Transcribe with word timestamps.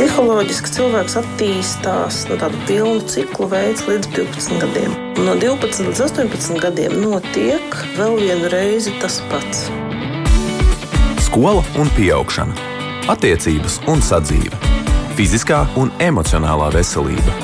Psiholoģiski 0.00 0.70
cilvēks 0.72 1.14
attīstās 1.20 2.22
no 2.30 2.38
tāda 2.40 2.56
pilna 2.64 3.02
cikla 3.04 3.50
veids 3.50 3.82
līdz 3.84 4.08
12 4.16 4.62
gadiem. 4.62 4.94
No 5.26 5.34
12 5.36 5.90
līdz 5.90 6.00
18 6.06 6.56
gadiem 6.62 6.94
notiek 7.02 7.76
vēl 7.98 8.16
vienu 8.16 8.48
reizi 8.48 8.94
tas 9.02 9.18
pats. 9.28 9.66
Skola 11.26 11.60
un 11.76 11.92
augšana, 12.16 12.56
attiecības 13.12 13.76
un 13.92 14.00
sadzīve, 14.00 14.56
fiziskā 15.20 15.66
un 15.76 15.92
emocionālā 16.00 16.72
veselība. 16.72 17.36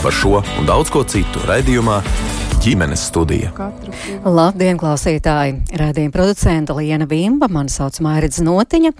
Par 0.00 0.16
šo 0.16 0.40
un 0.40 0.72
daudz 0.72 0.88
ko 0.88 1.04
citu 1.04 1.44
raidījumā 1.44 2.00
ģimenes 2.60 3.06
studija. 3.08 3.50
Labdien, 4.24 4.76
klausītāji! 4.80 5.54
Radījuma 5.80 6.12
producenta 6.12 6.74
Liena 6.76 7.06
Vimba, 7.08 7.48
mani 7.48 7.72
sauc 7.72 7.96
Mairidz 8.04 8.42
Notiņa, 8.44 8.92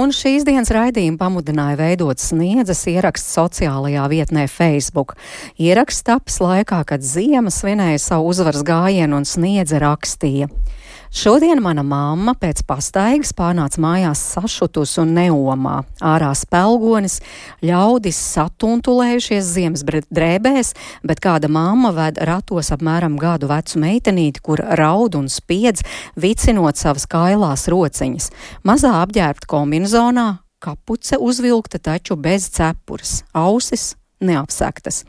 un 0.00 0.14
šīs 0.16 0.46
dienas 0.48 0.72
raidījumu 0.72 1.20
pamudināja 1.20 1.76
veidot 1.80 2.22
sniedzas 2.22 2.80
ieraksts 2.88 3.36
sociālajā 3.36 4.06
vietnē 4.12 4.46
Facebook. 4.48 5.16
Ieraksts 5.60 6.06
taps 6.08 6.40
laikā, 6.40 6.80
kad 6.88 7.04
Ziema 7.04 7.52
svinēja 7.52 8.00
savu 8.00 8.32
uzvaras 8.32 8.64
gājienu 8.64 9.20
un 9.20 9.28
sniedze 9.28 9.82
rakstīja. 9.82 10.48
Šodien 11.12 11.60
mana 11.60 11.82
mamma 11.84 12.32
pēc 12.40 12.62
pastaigas 12.64 13.34
pārnāca 13.36 13.82
mājās 13.84 14.20
sašutus 14.32 14.94
un 15.02 15.10
neomā. 15.12 15.82
Ārā 16.00 16.30
spēlgonis, 16.32 17.18
ļaudis 17.60 18.16
satuntulējušies 18.32 19.50
ziemas 19.52 19.84
drēbēs, 19.84 20.72
bet 21.04 21.20
kāda 21.20 21.52
mamma 21.52 21.92
ved 21.92 22.16
ratos 22.16 22.72
apmēram 22.72 23.20
gadu 23.20 23.52
vecu 23.52 23.84
meitenīti, 23.84 24.40
kur 24.40 24.64
raud 24.80 25.20
un 25.20 25.28
spiedz, 25.28 25.84
vicinot 26.16 26.80
savas 26.80 27.04
kailās 27.04 27.68
rociņas. 27.68 28.32
Mazā 28.64 28.96
apģērbta 29.04 29.52
kombinzonā, 29.52 30.28
kapuce 30.64 31.20
uzvilkta 31.20 31.76
taču 31.92 32.16
bez 32.16 32.48
cepures, 32.56 33.20
ausis 33.36 33.92
neapsektas. 34.22 35.02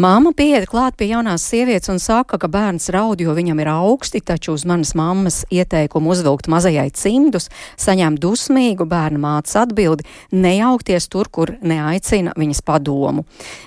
Māma 0.00 0.32
pieiet 0.36 0.68
klāt 0.70 0.96
pie 0.98 1.10
jaunās 1.10 1.44
sievietes 1.50 1.90
un 1.92 2.00
saka, 2.02 2.38
ka 2.40 2.48
bērns 2.50 2.90
raud, 2.94 3.20
jo 3.20 3.34
viņam 3.36 3.60
ir 3.62 3.70
augsti, 3.72 4.22
taču 4.24 4.54
uz 4.56 4.64
manas 4.68 4.94
mammas 4.98 5.42
ieteikumu 5.52 6.12
uzvilkt 6.14 6.50
mazajai 6.50 6.88
cimdus, 6.96 7.50
saņem 7.80 8.18
dusmīgu 8.20 8.86
bērnu 8.90 9.20
mātes 9.22 9.56
atbildi, 9.60 10.06
nejaukties 10.32 11.10
tur, 11.12 11.30
kur 11.32 11.54
neaicina 11.60 12.34
viņas 12.38 12.64
padomu. 12.66 13.26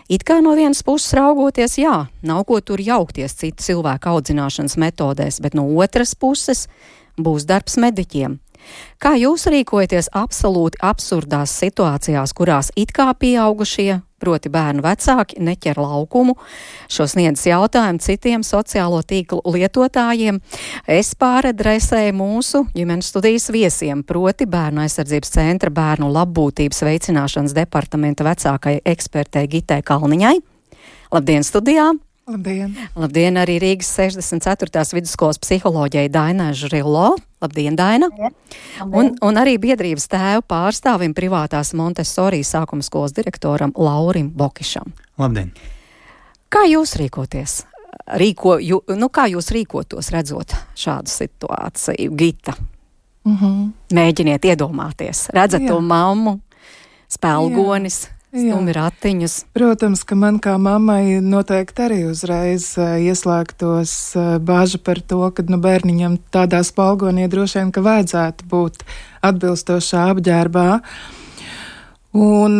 It 0.09 0.25
kā 0.28 0.39
no 0.44 0.56
vienas 0.58 0.84
puses 0.86 1.14
raugoties, 1.17 1.78
jā, 1.81 2.06
nav 2.25 2.45
ko 2.50 2.59
tur 2.62 2.81
jaukties 2.81 3.38
citu 3.40 3.64
cilvēku 3.64 4.16
audzināšanas 4.16 4.80
metodēs, 4.81 5.42
bet 5.44 5.58
no 5.58 5.67
otras 5.80 6.16
puses 6.16 6.67
būs 7.19 7.45
darbs 7.50 7.78
mediķiem. 7.78 8.40
Kā 9.02 9.16
jūs 9.19 9.47
rīkojaties 9.52 10.11
absolūti 10.16 10.81
absurdās 10.81 11.53
situācijās, 11.64 12.33
kurās 12.38 12.72
it 12.80 12.95
kā 12.95 13.11
pieaugušie 13.19 14.02
proti 14.23 14.52
bērnu 14.53 14.83
vecāki, 14.83 15.42
neķer 15.44 15.81
laukumu. 15.83 16.38
Šo 16.91 17.08
sniedz 17.11 17.44
jautājumu 17.50 18.00
citiem 18.03 18.45
sociālo 18.47 19.02
tīklu 19.03 19.41
lietotājiem. 19.56 20.39
Es 20.88 21.11
pāradresēju 21.19 22.16
mūsu 22.16 22.64
ģimenes 22.78 23.11
studijas 23.11 23.50
viesiem, 23.53 24.06
proti 24.08 24.47
Bērnu 24.47 24.86
aizsardzības 24.86 25.36
centra 25.36 25.73
bērnu 25.73 26.08
labbūtības 26.14 26.84
veicināšanas 26.88 27.58
departamenta 27.58 28.28
vecākai 28.28 28.80
ekspertei 28.95 29.50
Gitē 29.52 29.81
Kalniņai. 29.84 30.38
Labdien, 31.14 31.44
studijā! 31.45 31.91
Labdien! 32.23 32.71
Labdien 32.95 33.35
arī 33.35 33.57
Rīgas 33.59 33.89
64. 33.97 34.83
vidusskolas 34.95 35.39
psiholoģijai 35.43 36.07
Dainai 36.07 36.53
Žrilo. 36.55 37.17
Labdien, 37.43 37.75
Daina! 37.75 38.07
Labdien. 38.07 38.93
Un, 38.95 39.09
un 39.19 39.39
arī 39.41 39.57
biedrības 39.59 40.07
tēvu 40.07 40.45
pārstāvim 40.47 41.11
privātās 41.17 41.73
Montesori 41.75 42.39
sākuma 42.47 42.85
skolas 42.85 43.11
direktoram 43.17 43.75
Laurim 43.75 44.29
Bokišam. 44.31 44.94
Labdien! 45.19 45.51
Kā 46.47 46.63
jūs 46.69 46.95
rīkoties? 47.01 47.57
Rīko, 48.19 48.55
jū, 48.63 48.79
nu, 48.95 49.11
kā 49.11 49.28
jūs 49.28 49.51
rīkotos, 49.51 50.13
redzot 50.16 50.56
šādu 50.79 51.12
situāciju, 51.12 52.16
Gita? 52.16 52.56
Mm 53.28 53.38
-hmm. 53.38 53.69
Mēģiniet 54.00 54.45
iedomāties, 54.45 55.28
redzat 55.33 55.62
Jā. 55.62 55.67
to 55.67 55.81
mammu, 55.81 56.39
spēlgonis, 57.09 58.03
Jā. 58.07 58.22
Stumi 58.33 58.73
ratiņus. 58.73 59.33
Protams, 59.53 60.01
ka 60.09 60.16
man 60.17 60.39
kā 60.41 60.55
mammai 60.57 61.19
noteikti 61.21 61.83
arī 61.85 61.99
uzreiz 62.09 62.71
ieslēgtos 62.81 63.94
bāža 64.41 64.79
par 64.81 65.03
to, 65.05 65.19
ka 65.38 65.45
nu, 65.45 65.59
bērniņam 65.61 66.17
tādā 66.33 66.63
spalgonī 66.66 67.27
droši 67.29 67.59
vien, 67.59 67.69
ka 67.75 67.83
vajadzētu 67.85 68.47
būt 68.49 68.81
atbilstošā 69.29 70.07
apģērbā. 70.16 70.66
Un 72.13 72.57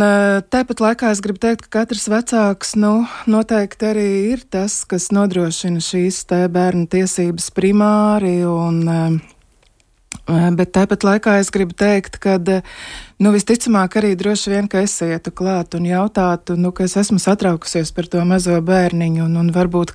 tāpat 0.54 0.86
laikā 0.86 1.10
es 1.14 1.26
gribu 1.26 1.42
teikt, 1.42 1.66
ka 1.66 1.82
katrs 1.82 2.06
vecāks 2.10 2.78
nu, 2.78 2.94
noteikti 3.26 3.90
arī 3.90 4.08
ir 4.32 4.46
tas, 4.46 4.80
kas 4.86 5.10
nodrošina 5.14 5.82
šīs 5.82 6.22
bērnu 6.54 6.86
tiesības 6.94 7.50
primāri 7.58 8.40
un 8.46 9.22
Bet 10.24 10.70
tāpat 10.72 11.04
laikā 11.04 11.34
es 11.42 11.50
gribu 11.52 11.76
teikt, 11.76 12.16
ka 12.24 12.38
nu, 12.40 13.32
visticamāk 13.36 13.98
arī 14.00 14.14
droši 14.16 14.54
vien, 14.54 14.70
ka 14.72 14.80
es 14.86 14.96
ietu 15.04 15.34
klāt 15.36 15.76
un 15.76 15.84
jautātu, 15.84 16.56
nu, 16.56 16.72
ka 16.72 16.86
es 16.88 16.96
esmu 17.02 17.20
satraukusies 17.20 17.92
par 17.92 18.08
to 18.08 18.24
mazo 18.28 18.56
bērniņu, 18.64 19.26
un, 19.26 19.36
un 19.42 19.52
varbūt, 19.52 19.92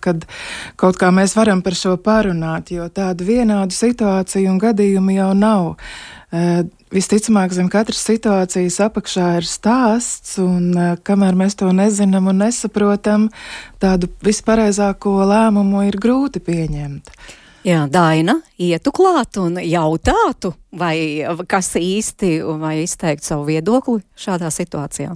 kaut 0.77 1.01
kā 1.01 1.11
mēs 1.17 1.33
varam 1.39 1.65
par 1.65 1.79
šo 1.79 1.97
parunāt, 1.97 2.75
jo 2.77 2.91
tādu 2.93 3.25
vienādu 3.25 3.73
situāciju 3.73 4.53
un 4.53 4.61
gadījumu 4.67 5.17
jau 5.17 5.33
nav. 5.33 5.73
Visticamāk, 6.93 7.57
zem 7.57 7.73
katras 7.73 8.05
situācijas 8.05 8.79
apakšā 8.85 9.33
ir 9.41 9.49
stāsts, 9.49 10.37
un 10.45 10.77
kamēr 11.09 11.41
mēs 11.41 11.57
to 11.57 11.73
nezinām 11.73 12.29
un 12.29 12.45
nesaprotam, 12.45 13.31
tādu 13.81 14.13
vispareizāko 14.25 15.23
lēmumu 15.25 15.89
ir 15.89 15.97
grūti 15.97 16.45
pieņemt. 16.45 17.15
Jā, 17.69 17.83
Daina, 17.93 18.39
ietu 18.57 18.93
klāt 18.97 19.37
un 19.37 19.59
jautātu, 19.61 20.55
vai 20.73 21.27
kas 21.51 21.75
īsti, 21.77 22.39
vai 22.63 22.79
izteikt 22.85 23.27
savu 23.27 23.49
viedokli 23.51 23.99
šādā 24.17 24.49
situācijā? 24.55 25.11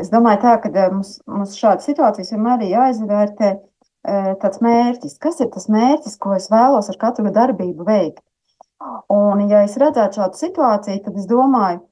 Es 0.00 0.10
domāju, 0.10 0.40
tā, 0.42 0.54
ka 0.62 0.88
mums, 0.90 1.18
mums 1.30 1.54
šāda 1.60 1.84
situācijas 1.84 2.32
vienmēr 2.34 2.64
ir 2.64 2.72
jāizvērtē 2.72 3.52
tāds 4.42 4.62
mērķis. 4.64 5.18
Kas 5.22 5.38
ir 5.44 5.50
tas 5.54 5.68
mērķis, 5.70 6.16
ko 6.18 6.34
es 6.34 6.48
vēlos 6.50 6.90
ar 6.90 6.98
katru 6.98 7.30
darbību 7.34 7.86
veikt? 7.86 8.22
Un, 9.12 9.44
ja 9.50 9.62
es 9.68 9.76
redzētu 9.78 10.22
šādu 10.22 10.42
situāciju, 10.42 11.04
tad 11.04 11.18
es 11.22 11.28
domāju, 11.30 11.84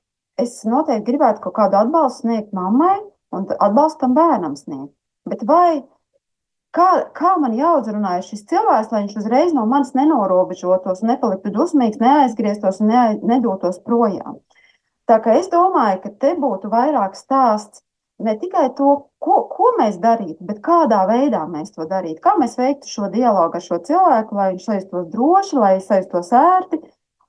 es 0.43 0.63
noteikti 0.67 1.13
gribētu 1.13 1.45
kaut 1.45 1.59
kādu 1.61 1.79
atbalstu 1.85 2.27
sniegt 2.27 2.55
mammai 2.57 2.97
un 3.37 3.47
atbalstu 3.59 4.07
tam 4.07 4.19
bērnam 4.19 4.59
sniegt. 4.59 4.95
Bet 5.27 5.43
vai 5.47 5.85
Kā, 6.77 6.89
kā 7.17 7.33
man 7.41 7.55
jāuzrunā 7.57 8.19
šis 8.25 8.45
cilvēks, 8.51 8.91
lai 8.93 9.03
viņš 9.07 9.17
uzreiz 9.23 9.55
no 9.57 9.65
manis 9.71 9.95
nenorobežotos, 9.97 11.01
nepaliktu 11.09 11.53
dusmīgs, 11.55 12.03
neaizgrieztos 12.03 12.83
un 12.85 12.93
ne, 12.93 13.05
nedotos 13.25 13.81
projām? 13.87 14.43
Tā 15.09 15.17
kā 15.25 15.39
es 15.41 15.49
domāju, 15.49 16.03
ka 16.03 16.13
te 16.21 16.35
būtu 16.37 16.69
vairāk 16.69 17.17
stāsts 17.17 17.81
ne 18.19 18.35
tikai 18.41 18.67
to, 18.77 18.91
ko, 19.23 19.39
ko 19.53 19.73
mēs 19.79 19.97
darītu, 20.03 20.39
bet 20.49 20.61
kādā 20.65 21.03
veidā 21.09 21.45
mēs 21.49 21.73
to 21.75 21.87
darītu. 21.89 22.21
Kā 22.25 22.35
mēs 22.41 22.57
veiktu 22.61 22.91
šo 22.91 23.11
dialogu 23.13 23.59
ar 23.59 23.65
šo 23.65 23.81
cilvēku, 23.89 24.37
lai 24.37 24.51
viņš 24.53 24.69
justos 24.73 25.09
droši, 25.13 25.59
lai 25.61 25.73
viņš 25.79 25.91
justos 26.01 26.33
ērti, 26.37 26.81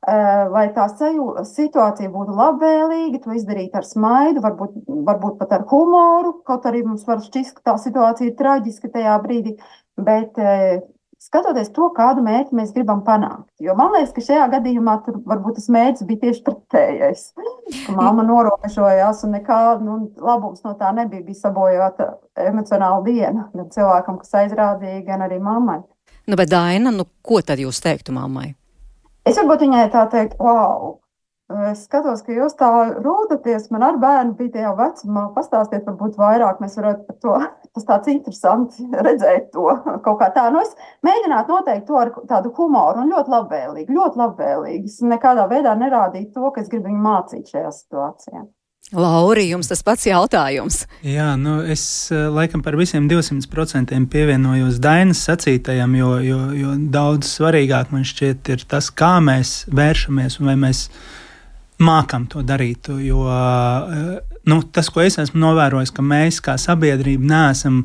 lai 0.08 0.68
tā 0.76 0.86
situācija 0.92 2.12
būtu 2.12 2.36
labvēlīga, 2.36 3.22
to 3.24 3.34
izdarīt 3.36 3.76
ar 3.76 3.84
smaidu, 3.84 4.44
varbūt, 4.44 4.78
varbūt 5.08 5.40
pat 5.40 5.56
ar 5.58 5.66
humoru. 5.68 6.38
Kaut 6.48 6.68
arī 6.70 6.84
mums 6.86 7.04
var 7.08 7.20
šķist, 7.24 7.58
ka 7.58 7.72
tā 7.72 7.80
situācija 7.88 8.30
ir 8.30 8.38
traģiska 8.40 8.94
tajā 8.94 9.18
brīdī, 9.26 9.58
bet 10.00 10.40
skatoties 11.20 11.72
to, 11.76 11.90
kādu 11.98 12.24
mērķi 12.26 12.56
mēs 12.56 12.72
gribam 12.76 13.02
panākt. 13.06 13.50
Jo 13.64 13.76
man 13.78 13.92
liekas, 13.96 14.14
ka 14.16 14.24
šajā 14.30 14.46
gadījumā 14.54 14.96
tur 15.06 15.18
varbūt 15.28 15.58
tas 15.60 15.68
mērķis 15.74 16.08
bija 16.08 16.24
tieši 16.24 16.44
pretējais. 16.46 17.26
Māma 17.98 18.24
norobežojās 18.28 19.26
un 19.28 19.36
nekā 19.38 19.62
nu, 19.84 19.98
labums 20.24 20.64
no 20.64 20.76
tā 20.80 20.94
nebija. 20.96 21.26
Bija 21.26 21.42
sabojāta 21.42 22.14
emocionāla 22.48 23.02
diena 23.08 23.50
gan 23.52 23.68
cilvēkam, 23.74 24.22
kas 24.22 24.38
aizrādīja, 24.44 25.04
gan 25.10 25.26
arī 25.28 25.42
mammai. 25.44 25.82
Nu, 26.28 26.38
bet 26.40 26.52
Daina, 26.52 26.92
nu, 26.94 27.08
ko 27.24 27.42
tad 27.44 27.60
jūs 27.60 27.82
teiktu 27.84 28.16
mammai? 28.16 28.54
Es 29.28 29.38
varbūt 29.40 29.68
viņai 29.68 29.90
tā 29.92 30.08
teikt, 30.12 30.40
wow! 30.40 30.98
Es 31.48 31.86
skatos, 31.86 32.26
ka 32.28 32.34
jūs 32.36 32.58
tā 32.60 32.68
rūdaties. 33.00 33.70
Man 33.72 33.86
ar 33.88 33.96
bērnu 34.02 34.34
bija 34.36 34.52
tajā 34.58 34.72
vecumā. 34.76 35.22
Pastāstiet, 35.36 35.86
varbūt 35.88 36.18
vairāk 36.20 36.60
mēs 36.60 36.76
varētu 36.76 37.06
par 37.08 37.18
to. 37.24 37.36
Tas 37.78 37.88
tāds 37.88 38.12
interesants 38.12 38.82
redzēt 39.08 39.54
to 39.54 39.70
kaut 40.04 40.20
kā 40.20 40.28
tā. 40.36 40.50
Nu, 40.52 40.60
es 40.60 40.76
mēģinātu 41.08 41.56
noteikt 41.56 41.88
to 41.88 42.02
ar 42.02 42.12
tādu 42.28 42.52
humoru 42.58 43.06
un 43.06 43.16
ļoti 43.16 43.36
labvēlīgi, 43.36 43.96
ļoti 43.96 44.24
labvēlīgi. 44.24 44.92
Es 44.92 45.00
nekādā 45.08 45.48
veidā 45.48 45.78
nerādītu 45.80 46.36
to, 46.36 46.52
ka 46.52 46.66
es 46.66 46.72
gribu 46.74 46.92
viņu 46.92 47.04
mācīt 47.06 47.56
šajā 47.56 47.72
situācijā. 47.80 48.44
Lauri, 48.96 49.50
jums 49.52 49.68
tas 49.68 49.82
pats 49.84 50.06
jautājums. 50.08 50.86
Jā, 51.04 51.34
nu 51.40 51.58
es 51.68 51.82
eh, 52.14 52.28
laikam 52.32 52.64
par 52.64 52.78
visiem 52.80 53.10
200% 53.12 53.98
pievienojos 54.14 54.80
Dainas 54.84 55.26
sacītajam, 55.28 55.96
jo, 56.00 56.14
jo, 56.24 56.40
jo 56.56 56.76
daudz 56.94 57.28
svarīgāk 57.36 57.92
man 57.92 58.08
šķiet 58.08 58.54
ir 58.56 58.64
tas, 58.70 58.88
kā 58.88 59.18
mēs 59.24 59.66
vēršamies 59.76 60.40
un 60.40 60.52
vai 60.52 60.56
mēs 60.64 60.88
mākam 61.84 62.30
to 62.32 62.42
darīt. 62.48 62.88
Jo 63.04 63.28
nu, 64.48 64.62
tas, 64.72 64.90
ko 64.90 65.04
es 65.04 65.20
esmu 65.20 65.42
novērojis, 65.44 65.92
ka 65.94 66.06
mēs 66.06 66.40
kā 66.44 66.56
sabiedrība 66.62 67.28
neesam 67.28 67.84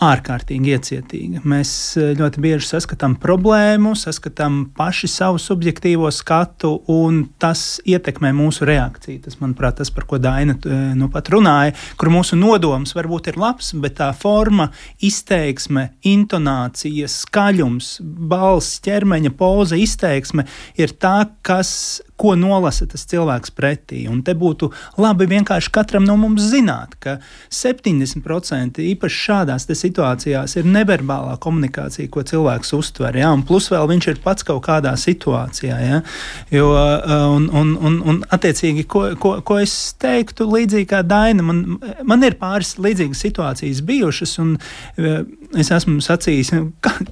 ārkārtīgi 0.00 0.72
iecietīga. 0.74 1.42
Mēs 1.48 1.70
eh, 2.00 2.12
ļoti 2.18 2.42
bieži 2.42 2.66
saskatām 2.70 3.16
problēmu, 3.20 3.92
saskatām 3.98 4.62
paši 4.76 5.10
savu 5.12 5.40
subjektīvo 5.42 6.08
skatu, 6.14 6.72
un 6.90 7.22
tas 7.40 7.80
ietekmē 7.88 8.32
mūsu 8.36 8.68
reakciju. 8.68 9.20
Tas, 9.26 9.36
manuprāt, 9.42 9.78
tas, 9.80 9.92
par 9.94 10.08
ko 10.08 10.20
Daina 10.22 10.56
eh, 10.56 10.82
nu 10.96 11.10
pat 11.12 11.28
runāja, 11.32 11.76
kur 12.00 12.12
mūsu 12.12 12.38
nodoms 12.40 12.96
varbūt 12.96 13.32
ir 13.32 13.40
labs, 13.40 13.74
bet 13.80 13.98
tā 14.00 14.10
forma, 14.16 14.70
izteiksme, 15.04 15.90
intonācija, 16.08 17.08
skaļums, 17.10 17.98
balss, 18.00 18.80
ķermeņa 18.84 19.34
poza, 19.36 19.76
izteiksme 19.80 20.48
ir 20.80 20.96
tā, 21.00 21.18
kas 21.44 22.00
ko 22.20 22.34
nolasa 22.38 22.86
tas 22.90 23.06
cilvēks 23.08 23.54
pretī. 23.56 24.04
Un 24.10 24.20
te 24.26 24.34
būtu 24.36 24.70
labi 25.00 25.28
vienkārši 25.30 25.72
katram 25.72 26.04
no 26.08 26.16
mums 26.20 26.44
zināt, 26.52 26.96
ka 27.00 27.18
70% 27.54 28.80
īpaši 28.84 29.22
šādās 29.26 29.68
situācijās 29.70 30.56
ir 30.60 30.68
neverbālā 30.68 31.36
komunikācija, 31.40 32.10
ko 32.12 32.24
cilvēks 32.26 32.74
uztver. 32.76 33.16
Ja? 33.22 33.32
Un 33.36 33.44
plus 33.48 33.70
vēl 33.72 33.88
viņš 33.94 34.10
ir 34.12 34.22
pats 34.24 34.46
kaut 34.46 34.62
kādā 34.66 34.92
situācijā. 35.00 35.80
Ja? 35.80 36.02
Jo, 36.52 36.70
un, 37.36 37.48
un, 37.56 37.74
un, 37.80 38.00
un 38.12 38.22
attiecīgi, 38.28 38.84
ko, 38.90 39.06
ko, 39.20 39.36
ko 39.46 39.60
es 39.62 39.76
teiktu, 40.00 40.48
līdzīgi 40.50 40.90
kā 40.90 41.04
Daina, 41.06 41.44
man, 41.46 41.64
man 42.04 42.26
ir 42.26 42.36
pāris 42.40 42.76
līdzīgas 42.82 43.24
situācijas 43.28 43.84
bijušas, 43.86 44.36
un 44.42 44.56
es 45.58 45.70
esmu 45.74 45.98
sacījis, 46.04 46.52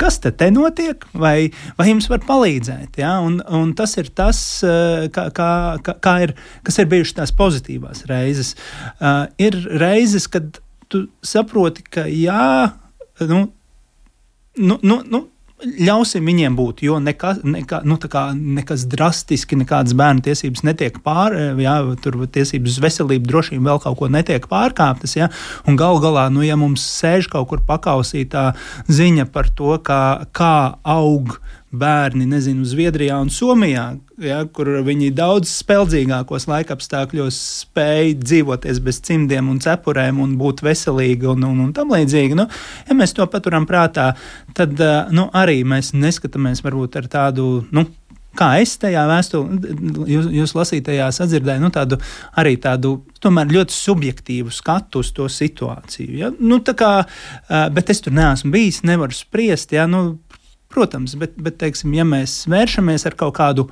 kas 0.02 0.20
te, 0.22 0.30
te 0.30 0.50
notiek, 0.54 1.04
vai, 1.18 1.50
vai 1.78 1.88
jums 1.90 2.08
var 2.10 2.22
palīdzēt. 2.28 3.00
Ja? 3.02 3.16
Un, 3.24 3.40
un 3.54 3.72
tas 3.78 3.96
ir 4.00 4.10
tas, 4.14 4.40
kā, 5.14 5.28
kā, 5.34 5.50
kā 6.04 6.14
ir, 6.26 6.34
kas 6.66 6.78
ir 6.78 6.90
bijušas 6.92 7.18
tās 7.18 7.34
pozitīvās 7.38 8.04
reizes. 8.10 8.54
Uh, 8.98 9.26
ir 9.42 9.58
reizes, 9.80 10.28
kad 10.30 10.60
tu 10.88 11.06
saproti, 11.24 11.84
ka 11.84 12.06
jā, 12.08 12.70
nu, 13.28 13.42
nu, 14.56 14.78
nu, 14.82 15.02
nu 15.08 15.24
ļausim 15.58 16.26
viņiem 16.28 16.54
būt, 16.58 16.82
jo 16.86 16.98
neka, 17.02 17.32
neka, 17.42 17.80
nu, 17.88 17.96
kā, 17.98 18.28
nekas 18.34 18.84
drastiski, 18.90 19.58
nekādas 19.58 19.96
bērnu 19.98 20.22
tiesības 20.28 20.62
netiek 20.66 21.00
pārkāptas, 21.02 21.58
jā, 21.62 21.74
tur 22.02 22.20
tiesības 22.30 22.76
uz 22.76 22.82
veselību, 22.84 23.26
drošību 23.26 23.66
vēl 23.66 23.82
kaut 23.82 23.98
ko 23.98 24.10
netiek 24.12 24.46
pārkāptas. 24.50 25.16
Jā, 25.18 25.30
un 25.66 25.78
gal 25.80 25.98
galā, 26.02 26.28
nu, 26.34 26.44
ja 26.46 26.58
mums 26.60 26.84
sēž 27.00 27.30
kaut 27.32 27.50
kur 27.50 27.64
pakausītā 27.66 28.52
ziņa 28.86 29.28
par 29.34 29.50
to, 29.50 29.74
kā, 29.82 30.02
kā 30.36 30.54
aug 30.86 31.38
bērni, 31.68 32.24
nezinu, 32.28 32.64
Zviedrijā 32.68 33.18
un 33.20 33.28
Somijā, 33.32 33.84
ja, 34.24 34.40
kur 34.52 34.70
viņi 34.86 35.10
daudz 35.16 35.50
spēcīgākos 35.60 36.48
laikapstākļos 36.48 37.38
spēja 37.64 38.16
dzīvoties 38.22 38.80
bez 38.84 39.02
cimdiem 39.04 39.50
un 39.52 39.60
cepurēm 39.62 40.20
un 40.24 40.36
būt 40.40 40.64
veselīgi 40.64 41.28
un, 41.28 41.44
un, 41.50 41.62
un 41.66 41.72
tam 41.76 41.92
līdzīgi. 41.92 42.38
Nu, 42.38 42.48
ja 42.88 42.96
mēs 42.96 43.12
to 43.16 43.28
paturam 43.28 43.68
prātā, 43.68 44.10
tad 44.56 44.80
nu, 45.12 45.28
arī 45.36 45.60
mēs 45.68 45.92
neskatāmies 45.96 46.64
varbūt 46.64 47.00
ar 47.02 47.10
tādu. 47.12 47.48
Nu, 47.74 47.84
kā 48.38 48.48
es 48.62 48.76
tajā 48.80 49.02
vēstulē, 49.08 49.74
jūs, 50.08 50.28
jūs 50.38 50.54
lasītajā 50.56 51.08
sadzirdēju, 51.14 51.62
nu, 51.64 51.70
tādu 51.74 51.98
arī 52.38 52.54
tādu 52.62 52.98
tomēr 53.22 53.50
ļoti 53.56 53.74
subjektīvu 53.74 54.52
skatu 54.54 55.02
uz 55.02 55.12
to 55.16 55.28
situāciju. 55.32 56.16
Ja? 56.22 56.30
Nu, 56.38 56.60
kā, 56.62 56.92
bet 57.74 57.92
es 57.92 58.02
tur 58.04 58.14
neesmu 58.16 58.52
bijis, 58.54 58.84
nevaru 58.86 59.16
spriest. 59.16 59.74
Ja? 59.76 59.88
Nu, 59.90 60.18
Protams, 60.68 61.14
bet, 61.16 61.36
bet 61.40 61.56
teiksim, 61.60 61.94
ja 61.96 62.04
mēs 62.04 62.42
vēršamies 62.50 63.06
ar 63.08 63.16
kaut 63.16 63.38
kādu 63.38 63.68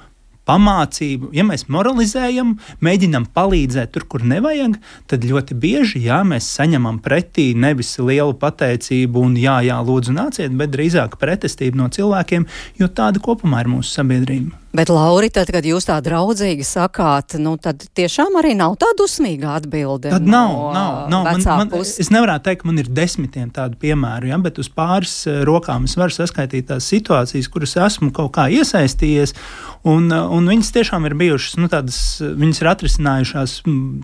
pamācību, 0.46 1.32
ja 1.34 1.44
mēs 1.46 1.66
moralizējam, 1.72 2.54
mēģinam 2.84 3.26
palīdzēt 3.37 3.93
tur, 3.94 4.06
kur 4.08 4.25
nevajag, 4.26 4.78
tad 5.10 5.26
ļoti 5.26 5.56
bieži 5.62 6.04
jā, 6.06 6.22
mēs 6.28 6.48
saņemam 6.56 7.00
pretī 7.04 7.50
nevis 7.58 7.96
lielu 7.98 8.37
pateicību 8.40 9.26
un 9.26 9.34
jā, 9.40 9.58
jā, 9.66 9.81
lūdzu, 9.88 10.14
nāciet, 10.16 10.54
bet 10.58 10.72
drīzāk 10.75 11.19
pretestību 11.20 11.82
no 11.82 11.90
cilvēkiem, 11.93 12.46
jo 12.81 12.88
tāda 12.88 13.22
kopumā 13.22 13.64
ir 13.64 13.72
mūsu 13.75 13.99
sabiedrība. 13.99 14.65
Bet, 14.74 14.90
Lauri, 14.90 15.28
tad, 15.32 15.48
kad 15.54 15.64
jūs 15.64 15.86
tā 15.88 15.94
draudzīgi 16.04 16.64
sakāt, 16.66 17.36
nu, 17.40 17.54
tad 17.62 17.84
tiešām 17.96 18.34
arī 18.40 18.52
nav 18.58 18.74
tā 18.80 18.88
dusmīga 18.98 19.54
atbilde. 19.56 20.10
Tad 20.10 20.26
nav, 20.26 20.50
no 20.52 20.72
nav, 20.74 20.96
nav. 21.12 21.28
Man, 21.30 21.70
man, 21.70 21.84
es 21.86 22.10
nevaru 22.12 22.34
teikt, 22.42 22.64
ka 22.64 22.68
man 22.68 22.82
ir 22.82 22.90
desmitiem 22.92 23.52
tādu 23.54 23.78
piemēru, 23.80 24.28
ja, 24.32 24.40
bet 24.42 24.58
uz 24.60 24.68
pāris 24.68 25.14
eh, 25.30 25.38
rokām 25.46 25.86
es 25.86 25.94
varu 25.96 26.12
saskaitīt 26.12 26.68
tās 26.72 26.88
situācijas, 26.90 27.48
kuras 27.52 27.76
esmu 27.86 28.10
kaut 28.16 28.34
kā 28.36 28.48
iesaistījies. 28.52 29.36
Un, 29.86 30.10
eh, 30.10 30.34
un 30.34 30.50
viņas 30.50 30.72
tiešām 30.74 31.06
ir 31.06 31.14
bijušas, 31.22 31.56
nu, 31.62 31.70
tādas, 31.72 32.00
viņas 32.42 32.60
ir 32.60 32.70
atrisinājušās 32.72 33.56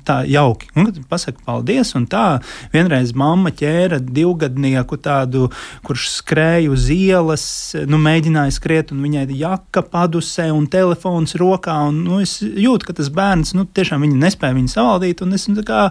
tā 0.06 0.20
jauki. 0.30 0.70
Un, 0.76 0.88
kad 0.88 1.02
pasaka 1.10 1.42
paldies, 1.44 1.92
un 1.98 2.06
tā 2.06 2.38
vienreiz 2.72 3.12
mamma 3.18 3.50
ķēra 3.50 3.98
divgadnieku 3.98 5.00
tādu, 5.02 5.50
kurš 5.84 6.06
skrēja 6.20 6.70
uz 6.72 6.88
ielas, 6.94 7.44
nu, 7.90 8.00
mēģināja 8.00 8.56
skriet, 8.56 8.94
un 8.94 9.02
viņai 9.04 9.26
jaka 9.42 9.82
padusē 9.82 10.51
un 10.54 10.68
telefons 10.70 11.36
rokā. 11.40 11.74
Un, 11.90 12.02
nu, 12.06 12.20
es 12.24 12.38
jūtu, 12.42 12.88
ka 12.88 12.96
tas 12.98 13.10
bērns 13.12 13.54
nu, 13.58 13.66
tiešām 13.66 14.06
nespēja 14.12 14.56
viņu 14.56 14.72
savaldīt. 14.72 15.22
Es, 15.34 15.48
nu, 15.50 15.64
kā, 15.66 15.84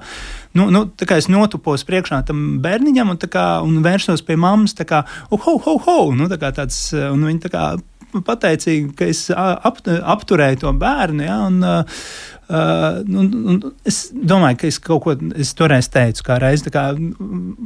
nu, 0.58 0.70
nu, 0.74 0.86
kā 0.98 1.20
es 1.22 1.30
notupos 1.32 1.86
priekšā 1.88 2.24
tam 2.30 2.62
bērniņam 2.64 3.16
un, 3.16 3.22
kā, 3.32 3.46
un 3.66 3.80
vērsos 3.86 4.26
pie 4.28 4.40
mammas. 4.40 4.76
Kā, 4.88 5.04
oh, 5.30 5.42
ho, 5.46 5.58
ho, 5.66 5.78
ho! 5.86 6.00
Nu, 6.16 6.30
tā 6.32 6.40
kā 6.42 6.54
tāds, 6.56 6.90
un 6.94 7.28
viņa 7.28 7.48
tā 7.48 7.54
kā 7.54 7.66
pateicīgi, 8.12 8.92
ka 8.98 9.08
es 9.12 9.26
ap, 9.34 9.82
apturēju 9.86 10.62
to 10.66 10.72
bērnu. 10.82 11.24
Ja, 11.26 11.38
un, 11.48 11.60
uh, 11.64 12.06
un, 12.52 13.30
un 13.54 13.60
es 13.88 14.02
domāju, 14.12 14.58
ka 14.62 14.68
es 14.68 14.80
kaut 14.84 15.04
ko 15.06 15.16
es 15.40 15.54
toreiz 15.58 15.88
teicu, 15.92 16.26
kā 16.28 16.38
reiz, 16.42 16.64
kā, 16.74 16.84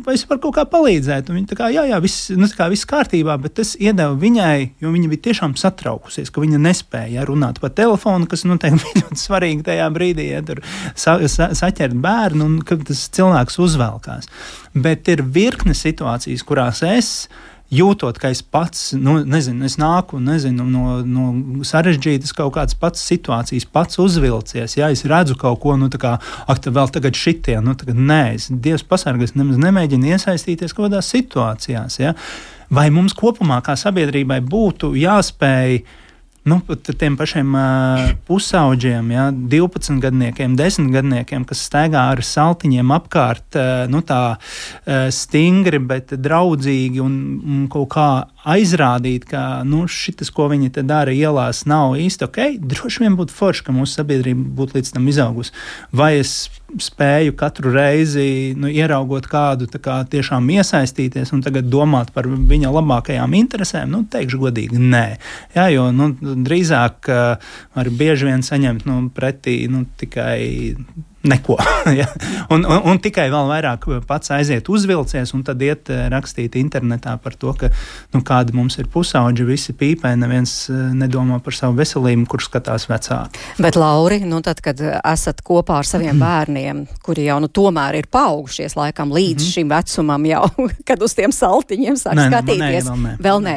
vai 0.05 0.15
es 0.17 0.25
varu 0.29 0.43
kaut 0.45 0.57
kā 0.59 0.65
palīdzēt. 0.69 1.31
Un 1.31 1.39
viņa 1.39 1.51
tā 1.51 1.57
kā, 1.59 1.69
jā, 1.73 1.85
jā, 1.89 1.99
viss, 2.03 2.29
nu, 2.37 2.49
kā, 2.53 2.67
viss 2.71 2.87
kārtībā, 2.89 3.37
bet 3.41 3.63
es 3.63 3.73
iedevu 3.81 4.19
viņai, 4.21 4.59
jo 4.83 4.93
viņa 4.93 5.11
bija 5.13 5.25
tiešām 5.29 5.55
satraukusies, 5.59 6.31
ka 6.33 6.43
viņa 6.43 6.61
nespēja 6.67 7.19
ja, 7.19 7.25
runāt 7.27 7.61
pa 7.63 7.71
telefonu, 7.73 8.29
kas 8.29 8.45
noteikti 8.47 8.83
bija 8.85 9.05
ļoti 9.05 9.23
svarīgi 9.23 9.65
tajā 9.71 9.89
brīdī, 9.95 10.29
ja 10.35 10.43
tur 10.45 10.61
sa, 10.93 11.17
sa, 11.31 11.49
saķert 11.57 11.97
bērnu 12.05 12.45
un 12.45 12.61
ka 12.65 12.77
tas 12.85 13.07
cilvēks 13.15 13.59
uzvelkās. 13.65 14.31
Bet 14.75 15.09
ir 15.11 15.25
virkne 15.25 15.73
situācijas, 15.77 16.45
kurās 16.45 16.83
es 16.85 17.11
jūtot, 17.73 18.17
ka 18.21 18.29
es 18.33 18.41
pats, 18.41 18.91
nu, 18.97 19.17
nezinu, 19.25 19.65
es 19.65 19.77
nāku 19.81 20.19
nezinu, 20.21 20.65
no, 20.69 20.99
no 21.01 21.63
sarežģītas 21.65 22.33
kaut 22.37 22.53
kādas 22.57 22.77
pats 22.77 23.03
situācijas, 23.09 23.65
pats 23.65 23.99
uzvilcies. 24.01 24.77
Ja 24.77 24.91
es 24.93 25.05
redzu 25.09 25.37
kaut 25.39 25.59
ko, 25.63 25.75
nu, 25.79 25.89
tā 25.93 25.99
kā, 26.01 26.15
ak, 26.45 26.61
tā 26.65 26.73
vēl 26.75 26.91
tagad 26.93 27.17
šitie, 27.17 27.57
nu, 27.65 27.75
tagad 27.79 27.99
nē, 27.99 28.21
es 28.37 28.49
Dievs 28.49 28.85
pasargās, 28.87 29.35
nemaz 29.37 29.59
nemēģinu 29.61 30.13
iesaistīties 30.13 30.75
kaut 30.75 30.89
kādās 30.89 31.11
situācijās. 31.13 31.99
Ja? 32.01 32.15
Vai 32.73 32.89
mums 32.93 33.17
kopumā, 33.17 33.61
kā 33.65 33.77
sabiedrībai, 33.79 34.41
būtu 34.45 34.93
jāspēj 34.99 35.81
nu, 36.45 36.59
tiem 36.85 37.15
pašiem 37.17 37.55
uh, 37.57 38.11
pusauģiem, 38.27 39.09
ja, 39.15 39.25
12 39.33 39.97
gadniekiem, 40.03 40.53
10 40.59 40.91
gadniekiem, 40.93 41.45
kas 41.49 41.63
staigā 41.65 42.03
ar 42.13 42.21
saltiņiem 42.25 42.93
apkārt, 42.93 43.57
uh, 43.57 43.85
nu, 43.89 44.03
tā 44.05 44.21
uh, 44.37 45.07
stingri, 45.09 45.81
bet 45.81 46.13
draudzīgi 46.13 47.01
un, 47.01 47.17
un 47.41 47.65
kaut 47.71 47.89
kā 47.95 48.09
aizrādīt, 48.45 49.25
ka 49.29 49.63
nu, 49.65 49.85
šis, 49.89 50.29
ko 50.33 50.49
viņi 50.51 50.69
te 50.77 50.85
dara 50.85 51.13
ielās, 51.13 51.63
nav 51.69 51.97
īsti 51.97 52.27
ok. 52.27 52.41
Droši 52.61 53.05
vien 53.05 53.17
būtu 53.17 53.33
forši, 53.33 53.65
ka 53.65 53.73
mūsu 53.75 53.97
sabiedrība 53.97 54.45
būtu 54.59 54.77
līdz 54.77 54.93
tam 54.95 55.09
izaugusi. 55.09 55.55
Vai 55.95 56.15
es 56.21 56.37
spēju 56.81 57.35
katru 57.37 57.71
reizi 57.75 58.53
nu, 58.57 58.69
ieraugot 58.71 59.27
kādu, 59.29 59.67
kā 59.81 59.99
tiešām 60.09 60.47
iesaistīties 60.57 61.31
un 61.35 61.43
tagad 61.45 61.69
domāt 61.71 62.11
par 62.15 62.27
viņa 62.27 62.71
labākajām 62.73 63.35
interesēm, 63.37 63.91
nu, 63.93 64.03
teikšu 64.11 64.41
godīgi, 64.41 64.81
nē. 64.81 65.05
Jā, 65.55 65.67
jo 65.73 65.89
nu, 65.95 66.11
drīzāk 66.19 67.11
var 67.77 67.91
bieži 68.01 68.31
vien 68.31 68.45
saņemt 68.45 68.87
nu, 68.89 69.01
pretī 69.15 69.59
nu, 69.71 69.85
tikai 69.99 70.75
neko. 71.25 71.57
ja? 71.99 72.07
un, 72.49 72.65
un, 72.65 72.81
un 72.91 73.01
tikai 73.01 73.27
vēl 73.33 73.49
vairāk 73.49 73.87
pats 74.07 74.31
aiziet 74.35 74.69
uzvilcies 74.71 75.33
un 75.35 75.43
tad 75.45 75.61
iet 75.63 75.89
eh, 75.93 76.05
rakstīt 76.11 76.57
internetā 76.59 77.15
par 77.21 77.35
to, 77.39 77.53
ka 77.57 77.71
nu, 78.13 78.21
kādi 78.25 78.55
mums 78.55 78.77
ir 78.81 78.89
pusauģi, 78.91 79.45
visi 79.47 79.75
pīpē, 79.77 80.15
neviens 80.19 80.55
eh, 80.69 80.81
nedomā 80.97 81.39
par 81.43 81.57
savu 81.57 81.79
veselību, 81.79 82.27
kur 82.31 82.43
skatās 82.43 82.87
vecāki. 82.89 83.41
Bet, 83.61 83.79
Lauri, 83.79 84.21
nu, 84.27 84.41
tad, 84.45 84.61
kad 84.65 84.81
esat 84.81 85.41
kopā 85.45 85.81
ar 85.81 85.89
saviem 85.89 86.21
bērniem, 86.25 86.85
kuri 87.05 87.27
jau 87.29 87.39
nu, 87.43 87.51
tomēr 87.51 88.01
ir 88.01 88.09
paaugušies 88.11 88.77
laikam 88.79 89.13
līdz 89.15 89.41
mm 89.41 89.53
šim 89.55 89.69
vecumam, 89.69 90.23
jau 90.27 90.47
kad 90.89 91.03
uz 91.05 91.13
tiem 91.15 91.31
saltiņiem 91.35 91.97
sāk 91.99 92.17
nē, 92.17 92.25
skatīties, 92.31 92.87
nē, 92.89 92.95
vēl 92.95 93.03
nē. 93.05 93.13
Vēl 93.23 93.43
nē. 93.45 93.53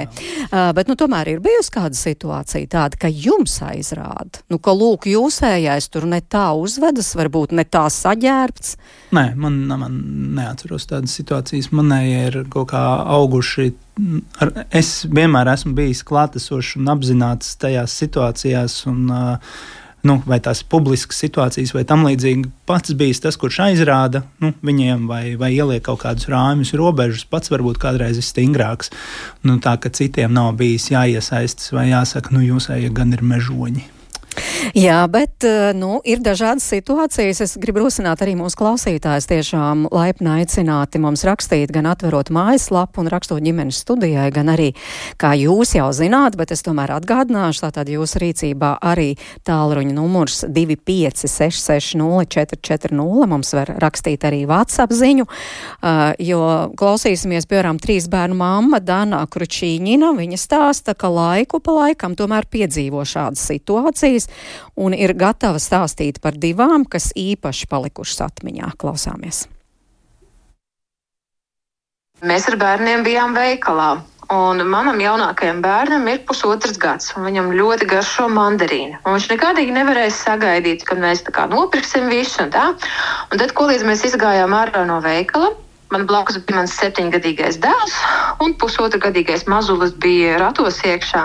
Uh, 0.49 0.69
bet 0.77 0.91
nu, 0.91 0.95
tomēr 1.01 1.33
ir 1.33 1.41
bijusi 1.43 1.73
kāda 1.75 1.99
situācija 1.99 2.71
tāda, 2.71 3.01
ka 3.01 3.11
jums 3.11 3.57
aizrāda, 3.65 4.43
nu, 4.53 4.61
ka 4.63 4.75
lūk, 4.77 5.09
jūsējais 5.11 5.89
tur 5.93 6.07
ne 6.11 6.21
tā 6.23 6.47
uzvedas, 6.59 7.11
varbūt 7.19 7.57
ne 7.59 7.67
tā 7.67 7.85
saģērbts? 7.93 8.77
Nē, 9.17 9.25
man, 9.41 9.59
man 9.81 9.99
neatceros 10.39 10.89
tādas 10.91 11.17
situācijas. 11.19 11.71
Manēji 11.75 12.23
ir 12.29 12.39
kaut 12.53 12.71
kā 12.73 12.85
auguši. 13.19 13.73
Ar, 14.43 14.55
es 14.71 15.03
vienmēr 15.11 15.51
esmu 15.55 15.75
bijis 15.79 16.05
klātesošs 16.07 16.79
un 16.79 16.95
apzināts 16.95 17.57
tajās 17.61 17.97
situācijās. 18.03 18.81
Un, 18.91 19.05
uh, 19.11 19.61
nu, 20.07 20.19
vai 20.29 20.39
tās 20.43 20.63
publiskas 20.63 21.19
situācijas, 21.25 21.73
vai 21.75 21.85
tam 21.89 22.05
līdzīgi, 22.07 22.47
pats 22.69 22.95
bijis 22.99 23.23
tas, 23.25 23.39
kurš 23.41 23.61
aizrāda 23.67 24.23
nu, 24.43 24.53
viņiem 24.65 25.09
vai, 25.11 25.23
vai 25.41 25.51
ieliek 25.57 25.85
kaut 25.89 26.03
kādus 26.05 26.29
rāmjus, 26.31 26.75
robežas, 26.79 27.27
pats 27.29 27.53
varbūt 27.53 27.81
kādreiz 27.83 28.21
ir 28.21 28.27
stingrāks. 28.27 28.93
Nu, 29.47 29.59
tā 29.65 29.75
ka 29.83 29.93
citiem 29.95 30.35
nav 30.35 30.55
bijis 30.61 30.91
jāiesaistas 30.95 31.75
vai 31.75 31.89
jāsaka, 31.91 32.35
nu, 32.37 32.45
jūs 32.47 32.71
ejat 32.75 32.95
gan 32.97 33.15
ir 33.17 33.25
mežoņi. 33.27 33.98
Jā, 34.77 35.09
bet 35.11 35.45
eh, 35.47 35.73
nu, 35.77 36.01
ir 36.05 36.19
dažādas 36.25 36.65
situācijas. 36.71 37.41
Es 37.45 37.57
gribu 37.61 37.79
rosināt 37.85 38.23
arī 38.25 38.35
mūsu 38.39 38.57
klausītājus 38.61 39.27
tiešām 39.31 39.77
laipni 39.95 40.29
aicināti 40.41 40.97
mums 41.03 41.23
rakstīt, 41.29 41.69
gan 41.75 41.87
atverot 41.91 42.29
mājaslapu 42.35 42.95
un 43.03 43.09
rakstot 43.13 43.41
ģimenes 43.45 43.79
studijai, 43.85 44.29
gan 44.35 44.47
arī, 44.53 44.69
kā 45.21 45.31
jūs 45.39 45.69
jau 45.79 45.89
zināt, 45.97 46.33
bet 46.39 46.49
es 46.55 46.63
tomēr 46.67 46.91
atgādināšu, 46.99 47.59
tātad 47.67 47.87
jūsu 47.93 48.15
rīcībā 48.25 48.71
arī 48.85 49.11
tālruņa 49.49 49.95
numurs 49.97 50.37
256604440. 50.45 53.27
Mums 53.29 53.49
var 53.57 53.69
rakstīt 53.83 54.21
arī 54.29 54.41
WhatsApp 54.49 54.91
ziņu, 54.95 55.25
uh, 55.29 55.33
jo 56.23 56.41
klausīsimies, 56.79 57.45
piemēram, 57.49 57.79
trīs 57.83 58.05
bērnu 58.11 58.35
mamma 58.39 58.79
Dana 58.85 59.27
Kručīņina. 59.31 60.09
Viņa 60.19 60.39
stāsta, 60.41 60.95
ka 60.99 61.09
laiku 61.13 61.61
pa 61.65 61.71
laikam 61.83 62.13
tomēr 62.19 62.45
piedzīvo 62.51 63.05
šādas 63.09 63.43
situācijas 63.51 64.28
un 64.77 64.97
ir 64.97 65.15
gatava 65.19 65.61
stāstīt 65.63 66.21
par 66.25 66.39
divām, 66.39 66.85
kas 66.85 67.13
īpaši 67.17 67.71
palikušas 67.71 68.27
atmiņā. 68.29 68.75
Klausāmies! 68.81 69.47
Mēs 72.27 72.49
ar 72.51 72.57
bērniem 72.59 73.05
bijām 73.07 73.37
veikalā. 73.37 73.93
Un 74.35 74.61
manam 74.69 74.99
jaunākajam 75.01 75.63
bērnam 75.65 76.03
ir 76.11 76.19
pusotrs 76.29 76.77
gads, 76.83 77.15
un 77.17 77.25
viņam 77.25 77.53
ļoti 77.57 77.87
garšo 77.89 78.27
mandarīnu. 78.29 78.99
Un 79.07 79.15
viņš 79.15 79.29
nekādīgi 79.31 79.73
nevarēja 79.73 80.11
sagaidīt, 80.13 80.83
kad 80.85 81.01
mēs 81.01 81.23
tā 81.25 81.33
kā 81.33 81.47
nopirksim 81.49 82.11
visu 82.13 82.43
un 82.45 82.51
tā. 82.53 82.67
Un 83.31 83.41
tad, 83.41 83.55
ko 83.57 83.71
līdz 83.71 83.87
mēs 83.89 84.05
izgājām 84.11 84.53
ārā 84.53 84.83
no 84.91 84.99
veikala, 85.01 85.55
man 85.95 86.05
blakus 86.11 86.37
bija 86.43 86.59
mans 86.59 86.75
septiņgadīgais 86.77 87.57
dēls, 87.63 87.95
un 88.45 88.53
pusotra 88.61 89.01
gadīgais 89.07 89.47
mazulis 89.49 89.97
bija 89.97 90.37
ratos 90.43 90.83
iekšā. 90.85 91.25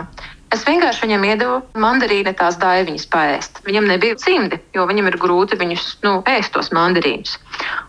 Es 0.53 0.61
vienkārši 0.67 1.07
viņam 1.07 1.23
iedevu 1.25 1.55
mandarīnu 1.81 2.33
tās 2.37 2.59
daiviņas 2.61 3.07
paēst. 3.09 3.61
Viņam 3.65 3.87
nebija 3.89 4.17
cimdi, 4.21 4.59
jo 4.75 4.85
viņam 4.85 5.07
ir 5.09 5.17
grūti 5.21 5.57
viņus 5.57 5.85
nu, 6.05 6.19
ēst 6.29 6.53
tos 6.53 6.69
mandarīnus. 6.75 7.39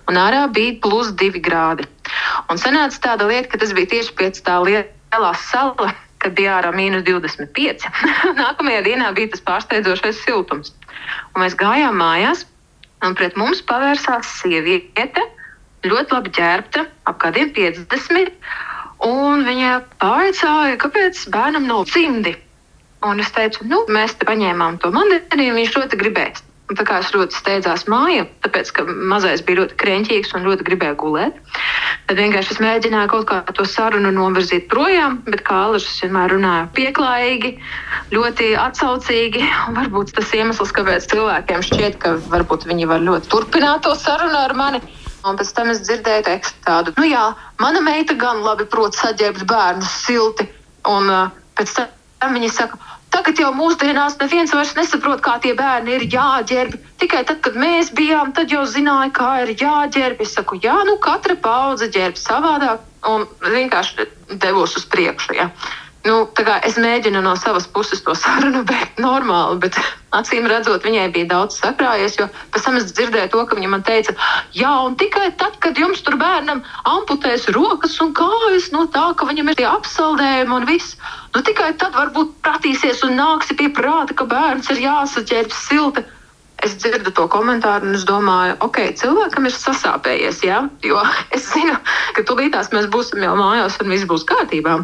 Un 0.08 0.16
ārā 0.16 0.46
bija 0.48 0.78
plus 0.84 1.10
divi 1.20 1.42
grādi. 1.44 1.84
Un 2.48 2.60
sanāca 2.60 3.02
tāda 3.08 3.28
lieta, 3.28 3.50
ka 3.52 3.60
tas 3.60 3.74
bija 3.76 3.90
tieši 3.92 4.16
pēc 4.16 4.40
tā 4.46 4.56
lielā 4.64 5.32
sala, 5.44 5.90
kad 6.24 6.32
bija 6.38 6.56
ārā 6.62 6.72
mīnus 6.72 7.04
25. 7.04 7.84
Nākamajā 8.40 8.80
dienā 8.88 9.12
bija 9.18 9.34
tas 9.34 9.44
pārsteidzošais 9.44 10.22
siltums. 10.24 10.72
Un 11.34 11.44
mēs 11.44 11.58
gājām 11.60 12.00
mājās, 12.00 12.46
un 13.04 13.16
pret 13.18 13.36
mums 13.36 13.60
pavērsās 13.68 14.38
sieviete, 14.40 15.26
ļoti 15.84 16.16
labi 16.16 16.32
ģērbta, 16.38 16.86
ap 17.12 17.20
kādiem 17.20 17.52
50. 17.52 18.32
Un 19.04 19.44
viņa 19.44 19.76
pavaicāja, 20.00 20.80
kāpēc 20.80 21.26
bērnam 21.34 21.68
nav 21.68 21.84
cimdi. 21.92 22.32
Un 23.04 23.20
es 23.20 23.30
teicu, 23.36 23.66
nu, 23.68 23.84
mēs 23.92 24.16
te 24.16 24.26
paņēmām 24.28 24.80
to 24.80 24.90
mandarīnu, 24.94 25.54
viņš 25.58 25.78
ļoti 25.78 26.00
gribēs. 26.00 26.44
Un 26.64 26.78
tā 26.78 26.84
kā 26.88 26.96
es 27.02 27.10
ļoti 27.12 27.36
steidzos 27.36 27.82
mājā, 27.92 28.22
tāpēc, 28.40 28.70
ka 28.72 28.82
mazais 28.88 29.42
bija 29.44 29.58
ļoti 29.58 29.76
krēķīgs 29.82 30.30
un 30.32 30.46
ļoti 30.48 30.64
gribēja 30.64 30.94
gulēt, 30.96 31.36
tad 32.08 32.16
vienkārši 32.16 32.54
es 32.54 32.60
mēģināju 32.64 33.10
kaut 33.12 33.26
kā 33.28 33.40
to 33.52 33.66
sarunu 33.68 34.08
novirzīt 34.16 34.64
projām, 34.72 35.18
bet 35.28 35.42
kā 35.44 35.58
Alžs 35.66 35.98
vienmēr 36.00 36.32
runāja 36.32 36.70
pieklājīgi, 36.78 37.50
ļoti 38.16 38.48
atsaucīgi. 38.62 39.44
Varbūt 39.76 40.14
tas 40.16 40.32
iemesls, 40.32 40.72
kāpēc 40.72 41.10
cilvēkiem 41.12 41.66
šķiet, 41.68 41.98
ka 42.00 42.14
varbūt 42.32 42.64
viņi 42.70 42.88
var 42.88 43.04
ļoti 43.04 43.28
turpināt 43.34 43.84
to 43.84 43.92
sarunu 44.00 44.40
ar 44.40 44.56
mani. 44.56 44.80
Un 45.28 45.36
pēc 45.36 45.52
tam 45.56 45.68
es 45.72 45.84
dzirdēju 45.84 46.24
tekstu 46.24 46.64
tādu, 46.64 46.96
nu 46.96 47.04
jā, 47.08 47.26
mana 47.60 47.84
meita 47.84 48.16
gan 48.16 48.40
labi 48.44 48.64
prot 48.68 48.96
saģērbt 48.96 49.44
bērnu 49.48 49.84
silti. 49.88 50.48
Un 50.88 51.12
uh, 51.12 51.28
pēc 51.60 51.76
tam 51.76 52.36
viņa 52.36 52.50
saka, 52.52 52.80
Tagad 53.14 53.38
jau 53.38 53.52
mūsdienās 53.54 54.16
neviens 54.18 54.50
vairs 54.50 54.72
nesaprot, 54.74 55.20
kā 55.22 55.36
tie 55.42 55.52
bērni 55.54 55.94
ir 55.94 56.06
jāģērb. 56.10 56.74
Tikai 56.98 57.22
tad, 57.28 57.38
kad 57.46 57.54
mēs 57.58 57.92
bijām, 57.94 58.32
tad 58.34 58.50
jau 58.50 58.64
zināja, 58.66 59.12
kā 59.14 59.30
ir 59.44 59.54
jāģērb. 59.60 60.24
Es 60.24 60.34
saku, 60.34 60.58
jā, 60.64 60.74
nu 60.88 60.96
katra 61.04 61.36
paudze 61.38 61.86
ģērb 61.94 62.18
savādāk 62.18 62.82
un 63.06 63.28
vienkārši 63.44 64.08
devos 64.42 64.74
uz 64.80 64.88
priekšu. 64.90 65.38
Ja. 65.38 65.50
Nu, 66.04 66.28
es 66.68 66.74
mēģinu 66.76 67.22
no 67.24 67.32
savas 67.40 67.64
puses 67.72 68.02
to 68.04 68.12
sarunu 68.22 68.60
beigt 68.68 68.98
normāli, 69.00 69.56
bet 69.62 69.78
acīm 70.12 70.44
redzot, 70.50 70.84
viņai 70.84 71.06
bija 71.14 71.30
daudz 71.30 71.56
sakrājies. 71.62 72.18
Jo 72.20 72.26
pēc 72.52 72.66
tam 72.66 72.76
es 72.76 72.90
dzirdēju 72.92 73.30
to, 73.32 73.44
ka 73.48 73.56
viņa 73.56 73.70
man 73.72 73.84
teica, 73.86 74.12
jā, 74.52 74.72
un 74.84 74.98
tikai 75.00 75.30
tad, 75.40 75.56
kad 75.64 75.78
jums 75.80 76.02
tur 76.04 76.18
bērnam 76.20 76.60
amputēs 76.90 77.48
rokas 77.56 77.96
un 78.04 78.12
kājas 78.16 78.68
no 78.74 78.84
tā, 78.92 79.06
ka 79.16 79.28
viņam 79.30 79.48
ir 79.48 79.60
tie 79.62 79.68
apsaldējumi 79.70 80.58
un 80.58 80.66
viss, 80.68 80.98
nu 81.32 81.40
tikai 81.46 81.70
tad 81.80 81.96
varbūt 81.96 82.36
pratīsies 82.44 83.00
un 83.08 83.16
nāksi 83.16 83.56
pie 83.56 83.70
prāta, 83.72 84.12
ka 84.18 84.28
bērns 84.28 84.68
ir 84.74 84.84
jāsaķērb 84.84 85.56
silti. 85.56 86.04
Es 86.64 86.76
dzirdu 86.80 87.10
to 87.16 87.24
komentāru, 87.32 87.88
un 87.88 87.96
es 87.96 88.04
domāju, 88.08 88.58
ok, 88.64 88.78
cilvēkam 89.00 89.48
ir 89.48 89.56
sasāpējies, 89.56 90.44
jā, 90.44 90.60
jo 90.84 91.00
es 91.36 91.48
zinu, 91.48 91.80
ka 92.12 92.26
tūlītās 92.28 92.70
mēs 92.76 92.92
būsim 92.92 93.24
jau 93.24 93.32
mājās 93.40 93.80
un 93.80 93.96
viss 93.96 94.08
būs 94.08 94.28
kārtībā. 94.28 94.82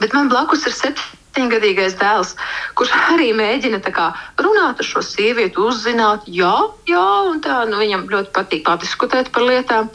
Bet 0.00 0.16
man 0.16 0.30
blakus 0.32 0.64
ir 0.68 0.74
septiņgadīgais 0.76 1.98
dēls, 2.00 2.34
kurš 2.78 2.94
arī 3.12 3.30
mēģina 3.36 3.82
kā, 3.84 4.10
runāt 4.40 4.80
ar 4.80 4.88
šo 4.88 5.04
sievieti, 5.04 5.60
uzzināt, 5.60 6.24
jā, 6.26 6.54
jā, 6.88 7.06
un 7.30 7.42
tā. 7.44 7.62
Nu, 7.68 7.80
viņam 7.82 8.08
ļoti 8.12 8.34
patīk 8.36 8.66
padiskutēt 8.68 9.32
par 9.34 9.46
lietām. 9.48 9.92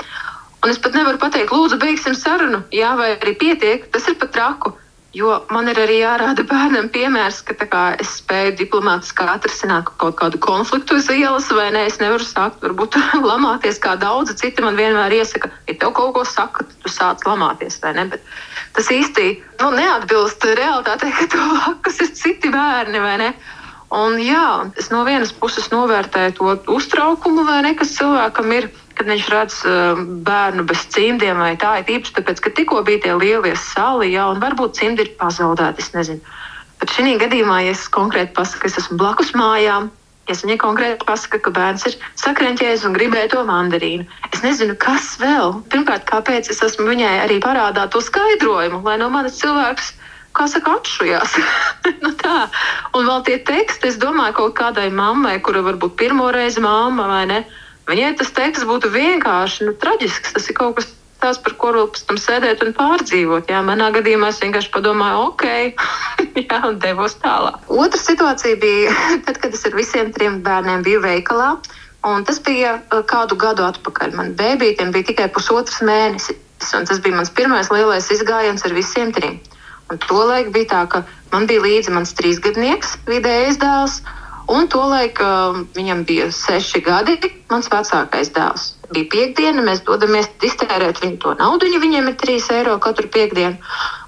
Un 0.61 0.71
es 0.71 0.81
pat 0.81 0.95
nevaru 0.97 1.21
pateikt, 1.21 1.53
lūdzu, 1.53 1.77
beigsim 1.81 2.15
sarunu, 2.17 2.63
jā, 2.73 2.95
vai 2.97 3.11
arī 3.17 3.35
pietiek. 3.41 3.89
Tas 3.93 4.07
ir 4.09 4.17
pat 4.21 4.33
traku. 4.33 4.73
Jo 5.15 5.35
man 5.47 5.69
ir 5.71 5.77
arī 5.79 6.01
jārāda 6.01 6.43
bērnam 6.43 6.89
piemērs, 6.91 7.37
ka 7.47 7.55
kā, 7.55 7.83
es 8.03 8.17
spēju 8.17 8.57
diplomātiski 8.59 9.23
atrisināt 9.31 9.87
kaut 10.01 10.17
kādu 10.19 10.41
konfliktu 10.43 10.97
uz 10.99 11.07
ielas, 11.13 11.47
vai 11.55 11.69
ne? 11.71 11.85
Es 11.87 12.01
nevaru 12.01 12.25
sākt, 12.27 12.59
varbūt, 12.65 12.97
lamāties, 13.29 13.79
kā 13.79 13.93
daudzi 14.01 14.35
citi 14.41 14.65
man 14.65 14.75
vienmēr 14.75 15.15
iesaka. 15.15 15.53
Ja 15.69 15.77
tev 15.85 15.93
kaut 15.95 16.11
ko 16.17 16.25
saka, 16.27 16.65
tad 16.67 16.83
tu 16.83 16.91
sāc 16.91 17.23
lamāties, 17.29 17.79
vai 17.85 17.93
ne? 17.95 18.09
Bet 18.11 18.27
tas 18.75 18.91
īsti 18.91 19.27
nu, 19.61 19.71
neatbilst 19.75 20.45
realitātei, 20.57 21.11
ka 21.15 21.27
tev 21.31 21.51
blakus 21.53 22.01
ir 22.03 22.13
citi 22.15 22.51
bērni, 22.53 23.01
vai 23.03 23.17
ne? 23.21 23.29
Un, 23.95 24.17
jā, 24.19 24.71
es 24.81 24.89
no 24.91 25.03
vienas 25.07 25.31
puses 25.31 25.69
novērtēju 25.71 26.33
to 26.35 26.55
uztraukumu, 26.73 27.45
ne, 27.63 27.75
kas 27.77 27.93
cilvēkam 27.95 28.51
ir 28.57 28.71
kad 28.95 29.09
viņš 29.11 29.27
redz 29.31 29.57
uh, 29.67 29.99
bērnu 30.25 30.63
bez 30.67 30.85
cimdiem 30.93 31.39
vai 31.41 31.53
tā, 31.59 31.73
ir 31.81 31.97
īpaši 31.97 32.15
tāpēc, 32.15 32.41
ka 32.41 32.51
tikko 32.55 32.81
bija 32.87 33.03
tie 33.03 33.15
lielie 33.19 33.53
sali, 33.59 34.13
jā, 34.13 34.27
un 34.31 34.39
varbūt 34.43 34.79
cimdi 34.79 35.05
ir 35.05 35.11
pazaudēti. 35.19 35.83
Es 35.83 35.91
nezinu. 35.95 36.35
Bet 36.79 36.93
šī 36.95 37.15
gadījumā, 37.19 37.61
ja 37.65 37.75
es 37.75 37.85
konkrēti 37.91 38.35
pasaku, 38.35 38.63
ka 38.63 38.71
es 38.71 38.79
esmu 38.81 38.99
blakus 38.99 39.33
mājām, 39.35 39.91
es 40.31 40.43
viņai 40.45 40.57
konkrēti 40.61 41.07
pasaku, 41.07 41.41
ka 41.45 41.53
bērns 41.55 41.85
ir 41.89 41.97
sakrenķējis 42.21 42.85
un 42.87 42.95
gribēja 42.97 43.33
to 43.35 43.43
mandarīnu, 43.47 44.07
es 44.31 44.45
nezinu, 44.45 44.77
kas 44.79 45.15
vēl. 45.21 45.59
Pirmkārt, 45.73 46.07
kāpēc 46.09 46.49
es 46.53 46.63
esmu 46.65 46.87
viņai 46.89 47.13
arī 47.25 47.41
parādā 47.43 47.85
to 47.91 48.01
skaidrojumu, 48.03 48.81
lai 48.87 48.97
no 49.01 49.11
manas 49.13 49.37
cilvēks 49.41 49.93
kā 50.35 50.49
saka, 50.51 50.79
atšujās. 50.81 51.37
nu 52.03 52.11
tā. 52.19 52.47
Un 52.97 53.07
vēl 53.07 53.21
tie 53.27 53.37
teksti, 53.47 53.93
es 53.93 54.01
domāju, 54.01 54.35
kaut 54.41 54.57
kādai 54.57 54.89
mammai, 54.91 55.37
kura 55.39 55.61
varbūt 55.63 55.95
pirmo 55.99 56.27
reizi 56.35 56.63
mamma 56.63 57.07
vai 57.07 57.21
ne, 57.29 57.45
Viņai 57.85 58.15
tas 58.17 58.31
teksts 58.33 58.65
būtu 58.65 58.89
vienkārši 58.93 59.67
nu, 59.67 59.75
traģisks. 59.81 60.33
Tas 60.35 60.49
ir 60.49 60.57
kaut 60.57 60.79
kas 60.79 60.89
tāds, 61.25 61.41
par 61.41 61.55
ko 61.59 61.71
vēl 61.75 61.87
pēc 61.93 62.05
tam 62.09 62.19
sēdēt 62.21 62.63
un 62.65 62.73
pārdzīvot. 62.77 63.49
Jā, 63.51 63.61
manā 63.65 63.89
gadījumā 63.95 64.29
es 64.33 64.41
vienkārši 64.43 64.71
padomāju, 64.73 65.23
ok, 65.31 65.45
jā, 66.45 66.59
un 66.69 66.79
devos 66.83 67.17
tālāk. 67.23 67.65
Otra 67.67 68.01
situācija 68.01 68.59
bija 68.61 68.93
tad, 69.27 69.41
kad 69.41 69.57
es 69.57 69.65
ar 69.67 69.77
visiem 69.77 70.13
trim 70.15 70.39
bērniem 70.45 70.85
biju 70.85 71.03
veikalā. 71.05 71.55
Un 72.05 72.21
tas 72.27 72.37
bija 72.45 72.77
uh, 72.77 73.01
kādu 73.09 73.37
gadu 73.41 73.65
atpakaļ. 73.65 74.13
Man 74.17 74.35
bērniem 74.37 74.93
bija 74.93 75.09
tikai 75.09 75.29
pusotrs 75.33 75.81
mēnesis. 75.85 76.41
Tas 76.61 77.01
bija 77.03 77.17
mans 77.17 77.33
pirmais 77.35 77.67
lielais 77.73 78.05
izgājiens 78.13 78.63
ar 78.65 78.73
visiem 78.77 79.11
trim. 79.13 79.41
Un 79.91 79.99
tolaik 80.01 80.53
bija 80.53 80.69
tā, 80.71 80.83
ka 80.89 81.01
man 81.33 81.49
bija 81.49 81.61
līdzi 81.65 81.93
mans 81.93 82.13
trīsgadnieks, 82.17 82.95
vidējais 83.09 83.59
dēls, 83.61 83.99
Un 84.45 84.67
tolaik 84.69 85.17
uh, 85.25 85.57
viņam 85.73 86.03
bija 86.05 86.27
seši 86.33 86.83
gadi, 86.85 87.17
mans 87.49 87.69
vecākais 87.71 88.29
dēls. 88.35 88.74
Bija 88.93 89.09
piekdiena, 89.11 89.63
mēs 89.65 89.83
dodamies 89.87 90.27
iztērēt 90.45 91.01
viņu 91.03 91.21
to 91.23 91.35
naudu. 91.39 91.69
Viņiem 91.81 92.09
ir 92.11 92.17
3 92.21 92.49
eiro 92.59 92.75
katru 92.83 93.07
piekdienu. 93.11 93.57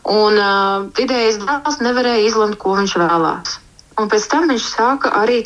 Un 0.07 0.37
uh, 0.39 0.89
vidējais 0.97 1.39
dēls 1.43 1.79
nevarēja 1.83 2.27
izlemt, 2.27 2.59
ko 2.61 2.75
viņš 2.77 2.97
vēlās. 3.01 3.57
Un 3.97 4.11
pēc 4.11 4.27
tam 4.29 4.45
viņš 4.51 4.65
sāka 4.75 5.09
arī 5.17 5.39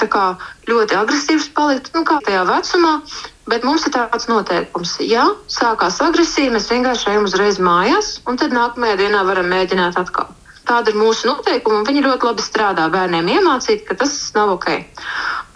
ļoti 0.68 0.98
agresīvs 1.00 1.48
palikt, 1.56 1.94
nu, 1.96 2.04
kā 2.04 2.20
tajā 2.26 2.44
vecumā. 2.50 2.98
Bet 3.48 3.64
mums 3.64 3.88
ir 3.88 3.96
tāds 3.96 4.28
noteikums, 4.30 4.98
ja 5.02 5.24
sākās 5.50 5.98
agresija, 6.04 6.52
mēs 6.52 6.70
vienkārši 6.70 7.10
ejam 7.14 7.26
uzreiz 7.26 7.58
mājās, 7.60 8.20
un 8.28 8.38
tad 8.38 8.54
nākamajā 8.54 9.00
dienā 9.02 9.24
varam 9.28 9.50
mēģināt 9.52 9.98
atkal. 9.98 10.30
Tāda 10.72 10.94
ir 10.94 10.96
mūsu 10.96 11.28
noteikuma, 11.28 11.82
un 11.82 11.88
viņi 11.88 12.06
ļoti 12.06 12.28
labi 12.30 12.44
strādā 12.46 12.86
bērniem 12.94 13.28
iemācīt, 13.34 13.82
ka 13.90 13.98
tas 14.00 14.14
nav 14.38 14.54
ok. 14.54 14.70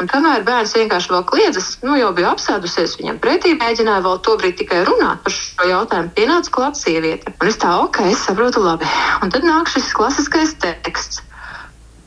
Un 0.04 0.10
kamēr 0.12 0.42
bērns 0.44 0.74
vienkārši 0.76 1.14
vēl 1.14 1.22
kliedzas, 1.30 1.70
nu 1.88 1.96
jau 1.96 2.10
bija 2.18 2.34
apsēdusies 2.36 2.98
viņam 3.00 3.22
pretī, 3.24 3.54
mēģināja 3.56 4.04
vēl 4.04 4.20
tobrīd 4.28 4.58
tikai 4.60 4.82
runāt 4.90 5.22
par 5.24 5.32
šo 5.32 5.68
jautājumu, 5.70 6.12
pienāca 6.18 6.52
klāt 6.58 6.80
sieviete. 6.82 7.32
Un 7.40 7.52
es 7.52 7.60
tā, 7.62 7.72
ok, 7.86 8.02
es 8.12 8.26
saprotu 8.28 8.64
labi. 8.66 8.90
Un 9.24 9.32
tad 9.32 9.48
nāk 9.48 9.72
šis 9.72 9.88
klasiskais 9.96 10.52
teksts. 10.66 11.24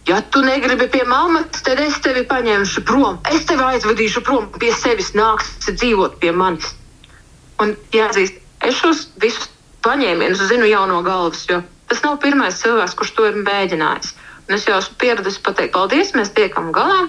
Ja 0.08 0.20
tu 0.20 0.44
negribi 0.44 0.90
pie 0.92 1.06
mammas, 1.08 1.64
tad 1.64 1.80
es 1.80 1.96
tevi 2.04 2.26
paņemšu 2.28 2.84
prom. 2.88 3.16
Es 3.32 3.48
tevi 3.48 3.64
aizvedīšu 3.70 4.24
prom 4.28 4.52
pie 4.60 4.74
sevis, 4.76 5.14
nāksi 5.16 5.78
dzīvot 5.80 6.20
pie 6.20 6.36
manis. 6.36 6.74
Un 7.64 7.72
jāatzīst, 7.96 8.36
es 8.68 8.84
šos 8.84 9.06
visus 9.24 9.48
paņēmienus 9.84 10.44
zinu 10.52 10.68
jau 10.68 10.84
no 10.92 11.00
galvas, 11.08 11.48
jo 11.48 11.64
tas 11.88 12.02
nav 12.04 12.18
pirmais 12.22 12.60
cilvēks, 12.62 12.96
kurš 12.98 13.14
to 13.16 13.28
ir 13.28 13.38
mēģinājis. 13.42 14.14
Un 14.48 14.56
es 14.56 14.66
jau 14.68 14.78
esmu 14.80 14.96
pieradis 15.00 15.40
pateikt, 15.44 15.74
paldies, 15.76 16.14
mēs 16.16 16.32
tiekam 16.36 16.70
galā. 16.72 17.08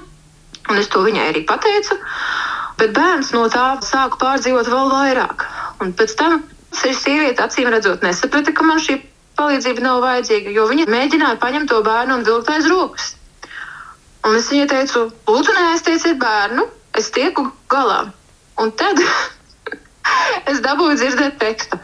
Un 0.70 0.80
es 0.80 0.90
to 0.92 1.02
viņai 1.06 1.30
arī 1.32 1.46
pateicu. 1.48 1.96
Bet 2.80 2.92
bērns 2.96 3.32
no 3.36 3.46
tā 3.52 3.68
sāka 3.84 4.20
pārdzīvot 4.22 4.70
vēl 4.72 4.92
vairāk. 4.92 5.46
Un 5.84 5.94
pēc 5.96 6.16
tam 6.20 6.42
šī 6.76 6.92
sieviete 6.96 7.44
acīm 7.44 7.72
redzot 7.72 8.04
nesaprata, 8.06 8.54
ka 8.56 8.66
man 8.68 8.82
šī 8.84 9.00
palīdzība 9.40 9.84
nav 9.84 10.02
vajadzīga, 10.04 10.52
jo 10.56 10.68
viņa 10.70 10.90
mēģināja 10.92 11.40
paņemt 11.42 11.72
to 11.72 11.80
bērnu 11.86 12.20
un 12.20 12.28
vilkt 12.28 12.52
aiz 12.54 12.68
rokas. 12.72 13.14
Un 14.28 14.36
es 14.36 14.50
viņai 14.52 14.68
teicu, 14.68 15.06
lūdzu, 15.30 15.56
neaiztieciet 15.56 16.20
bērnu, 16.20 16.66
es 17.00 17.08
tieku 17.16 17.48
galā. 17.72 18.02
Un 18.60 18.74
tad 18.76 19.00
es 20.52 20.60
dabūju 20.66 21.00
dzirdēt 21.00 21.40
tekstu. 21.40 21.80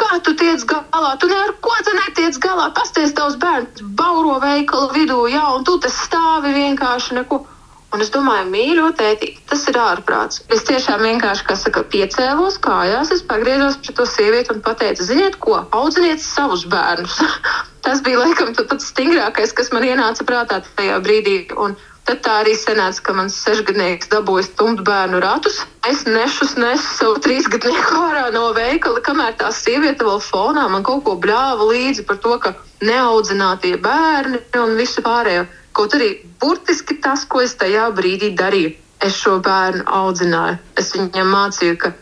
Kā 0.00 0.18
tu 0.24 0.34
tiec 0.40 0.64
galā? 0.68 1.14
Tu 1.20 1.28
ar 1.36 1.54
ko 1.64 1.76
tu 1.84 1.94
netiec 1.96 2.38
galā. 2.42 2.70
Pasties 2.76 3.12
tavs 3.16 3.36
bērns 3.40 3.82
bauro 4.00 4.38
veikalu 4.42 4.92
vidū, 4.96 5.22
jā, 5.32 5.46
un 5.56 5.66
tu 5.68 5.76
te 5.82 5.92
stāvi 5.92 6.54
vienkārši 6.56 7.20
neko. 7.20 7.42
Un 7.90 8.04
es 8.04 8.12
domāju, 8.14 8.44
mīļo 8.52 8.84
tēti, 8.94 9.32
tas 9.50 9.64
ir 9.66 9.76
ārprāts. 9.82 10.44
Es 10.54 10.62
tiešām 10.68 11.02
vienkārši, 11.02 11.46
kā 11.48 11.56
saka, 11.58 11.82
piecēlos 11.90 12.60
kājās, 12.62 13.10
es 13.16 13.24
pagriežos 13.26 13.80
pret 13.82 13.96
to 13.98 14.06
sievieti 14.06 14.54
un 14.54 14.60
pateicu, 14.62 15.08
ziniet, 15.08 15.40
ko, 15.42 15.56
audziniet 15.74 16.22
savus 16.22 16.62
bērnus. 16.70 17.18
tas 17.84 18.02
bija 18.06 18.22
laikam 18.22 18.54
pats 18.54 18.92
stingrākais, 18.92 19.54
kas 19.58 19.72
man 19.74 19.88
ienāca 19.88 20.26
prātā 20.28 20.60
tajā 20.78 21.00
brīdī. 21.02 21.34
Un 21.58 21.74
tad 22.10 22.22
tā 22.26 22.32
arī 22.42 22.56
sanāca, 22.58 23.02
ka 23.06 23.14
mans 23.14 23.36
sešgadnieks 23.44 24.10
dabūja 24.10 24.48
stumt 24.48 24.82
bērnu 24.86 25.20
ratus. 25.22 25.60
Es 25.86 26.02
nešus 26.08 26.56
nesu 26.58 26.88
savu 26.96 27.20
trīsgadnieku 27.22 28.02
ārā 28.08 28.26
no 28.34 28.48
veikala, 28.56 29.02
kamēr 29.06 29.36
tā 29.38 29.52
sieviete 29.54 30.06
vēl 30.06 30.18
fonā 30.24 30.66
man 30.72 30.82
kaut 30.86 31.04
ko 31.06 31.14
bļāva 31.22 31.70
līdzi 31.70 32.06
par 32.08 32.18
to, 32.24 32.34
ka 32.42 32.54
neaudzinātie 32.82 33.76
bērni 33.84 34.42
un 34.58 34.76
visu 34.80 35.04
pārējo. 35.06 35.46
Kaut 35.76 35.94
arī 35.94 36.10
burtiski 36.42 36.98
tas, 36.98 37.22
ko 37.30 37.44
es 37.46 37.54
tajā 37.60 37.86
brīdī 37.94 38.32
darīju, 38.34 38.74
es 39.06 39.14
šo 39.22 39.38
bērnu 39.46 39.86
audzināju. 39.86 40.58
Es 40.82 40.90
viņam 40.96 41.30
mācīju, 41.30 41.78
ka 41.78 41.94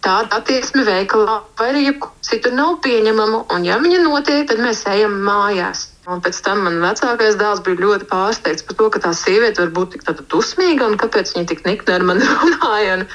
tāda 0.00 0.40
attieksme 0.40 0.86
veikalā 0.88 1.42
vai 1.60 1.68
arī 1.74 1.84
citur 2.24 2.56
nav 2.56 2.78
pieņemama, 2.86 3.44
un 3.52 3.68
ja 3.68 3.76
viņa 3.82 4.00
notiek, 4.06 4.46
tad 4.48 4.64
mēs 4.64 4.86
ejam 4.88 5.20
mājās. 5.26 5.90
Un 6.10 6.22
pēc 6.24 6.40
tam 6.42 6.64
man 6.66 6.80
vecākais 6.82 7.38
dēls 7.38 7.62
bija 7.66 7.82
ļoti 7.84 8.08
pārsteigts 8.10 8.66
par 8.66 8.78
to, 8.80 8.90
ka 8.90 9.02
tā 9.06 9.14
sieviete 9.14 9.62
var 9.62 9.74
būt 9.76 9.96
tik 9.96 10.26
dusmīga 10.32 10.88
un 10.90 10.98
kāpēc 10.98 11.34
viņa 11.36 11.50
tik 11.52 11.64
nikni 11.68 11.94
ar 11.94 12.06
mani 12.06 12.26
runāja. 12.34 13.00
Un, 13.00 13.08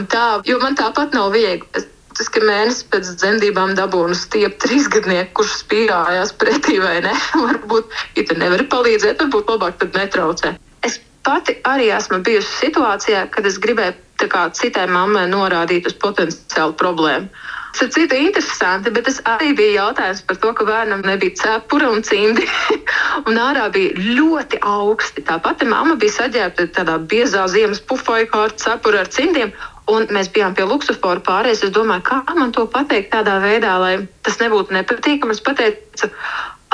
un 0.00 0.06
tā, 0.10 0.26
jo 0.48 0.60
man 0.62 0.78
tāpat 0.78 1.16
nav 1.16 1.34
viegli. 1.36 1.68
Es 1.76 1.88
Faktiski 2.20 2.40
mēnesis 2.44 2.84
pēc 2.92 3.06
dzemdībām 3.16 3.70
dabūnu 3.78 4.12
stiept 4.12 4.58
trīsgadnieku, 4.60 5.30
kurš 5.38 5.54
spīrājās 5.62 6.34
pretī 6.36 6.74
vai 6.82 6.98
ne. 7.00 7.14
varbūt, 7.46 7.94
ja 8.18 8.24
tu 8.28 8.34
nevari 8.36 8.66
palīdzēt, 8.68 9.22
varbūt 9.22 9.48
labāk 9.48 9.78
tad 9.80 9.96
netraucē. 9.96 10.50
Es 10.84 10.98
pati 11.24 11.54
arī 11.64 11.86
esmu 11.96 12.18
bijusi 12.26 12.50
situācijā, 12.58 13.22
kad 13.32 13.48
es 13.48 13.56
gribēju 13.64 14.28
kā, 14.28 14.42
citai 14.52 14.84
mammai 14.92 15.24
norādīt 15.32 15.88
uz 15.88 15.96
potenciālu 16.02 16.76
problēmu. 16.76 17.32
Tas 17.78 17.96
ir 17.96 18.12
interesanti, 18.16 18.90
bet 18.90 19.06
tas 19.06 19.20
arī 19.30 19.52
bija 19.56 19.84
jautājums 19.84 20.22
par 20.26 20.38
to, 20.42 20.52
ka 20.58 20.66
bērnam 20.68 21.02
nebija 21.06 21.36
cepura 21.38 21.90
un 21.94 22.02
cimdi. 22.06 22.46
un 23.28 23.38
ārā 23.40 23.68
bija 23.74 23.94
ļoti 24.18 24.60
augsti. 24.66 25.24
Tā 25.26 25.38
pati 25.44 25.68
mamma 25.70 25.96
bija 26.00 26.18
saģērbta 26.18 26.68
tādā 26.76 26.98
biezā 27.12 27.46
ziemas 27.52 27.80
pufoja 27.80 28.26
kārta 28.32 28.64
cepura 28.64 29.04
ar 29.04 29.12
cimdiem. 29.14 29.54
Un 29.90 30.06
mēs 30.14 30.30
bijām 30.34 30.54
pie 30.54 30.66
Luksafora 30.66 31.22
pārējais. 31.26 31.64
Es 31.66 31.74
domāju, 31.74 32.06
kā 32.10 32.22
man 32.38 32.54
to 32.54 32.66
pateikt 32.70 33.12
tādā 33.14 33.38
veidā, 33.42 33.74
lai 33.82 33.94
tas 34.26 34.38
nebūtu 34.42 34.74
nepatīkami. 34.76 35.34
Es 35.34 35.42
pateicu, 35.46 36.10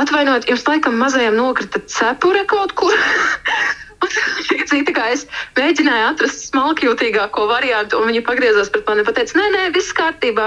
atvainojiet, 0.00 0.48
jums 0.52 0.66
laikam 0.68 1.00
mazajam 1.00 1.38
nokrita 1.38 1.80
cepure 1.92 2.44
kaut 2.50 2.76
kur. 2.76 2.96
Cita 4.70 4.92
kā 4.94 5.08
es 5.14 5.24
mēģināju 5.56 6.06
atrast 6.10 6.46
smalkjūtīgāko 6.50 7.46
variantu, 7.50 8.00
un 8.00 8.10
viņa 8.10 8.22
pagriezās 8.26 8.70
pret 8.74 8.86
mani 8.88 9.04
un 9.04 9.16
teica, 9.16 9.38
nē, 9.38 9.46
nē, 9.54 9.64
viss 9.76 9.94
kārtībā, 9.96 10.46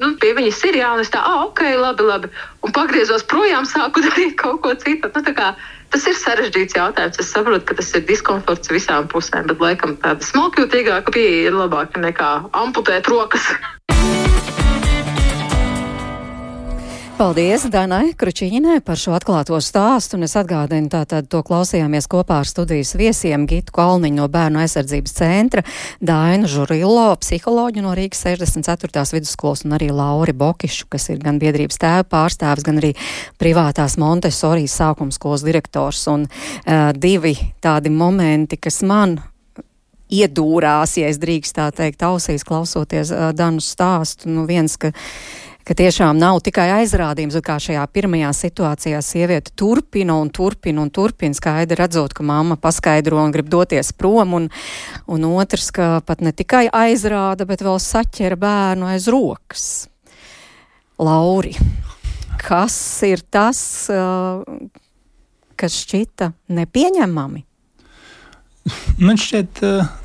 nu, 0.00 0.12
pie 0.22 0.34
viņas 0.38 0.60
ir 0.70 0.80
jā, 0.80 0.92
un 0.96 1.02
es 1.04 1.12
tā, 1.14 1.22
ah, 1.22 1.44
ok, 1.46 1.64
labi, 1.78 2.06
labi. 2.08 2.32
Un 2.66 2.74
pagriezos 2.76 3.26
projām, 3.30 3.68
sāku 3.68 4.02
darīt 4.06 4.38
kaut 4.40 4.62
ko 4.64 4.74
citu. 4.78 5.12
Nu, 5.14 5.52
Tas 5.88 6.04
ir 6.04 6.18
sarežģīts 6.20 6.76
jautājums. 6.76 7.16
Es 7.22 7.30
saprotu, 7.32 7.64
ka 7.70 7.78
tas 7.78 7.94
ir 7.96 8.04
diskomforts 8.04 8.68
visām 8.68 9.08
pusēm, 9.08 9.48
bet 9.48 9.64
laikam 9.64 9.96
tāda 10.02 10.26
smalkjūtīgāka 10.28 11.16
pieeja 11.16 11.48
ir 11.48 11.56
labāka 11.56 12.04
nekā 12.04 12.32
amputēt 12.52 13.08
rokas. 13.08 13.48
Paldies 17.18 17.64
Danai 17.66 18.12
Kručīņai 18.14 18.76
par 18.86 18.94
šo 18.94 19.10
atklāto 19.16 19.56
stāstu, 19.58 20.14
un 20.14 20.22
es 20.22 20.36
atgādinu, 20.38 20.86
tātad 20.92 21.26
to 21.26 21.40
klausījāmies 21.42 22.06
kopā 22.06 22.36
ar 22.44 22.46
studijas 22.46 22.92
viesiem 22.94 23.48
Gitu 23.50 23.74
Kalniņu 23.74 24.20
no 24.20 24.28
Bērnu 24.30 24.60
aizsardzības 24.62 25.16
centra, 25.16 25.64
Dainu 25.98 26.46
Žurillo, 26.46 27.08
psiholoģu 27.18 27.82
no 27.82 27.96
Rīgas 27.98 28.20
64. 28.22 29.02
vidusskolas, 29.16 29.64
un 29.66 29.74
arī 29.74 29.88
Lauri 29.90 30.30
Bokišu, 30.30 30.86
kas 30.94 31.08
ir 31.10 31.18
gan 31.24 31.40
biedrības 31.42 31.80
tēva 31.82 32.06
pārstāvis, 32.06 32.66
gan 32.68 32.78
arī 32.78 32.92
privātās 33.42 33.98
Montesori 33.98 34.70
sākumskolas 34.70 35.42
direktors, 35.48 36.04
un 36.14 36.28
uh, 36.28 36.92
divi 36.94 37.34
tādi 37.58 37.90
momenti, 37.90 38.60
kas 38.62 38.78
man 38.86 39.18
iedūrās, 40.06 40.94
ja 41.02 41.10
es 41.10 41.18
drīkst 41.18 41.58
tā 41.58 41.66
teikt, 41.74 42.06
ausīs 42.06 42.46
klausoties 42.46 43.10
uh, 43.10 43.32
Danu 43.34 43.58
stāstu, 43.58 44.30
nu 44.30 44.46
viens, 44.46 44.78
ka 44.78 44.94
ka 45.68 45.76
tiešām 45.76 46.16
nav 46.16 46.40
tikai 46.44 46.66
aizrādījums, 46.78 47.36
kā 47.44 47.58
šajā 47.60 47.82
pirmajā 47.92 48.30
situācijā 48.36 49.02
sieviete 49.04 49.52
turpina 49.58 50.16
un 50.16 50.30
turpina 50.32 50.80
un 50.80 50.88
turpina 50.94 51.36
skaidri 51.36 51.76
redzot, 51.76 52.14
ka 52.16 52.24
mamma 52.24 52.56
paskaidro 52.60 53.20
un 53.20 53.34
grib 53.34 53.50
doties 53.52 53.92
prom, 53.92 54.32
un, 54.38 54.48
un 55.12 55.28
otrs, 55.28 55.68
ka 55.76 55.90
pat 56.08 56.24
ne 56.24 56.32
tikai 56.32 56.66
aizrāda, 56.72 57.44
bet 57.48 57.64
vēl 57.66 57.76
saķera 57.84 58.40
bērnu 58.40 58.88
aiz 58.94 59.10
rokas. 59.12 59.68
Lauri, 60.98 61.52
kas 62.40 62.80
ir 63.06 63.22
tas, 63.28 63.60
kas 65.58 65.80
šķita 65.84 66.32
nepieņemami? 66.56 67.44
Man 69.04 69.20
šķiet, 69.20 69.64
uh 69.68 69.96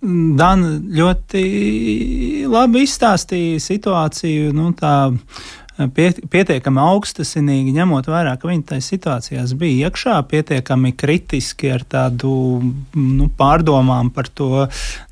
Dana 0.00 0.78
ļoti 0.80 1.40
labi 2.48 2.84
izstāstīja 2.86 3.60
situāciju. 3.60 4.54
Nu, 4.56 4.70
tā, 4.76 4.94
Pie, 5.80 6.10
pietiekami 6.28 6.76
augstasinīgi, 6.82 7.70
ņemot 7.72 8.08
vērā, 8.10 8.34
ka 8.36 8.48
viņi 8.50 8.64
tajā 8.68 8.82
situācijā 8.84 9.44
bija 9.56 9.88
iekšā, 9.88 10.16
pietiekami 10.28 10.90
kritiski 10.98 11.70
ar 11.72 11.86
tādu 11.88 12.32
nu, 12.92 13.28
pārdomām 13.38 14.10
par 14.12 14.28
to 14.28 14.66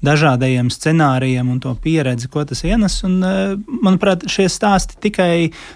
dažādajiem 0.04 0.68
scenārijiem 0.72 1.48
un 1.54 1.62
to 1.64 1.72
pieredzi, 1.80 2.28
ko 2.28 2.44
tas 2.48 2.60
ienes. 2.68 2.98
Un, 3.08 3.16
manuprāt, 3.80 4.26
šie 4.28 4.44
stāsti 4.52 4.98
tikai 5.06 5.30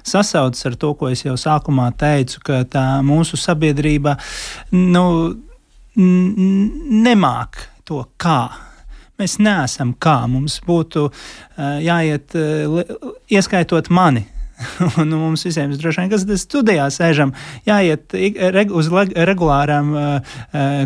sasaucas 0.04 0.68
ar 0.68 0.76
to, 0.76 0.92
ko 0.98 1.08
es 1.14 1.24
jau 1.24 1.38
sākumā 1.40 1.88
teicu, 1.96 2.42
ka 2.44 2.60
tā 2.68 2.84
mūsu 3.06 3.40
sabiedrība 3.40 4.18
nu, 4.76 5.06
nemāk 5.96 7.64
to 7.88 8.04
kā 8.20 8.71
Mēs 9.20 9.38
neesam 9.42 9.92
kā 10.00 10.22
mums 10.30 10.60
būtu 10.66 11.08
uh, 11.08 11.16
jāiet, 11.82 12.36
uh, 12.38 13.10
ieskaitot 13.30 13.90
mani. 13.92 14.26
un 14.98 15.08
nu, 15.08 15.18
mums 15.18 15.44
visiem 15.46 15.72
droši 15.74 16.02
vien, 16.02 16.10
kas 16.12 16.42
studijā 16.42 16.86
sēžam, 16.92 17.32
jāiet 17.66 18.14
uz 18.76 18.90
regulārām 19.28 19.92
uh, 19.96 20.36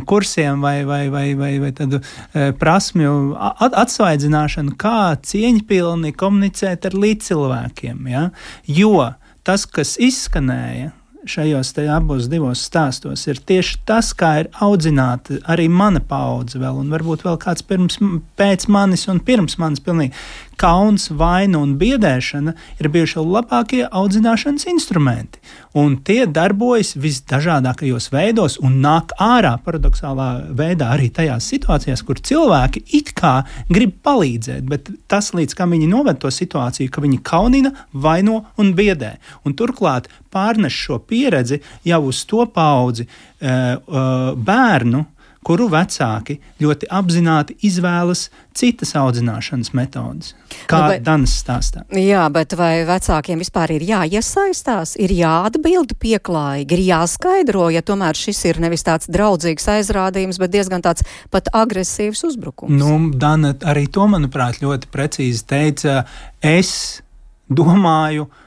kursiem 0.09 0.65
vai, 0.65 0.79
vai, 0.89 1.07
vai, 1.13 1.27
vai, 1.39 1.53
vai 1.63 1.73
tādu 1.77 2.01
uh, 2.01 2.51
prasmju 2.61 3.13
at, 3.37 3.77
atsvaidzināšanu, 3.85 4.77
kā 4.81 5.17
cieņpilni 5.23 6.15
komunicēt 6.17 6.89
ar 6.91 6.99
līdzcilvēkiem. 7.05 8.07
Ja? 8.13 8.29
Jo 8.71 9.11
tas, 9.47 9.67
kas 9.71 9.97
izskanēja 10.03 10.93
šajos 11.27 11.73
abos 11.93 12.29
divos 12.31 12.63
stāstos 12.69 13.27
ir 13.27 13.41
tieši 13.49 13.81
tas, 13.89 14.13
kā 14.17 14.33
ir 14.43 14.51
audzināta 14.63 15.41
arī 15.53 15.67
mana 15.69 16.01
paudze, 16.01 16.59
vēl, 16.63 16.81
un 16.83 16.93
varbūt 16.95 17.27
vēl 17.27 17.39
kāds 17.43 17.67
pirms, 17.67 17.99
pēc 18.39 18.69
manis 18.73 19.07
un 19.13 19.21
pirms 19.21 19.59
manis. 19.63 19.83
Pilnīgi 19.85 20.15
kauns, 20.61 21.09
vaina 21.11 21.61
un 21.63 21.77
biedēšana 21.81 22.55
ir 22.81 22.89
bijuši 22.93 23.23
labākie 23.23 23.83
audzināšanas 23.87 24.67
instrumenti. 24.73 25.41
Un 25.77 25.99
tie 26.01 26.25
darbojas 26.27 26.95
visdažādākajos 26.97 28.09
veidos 28.15 28.57
un 28.65 28.79
nāk 28.85 29.13
ārā 29.21 29.57
paradoxālā 29.65 30.29
veidā 30.57 30.89
arī 30.95 31.11
tajās 31.13 31.49
situācijās, 31.53 32.03
kur 32.07 32.21
cilvēki 32.21 32.85
it 32.97 33.13
kā 33.17 33.35
grib 33.69 33.99
palīdzēt, 34.07 34.65
bet 34.71 34.89
tas, 35.11 35.33
līdz 35.37 35.57
kam 35.59 35.77
viņi 35.77 35.91
noved 35.93 36.23
to 36.23 36.33
situāciju, 36.33 36.93
ka 36.93 37.05
viņi 37.05 37.21
kaunina, 37.27 37.75
vaino 37.93 38.47
un 38.57 38.73
biedē. 38.79 39.17
Un 39.45 39.57
turklāt 39.59 40.09
pārnes 40.33 40.73
šo 40.73 40.99
pieredzi 40.99 41.61
jau 41.85 42.07
uz 42.09 42.25
to 42.29 42.47
paudzi 42.53 43.07
uh, 43.07 43.77
uh, 43.77 44.33
bērnu 44.37 45.05
kuru 45.47 45.69
vecāki 45.71 46.41
ļoti 46.63 46.89
apzināti 46.91 47.57
izvēlas 47.67 48.27
citas 48.57 48.95
audzināšanas 48.99 49.73
metodas. 49.77 50.33
Kā 50.71 50.81
nu, 50.83 50.97
Danas 51.07 51.37
stāstā. 51.43 51.85
Jā, 51.95 52.25
bet 52.33 52.57
vai 52.59 52.87
vecākiem 52.89 53.43
vispār 53.43 53.77
ir 53.77 53.85
jāiesaistās, 53.87 54.97
ir 55.03 55.13
jāatbild 55.15 55.95
pieklājīgi, 56.03 56.79
ir 56.79 56.85
jāskaidro, 56.89 57.69
ja 57.75 57.85
tomēr 57.87 58.19
šis 58.19 58.43
ir 58.51 58.63
nevis 58.65 58.87
tāds 58.87 59.11
draudzīgs 59.13 59.69
aizrādījums, 59.77 60.41
bet 60.43 60.55
diezgan 60.55 60.83
tāds 60.85 61.07
pat 61.31 61.53
agresīvs 61.55 62.25
uzbrukums? 62.31 62.75
Nu, 62.81 63.13
Dana 63.15 63.55
arī 63.69 63.87
to, 63.93 64.09
manuprāt, 64.11 64.59
ļoti 64.65 64.91
precīzi 64.91 65.47
teica. 65.47 66.03
Es 66.43 67.03
domāju, 67.47 68.27
Uh, 68.27 68.46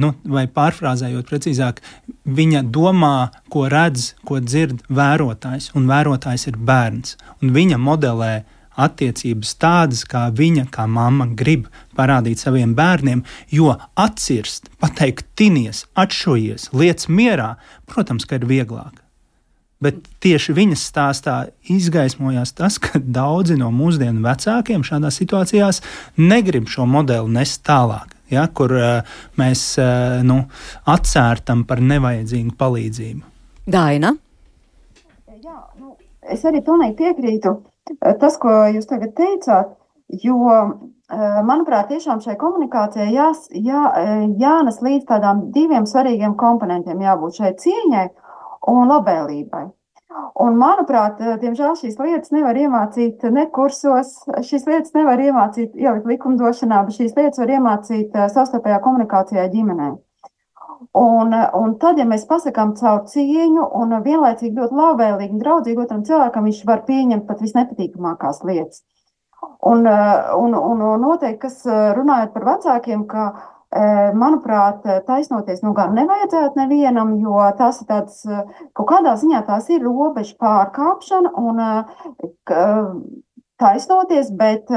nu, 0.00 0.12
vai 0.24 0.46
pārfrāzējot 0.48 1.28
precīzāk, 1.28 1.80
viņa 2.24 2.64
domā, 2.72 3.30
ko 3.52 3.66
redz, 3.70 4.12
ko 4.28 4.40
dzird 4.44 4.84
vērotājs, 4.88 5.72
un 5.76 5.88
vērotājs 5.90 6.48
ir 6.50 6.56
bērns. 6.56 7.18
Un 7.42 7.52
viņa 7.56 7.80
modelē 7.82 8.32
attiecības 8.78 9.56
tādas, 9.58 10.04
kā 10.08 10.28
viņa, 10.34 10.68
kā 10.74 10.86
mamma, 10.86 11.26
grib 11.38 11.66
parādīt 11.98 12.40
saviem 12.40 12.76
bērniem, 12.78 13.24
jo 13.50 13.74
atcirst, 13.98 14.70
pateikt, 14.80 15.26
tinies, 15.38 15.84
atšojies, 15.98 16.70
liec 16.72 17.08
mierā, 17.10 17.56
protams, 17.90 18.28
ka 18.28 18.38
ir 18.38 18.46
vieglāk. 18.48 19.02
Bet 19.82 20.00
tieši 20.22 20.54
viņas 20.56 20.84
stāstā 20.90 21.36
izgaismojās 21.70 22.54
tas, 22.58 22.80
ka 22.82 22.98
daudzi 22.98 23.58
no 23.58 23.70
mūsdienu 23.74 24.24
vecākiem 24.24 24.86
šādās 24.86 25.20
situācijās 25.20 25.82
negrib 26.18 26.70
šo 26.70 26.86
modeli 26.86 27.30
nest 27.36 27.62
tālāk 27.66 28.17
ja, 28.32 28.46
kur 28.54 28.74
uh, 28.76 29.16
mēs 29.40 29.62
uh, 29.80 30.20
nu, 30.26 30.42
atcērtam 30.88 31.64
par 31.68 31.82
nevajadzīgu 31.84 32.54
palīdzību. 32.58 33.24
Daina? 33.68 34.14
Jā, 35.38 35.58
nu, 35.80 35.96
es 36.22 36.44
arī 36.48 36.62
pilnīgi 36.64 36.96
piekrītu 37.00 37.54
eh, 37.54 38.14
tas, 38.20 38.38
ko 38.40 38.60
jūs 38.72 38.88
tagad 38.90 39.14
teicāt, 39.18 39.74
jo, 40.24 40.38
manuprāt, 41.08 41.88
tiešām 41.88 42.20
šai 42.20 42.34
komunikācijai 42.40 43.08
jās, 43.14 43.46
jā, 43.52 43.82
jānes 44.40 44.80
līdz 44.84 45.06
tādām 45.08 45.46
diviem 45.54 45.86
svarīgiem 45.88 46.34
komponentiem 46.36 47.00
jābūt 47.00 47.40
šai 47.40 47.52
cieņai 47.62 48.06
un 48.68 48.92
labēlībai. 48.92 49.62
Un, 50.08 50.54
manuprāt, 50.56 51.18
diemžēl 51.42 51.74
šīs 51.76 51.98
lietas 52.00 52.32
nevar 52.32 52.56
iemācīt 52.56 53.24
ne 53.34 53.44
kursos, 53.52 54.14
šīs 54.48 54.64
lietas 54.64 54.94
nevar 54.96 55.20
iemācīt 55.20 55.74
ielikt 55.76 56.08
likumdošanā, 56.08 56.78
bet 56.86 56.96
šīs 56.96 57.16
lietas 57.18 57.42
var 57.42 57.52
iemācīt 57.52 58.16
eh, 58.16 58.28
savstarpējā 58.32 58.78
komunikācijā 58.86 59.44
ģimenē. 59.52 59.90
Un, 60.96 61.34
un 61.58 61.74
tad, 61.82 61.98
ja 62.00 62.06
mēs 62.08 62.24
pasakām 62.30 62.72
caur 62.78 63.02
cieņu 63.10 63.66
un 63.80 63.96
vienlaicīgi 64.04 64.56
ļoti 64.56 64.78
labvēlīgi 64.78 65.34
un 65.34 65.42
draudzīgi 65.42 65.84
otram 65.84 66.04
cilvēkam, 66.06 66.48
viņš 66.48 66.62
var 66.70 66.84
pieņemt 66.88 67.26
pat 67.28 67.42
visnepatīkamākās 67.44 68.40
lietas. 68.48 68.84
Un, 69.68 69.84
eh, 69.90 70.32
un, 70.40 70.56
un 70.56 70.84
noteikti, 71.04 71.42
kas 71.44 71.60
eh, 71.68 71.92
runājot 71.98 72.32
par 72.32 72.48
vecākiem, 72.54 73.04
ka 73.12 73.28
Manuprāt, 73.68 74.80
taisnoties 75.04 75.60
nu 75.60 75.74
gan 75.76 75.92
nevajadzētu 75.92 76.56
nevienam, 76.56 77.10
jo 77.20 77.36
tas 77.58 77.82
ir 77.82 77.88
tāds, 77.90 78.22
kaut 78.72 78.88
kādā 78.88 79.12
ziņā 79.20 79.42
tās 79.44 79.68
ir 79.68 79.84
robežu 79.84 80.38
pārkāpšana 80.40 81.34
un 81.36 81.60
taisnoties, 83.60 84.30
bet 84.32 84.72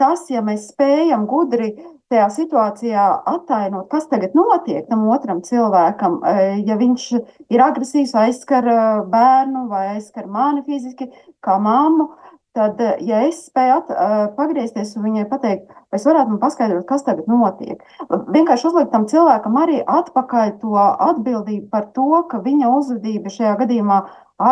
tas, 0.00 0.24
ja 0.32 0.40
mēs 0.40 0.70
spējam 0.72 1.26
gudri 1.28 1.74
tajā 2.08 2.30
situācijā 2.32 3.04
attainot, 3.28 3.90
kas 3.92 4.06
tagad 4.08 4.32
notiek 4.38 4.86
tam 4.88 5.04
otram 5.12 5.42
cilvēkam, 5.44 6.20
ja 6.64 6.76
viņš 6.80 7.06
ir 7.52 7.64
agresīvs, 7.68 8.14
aizskar 8.16 8.64
bērnu 9.12 9.66
vai 9.68 9.88
aizskar 9.96 10.24
mani 10.30 10.64
fiziski, 10.64 11.10
kā 11.44 11.58
mammu, 11.60 12.08
tad, 12.56 12.80
ja 13.04 13.22
es 13.28 13.44
spēju 13.50 13.78
at, 13.78 13.90
pagriezties 14.36 14.94
un 14.96 15.06
viņai 15.06 15.26
pateikt, 15.30 15.66
vai 15.92 16.00
es 16.00 16.06
varētu 16.08 16.32
man 16.34 16.42
paskaidrot, 16.42 16.86
kas 16.88 17.04
tagad 17.06 17.28
notiek, 17.30 17.82
vienkārši 18.08 18.70
uzlikt 18.70 18.92
tam 18.94 19.06
cilvēkam 19.10 19.58
arī 19.62 19.82
atpakaļ 19.84 20.54
to 20.62 20.76
atbildību 20.80 21.68
par 21.72 21.90
to, 21.96 22.22
ka 22.30 22.40
viņa 22.44 22.72
uzvedība 22.78 23.32
šajā 23.32 23.56
gadījumā 23.62 24.00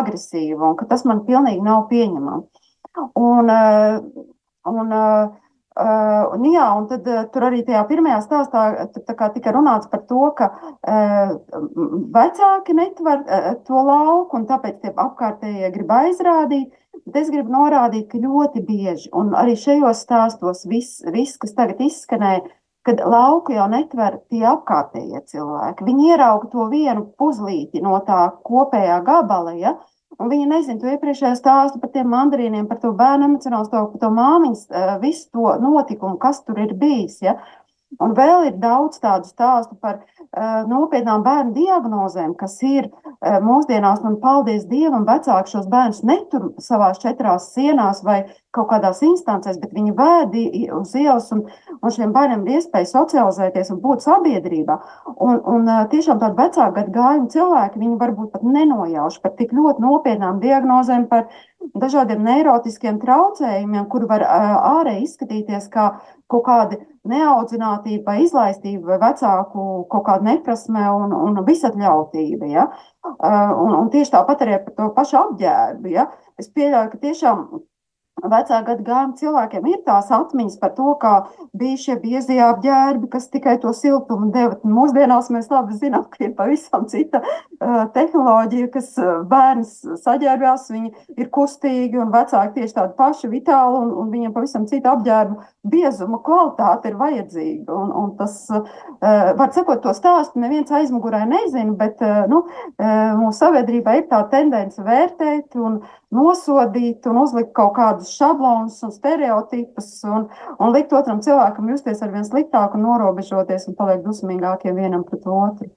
agresīva 0.01 0.71
un 0.73 0.77
ka 0.81 0.89
tas 0.91 1.07
man 1.09 1.25
pilnīgi 1.29 1.65
nav 1.65 1.89
pieņemami. 1.91 2.69
Un, 3.19 3.51
un, 4.71 4.95
Uh, 5.75 6.29
un, 6.31 6.45
jā, 6.55 6.65
un 6.79 6.85
tad 6.87 7.09
uh, 7.11 7.25
tur 7.35 7.49
arī 7.49 7.65
tajā 7.67 7.81
pirmajā 7.89 8.21
stāstā 8.23 8.61
tika 8.95 9.51
runāts 9.57 9.89
par 9.91 10.05
to, 10.07 10.29
ka 10.39 10.47
uh, 10.55 11.33
vecāki 12.15 12.77
netver 12.79 13.25
uh, 13.27 13.49
to 13.67 13.83
lauku, 13.83 14.39
un 14.39 14.47
tāpēc 14.47 14.77
tie 14.85 14.93
apkārtējie 14.95 15.73
grib 15.75 15.91
aizrādīt. 15.91 16.71
Es 17.13 17.29
gribu 17.29 17.53
norādīt, 17.53 18.07
ka 18.09 18.19
ļoti 18.19 18.63
bieži, 18.65 19.11
un 19.13 19.35
arī 19.37 19.59
šajos 19.61 20.05
stāstos, 20.07 20.63
viss, 20.65 21.03
vis, 21.13 21.35
kas 21.37 21.53
tagad 21.53 21.83
izskanēja, 21.85 22.47
kad 22.85 23.01
lauku 23.05 23.53
jau 23.53 23.67
netver 23.69 24.23
tie 24.33 24.45
apkārtējie 24.49 25.21
cilvēki. 25.29 25.85
Viņi 25.85 26.09
ierauga 26.15 26.49
to 26.53 26.69
vienu 26.73 27.05
puzlīti 27.21 27.83
no 27.85 27.99
tā 28.09 28.31
kopējā 28.49 29.03
gabala, 29.05 29.53
ja, 29.61 29.75
un 30.17 30.33
viņi 30.33 30.49
nezina 30.49 30.81
to 30.81 30.93
iepriekšējo 30.95 31.35
stāstu 31.37 31.83
par 31.83 31.93
tiem 31.93 32.09
mandarīniem, 32.13 32.69
par 32.71 32.81
to 32.81 32.95
bērnu 32.97 33.29
emocionālo 33.29 33.69
stāstu, 33.69 33.93
par 33.93 34.05
to 34.07 34.13
māmiņas, 34.17 34.65
eh, 34.71 34.97
visu 35.05 35.29
to 35.33 35.55
notikumu, 35.61 36.17
kas 36.25 36.41
tur 36.45 36.61
ir 36.65 36.73
bijis. 36.73 37.21
Ja. 37.25 37.37
Un 38.03 38.15
vēl 38.17 38.49
ir 38.49 38.57
daudz 38.63 38.99
tādu 39.03 39.29
stāstu 39.29 39.77
par 39.81 40.01
uh, 40.01 40.65
nopietnām 40.69 41.23
bērnu 41.25 41.55
diagnozēm, 41.55 42.33
kas 42.39 42.57
ir 42.67 42.89
uh, 42.89 43.39
mūsdienās, 43.45 44.03
un 44.07 44.17
paldies 44.23 44.65
Dievam, 44.71 45.05
vecāki 45.07 45.53
šos 45.55 45.69
bērnus 45.71 46.03
netur 46.07 46.51
savās 46.63 46.99
četrās 47.03 47.53
sienās 47.55 48.03
vai 48.07 48.25
kaut 48.55 48.69
kādās 48.71 49.03
instancēs, 49.07 49.59
bet 49.63 49.75
viņi 49.75 49.95
vēdi 49.99 50.45
uz 50.75 50.95
ielas, 50.99 51.31
un, 51.35 51.45
un 51.81 51.95
šiem 51.95 52.15
bērniem 52.15 52.45
ir 52.47 52.61
iespēja 52.61 52.91
socializēties 52.91 53.73
un 53.75 53.81
būt 53.83 54.07
sabiedrībā. 54.07 54.79
Un, 55.15 55.39
un 55.39 55.69
uh, 55.69 55.85
tiešām 55.93 56.23
tādi 56.23 56.39
vecāku 56.41 56.79
gadu 56.81 56.95
gājumu 56.95 57.31
cilvēki, 57.35 57.83
viņi 57.83 58.01
varbūt 58.01 58.33
pat 58.35 58.47
nenojauši 58.47 59.23
par 59.23 59.37
tik 59.39 59.55
ļoti 59.55 59.87
nopietnām 59.87 60.41
diagnozēm, 60.43 61.07
par 61.11 61.29
dažādiem 61.79 62.25
neirotiskiem 62.27 62.99
traucējumiem, 63.03 63.87
kuri 63.93 64.11
var 64.11 64.27
ārēji 64.27 65.07
izskatīties 65.07 65.71
kā 65.73 65.95
kaut 66.31 66.45
kādi 66.47 66.81
neaudzinātība, 67.11 68.17
izlaistība, 68.25 68.99
vecāku 69.03 69.85
kaut 69.93 70.07
kāda 70.07 70.29
neprasme 70.31 70.85
un, 70.95 71.13
un 71.13 71.43
visatļautība. 71.47 72.49
Ja? 72.49 72.69
Un, 73.05 73.75
un 73.77 73.91
tieši 73.93 74.15
tāpat 74.15 74.45
arī 74.45 74.59
par 74.65 74.77
to 74.79 74.89
pašu 74.97 75.21
apģērbu. 75.21 75.93
Ja? 75.93 76.09
Es 76.41 76.49
pieļauju, 76.55 76.93
ka 76.95 77.03
tiešām 77.05 77.45
vecā 78.23 78.61
gada 78.65 78.83
gājuma 78.85 79.17
cilvēkiem 79.19 79.67
ir 79.69 79.81
tās 79.87 80.11
atmiņas 80.15 80.59
par 80.61 80.73
to, 80.77 80.95
kā 81.03 81.15
bija 81.57 81.79
šie 81.81 81.97
biezie 82.03 82.39
apģērbi, 82.45 83.09
kas 83.13 83.27
tikai 83.33 83.57
to 83.63 83.73
siltumu 83.77 84.31
deva. 84.35 84.57
Mūsdienās 84.65 85.31
mēs 85.35 85.51
labi 85.53 85.77
zinām, 85.81 86.07
ka 86.11 86.23
ir 86.25 86.35
pavisam 86.39 86.87
cita 86.91 87.21
uh, 87.25 87.85
tehnoloģija, 87.95 88.71
kas 88.75 88.93
bērns 89.31 89.75
saģērbjās, 90.05 90.69
viņi 90.75 90.93
ir 91.19 91.31
kustīgi 91.35 92.01
un 92.01 92.15
vecāki 92.15 92.61
tieši 92.61 92.79
tādi 92.79 92.97
paši 92.99 93.31
vitāli, 93.33 93.83
un, 93.83 93.93
un 94.05 94.15
viņiem 94.15 94.35
pavisam 94.37 94.69
cita 94.71 94.95
apģērbu 94.95 95.41
biezuma 95.75 96.23
kvalitāte 96.25 96.93
ir 96.93 96.99
vajadzīga. 97.01 97.69
Un, 97.75 97.93
un 98.05 98.15
tas, 98.21 98.39
uh, 98.55 98.63
var 99.37 99.53
sakot, 99.57 99.83
to 99.85 99.95
stāstu 99.97 100.41
neviens 100.43 100.73
aizmugurē 100.75 101.25
nezina, 101.29 101.75
bet 101.79 102.01
uh, 102.05 102.25
nu, 102.31 102.45
mūsu 102.79 103.39
sabiedrībā 103.45 103.99
ir 103.99 104.09
tā 104.11 104.21
tendence 104.31 104.83
vērtēt 104.83 105.57
un 105.61 105.81
nosodīt 106.15 107.07
un 107.11 107.21
uzlikt 107.25 107.53
kaut 107.57 107.75
kādus 107.79 108.04
šablonus 108.11 108.81
un 108.87 108.93
stereotipus 108.95 109.89
un, 110.09 110.29
un 110.59 110.75
likt 110.75 110.93
otram 110.93 111.23
cilvēkam 111.25 111.71
justies 111.73 112.03
ar 112.05 112.13
vien 112.13 112.27
sliktāk 112.27 112.77
un 112.77 112.85
norobežoties 112.87 113.69
un 113.71 113.79
paliek 113.79 114.05
dusmīgākiem 114.05 114.77
vienam 114.77 115.07
pret 115.09 115.27
otru. 115.27 115.71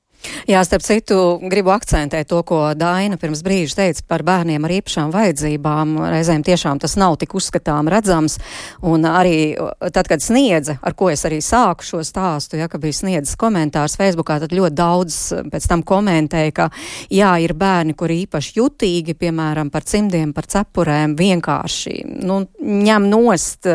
Jā, 0.48 0.62
starp 0.66 0.84
citu, 0.84 1.18
gribu 1.52 1.72
akcentēt 1.76 2.30
to, 2.32 2.40
ko 2.48 2.60
Daina 2.78 3.18
pirms 3.20 3.42
brīža 3.46 3.82
teica 3.82 4.04
par 4.08 4.24
bērniem 4.28 4.64
ar 4.66 4.74
īpašām 4.78 5.12
vajadzībām. 5.14 5.96
Reizēm 6.12 6.44
tiešām 6.48 6.82
tas 6.84 6.96
nav 7.00 7.18
tik 7.22 7.36
uzskatām 7.38 7.90
redzams. 7.92 8.38
Un 8.86 9.06
arī 9.08 9.56
tad, 9.94 10.08
kad 10.10 10.24
sniedza, 10.24 10.78
ar 10.82 10.96
ko 10.98 11.10
es 11.12 11.24
arī 11.28 11.40
sāku 11.44 11.86
šo 11.86 12.02
stāstu, 12.08 12.58
ja, 12.60 12.70
ka 12.72 12.80
bija 12.82 12.96
sniedzis 12.96 13.38
komentārs 13.40 13.98
Facebookā, 14.00 14.40
tad 14.44 14.56
ļoti 14.56 14.78
daudz 14.78 15.20
pēc 15.52 15.68
tam 15.70 15.84
komentēja, 15.88 16.56
ka 16.56 16.70
jā, 17.14 17.34
ir 17.44 17.56
bērni, 17.58 17.96
kuri 17.98 18.22
īpaši 18.26 18.58
jutīgi, 18.60 19.18
piemēram, 19.20 19.72
par 19.74 19.88
cimdiem, 19.88 20.34
par 20.36 20.50
cepurēm, 20.50 21.16
vienkārši 21.20 21.98
nu, 22.24 22.42
ņem 22.58 23.10
nost. 23.12 23.70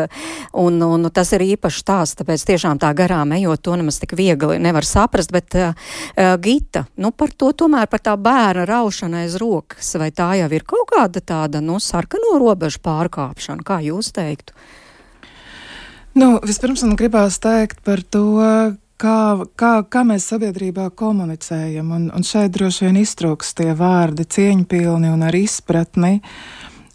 Un, 0.59 0.81
un 0.85 1.09
tas 1.13 1.33
ir 1.37 1.45
īpaši 1.53 1.85
tās, 1.87 2.17
tāpēc 2.19 2.45
tiešām 2.51 2.81
tā 2.81 2.91
garām 2.97 3.33
ejot, 3.37 3.63
to 3.63 3.77
nemaz 3.79 4.01
tik 4.01 4.17
viegli 4.17 4.59
nevar 4.61 4.85
saprast. 4.85 5.33
Bet, 5.33 5.53
uh, 5.57 6.32
Gita, 6.37 6.85
nu 6.97 7.11
par 7.11 7.31
to 7.35 7.51
tomēr 7.63 7.89
par 7.91 8.01
tā 8.03 8.13
bērna 8.19 8.65
raušanu 8.69 9.23
aiz 9.23 9.35
rokas, 9.41 9.93
vai 9.99 10.11
tā 10.15 10.33
jau 10.39 10.49
ir 10.53 10.65
kaut 10.67 10.87
kāda 10.91 11.21
tāda, 11.21 11.61
nu, 11.61 11.79
sarkano 11.79 12.37
robežu 12.41 12.81
pārkāpšana, 12.83 13.65
kā 13.65 13.81
jūs 13.85 14.13
teiktu? 14.15 14.55
Nu, 16.13 16.37
vispirms 16.45 16.83
man 16.85 16.97
gribās 16.97 17.39
teikt 17.41 17.81
par 17.85 18.03
to, 18.05 18.25
kā, 19.01 19.17
kā, 19.57 19.71
kā 19.89 20.03
mēs 20.07 20.27
sabiedrībā 20.29 20.91
komunicējam, 20.95 21.89
un, 21.95 22.05
un 22.13 22.27
šeit 22.27 22.53
droši 22.53 22.87
vien 22.87 22.99
iztrūks 23.01 23.55
tie 23.57 23.71
vārdi 23.77 24.27
cieņpilni 24.35 25.09
un 25.13 25.25
ar 25.25 25.37
izpratni. 25.37 26.19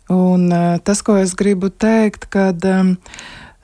Un 0.08 0.48
tas, 0.86 1.02
ko 1.04 1.18
es 1.20 1.34
gribu 1.36 1.68
teikt, 1.68 2.30
kad 2.32 2.64
um, 2.64 2.94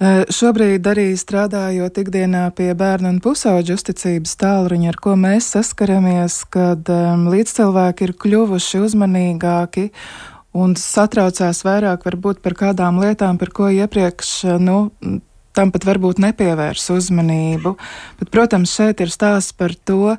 Šobrīd 0.03 0.83
arī 0.91 1.13
strādājot 1.15 2.01
ikdienā 2.03 2.49
pie 2.59 2.73
bērnu 2.75 3.13
un 3.13 3.21
pusauģu 3.23 3.77
uzticības 3.79 4.33
tālruņa, 4.41 4.89
ar 4.91 4.97
ko 4.99 5.15
mēs 5.15 5.53
saskaramies, 5.55 6.41
kad 6.51 6.91
um, 6.91 7.29
līdzcilvēki 7.31 8.09
ir 8.09 8.15
kļuvuši 8.19 8.81
uzmanīgāki 8.83 9.87
un 10.59 10.75
satraucās 10.79 11.63
vairāk 11.67 12.09
varbūt 12.09 12.43
par 12.43 12.59
kādām 12.59 12.99
lietām, 13.05 13.39
par 13.39 13.55
ko 13.55 13.71
iepriekš, 13.71 14.59
nu, 14.59 14.91
tam 15.55 15.71
pat 15.71 15.87
varbūt 15.87 16.19
nepievērs 16.27 16.91
uzmanību. 16.95 17.77
Bet, 18.19 18.35
protams, 18.35 18.75
šeit 18.75 19.03
ir 19.05 19.15
stāsts 19.15 19.55
par 19.55 19.77
to, 19.87 20.17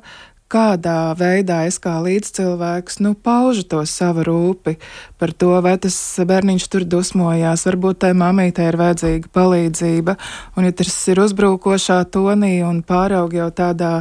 kādā 0.52 1.14
veidā 1.18 1.64
es 1.66 1.78
kā 1.82 1.96
līdzcilvēks 2.04 3.00
nu, 3.04 3.14
paužu 3.14 3.66
to 3.70 3.82
savu 3.88 4.26
rūpi 4.26 4.76
par 5.18 5.32
to, 5.32 5.52
vai 5.64 5.74
tas 5.82 5.96
bērniņš 6.22 6.68
tur 6.72 6.86
dusmojās, 6.86 7.66
varbūt 7.66 8.04
tai 8.06 8.12
mamītei 8.18 8.70
ir 8.70 8.78
vajadzīga 8.80 9.32
palīdzība, 9.34 10.16
un 10.56 10.68
ja 10.68 10.76
tas 10.76 10.96
ir 11.10 11.22
uzbrukošā 11.26 12.00
tonī 12.14 12.58
un 12.66 12.82
pāraug 12.86 13.34
jau 13.34 13.50
tādā 13.50 13.92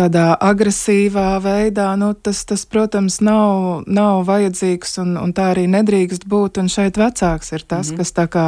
tādā 0.00 0.32
agresīvā 0.38 1.34
veidā, 1.42 1.88
nu, 1.98 2.12
tas, 2.14 2.42
tas, 2.48 2.62
protams, 2.68 3.18
nav, 3.24 3.82
nav 3.90 4.22
vajadzīgs 4.28 5.00
un, 5.02 5.16
un 5.20 5.34
tā 5.36 5.50
arī 5.54 5.66
nedrīkst 5.70 6.26
būt. 6.30 6.60
Un 6.62 6.70
šeit 6.72 6.98
vecāks 7.00 7.52
ir 7.52 7.66
tas, 7.66 7.90
mm 7.90 7.94
-hmm. 7.94 7.98
kas 7.98 8.12
tā 8.16 8.26
kā 8.30 8.46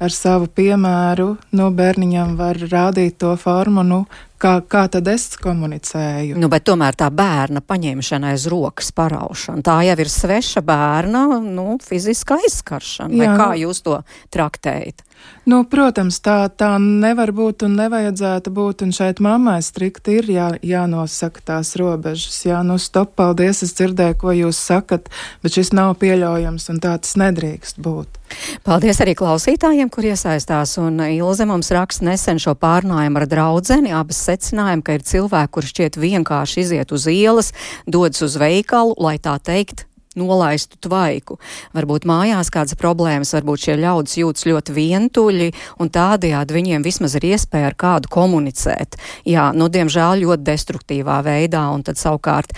ar 0.00 0.10
savu 0.10 0.46
piemēru 0.46 1.36
nu, 1.52 1.70
bērniņam 1.70 2.36
var 2.36 2.56
rādīt 2.56 3.18
to 3.18 3.36
formu, 3.36 3.82
nu, 3.82 4.04
kā, 4.44 4.54
kā 4.68 4.84
tad 4.92 5.08
es 5.12 5.26
komunicēju. 5.40 6.36
Nu, 6.40 6.50
bet 6.52 6.66
tomēr 6.68 6.96
tā 6.98 7.08
bērna 7.14 7.62
paņemšana 7.64 8.34
aiz 8.34 8.46
rokas 8.52 8.92
paraušana, 8.96 9.64
tā 9.64 9.80
jau 9.88 9.96
ir 10.04 10.12
sveša 10.12 10.64
bērna 10.66 11.24
nu, 11.44 11.78
fiziska 11.84 12.38
aizskaršana. 12.44 13.14
Jā. 13.14 13.24
Vai 13.24 13.40
kā 13.40 13.50
jūs 13.64 13.82
to 13.86 14.00
traktējat? 14.34 15.04
Nu, 15.48 15.62
protams, 15.68 16.18
tā, 16.24 16.48
tā 16.52 16.74
nevar 16.80 17.30
būt 17.36 17.66
un 17.66 17.76
nevajadzētu 17.78 18.52
būt, 18.52 18.84
un 18.84 18.92
šeit 18.96 19.20
mammai 19.24 19.58
strikti 19.64 20.18
ir 20.20 20.28
jā, 20.32 20.48
jānosaka 20.64 21.44
tās 21.52 21.74
robežas. 21.80 22.38
Jā, 22.44 22.62
nu, 22.66 22.76
stop, 22.80 23.14
paldies, 23.16 23.62
es 23.64 23.72
dzirdēju, 23.76 24.18
ko 24.20 24.34
jūs 24.36 24.60
sakat, 24.60 25.08
bet 25.44 25.56
šis 25.56 25.72
nav 25.76 25.94
pieļaujams, 26.00 26.68
un 26.72 26.80
tā 26.84 26.96
tas 27.00 27.16
nedrīkst 27.20 27.80
būt. 27.84 28.20
Paldies 28.64 29.00
arī 29.04 29.14
klausītājiem, 29.18 29.90
kur 29.92 30.06
iesaistās, 30.08 30.76
un 30.80 31.00
Ilze 31.06 31.46
mums 31.48 31.70
raksta 31.74 32.06
nesen 32.08 32.40
šo 32.42 32.56
pārnājumu 32.58 33.20
ar 33.20 33.28
draudzeni, 33.30 33.92
abas 33.94 34.22
secinājumi, 34.26 34.84
ka 34.84 34.98
ir 34.98 35.06
cilvēki, 35.06 35.52
kurš 35.54 35.74
šķiet 35.74 35.98
vienkārši 36.00 36.62
iziet 36.64 36.94
uz 36.94 37.08
ielas, 37.10 37.52
dodas 37.86 38.24
uz 38.24 38.38
veikalu, 38.40 38.96
lai 39.04 39.18
tā 39.22 39.36
teikt, 39.44 39.86
nolaistu 40.18 40.78
tvaiku. 40.84 41.38
Varbūt 41.74 42.06
mājās 42.08 42.50
kādas 42.54 42.76
problēmas, 42.78 43.34
varbūt 43.36 43.66
šie 43.66 43.76
ļaudis 43.82 44.18
jūtas 44.20 44.46
ļoti 44.48 44.74
vientuļi, 44.76 45.48
un 45.82 45.90
tādējādi 45.94 46.56
viņiem 46.56 46.84
vismaz 46.86 47.16
ir 47.18 47.28
iespēja 47.32 47.72
ar 47.72 47.78
kādu 47.78 48.10
komunicēt. 48.12 48.98
Jā, 49.28 49.50
nu, 49.56 49.68
diemžēl 49.72 50.24
ļoti 50.24 50.46
destruktīvā 50.46 51.20
veidā, 51.26 51.64
un 51.74 51.84
tad 51.86 52.00
savukārt 52.00 52.54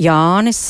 Jānis 0.00 0.62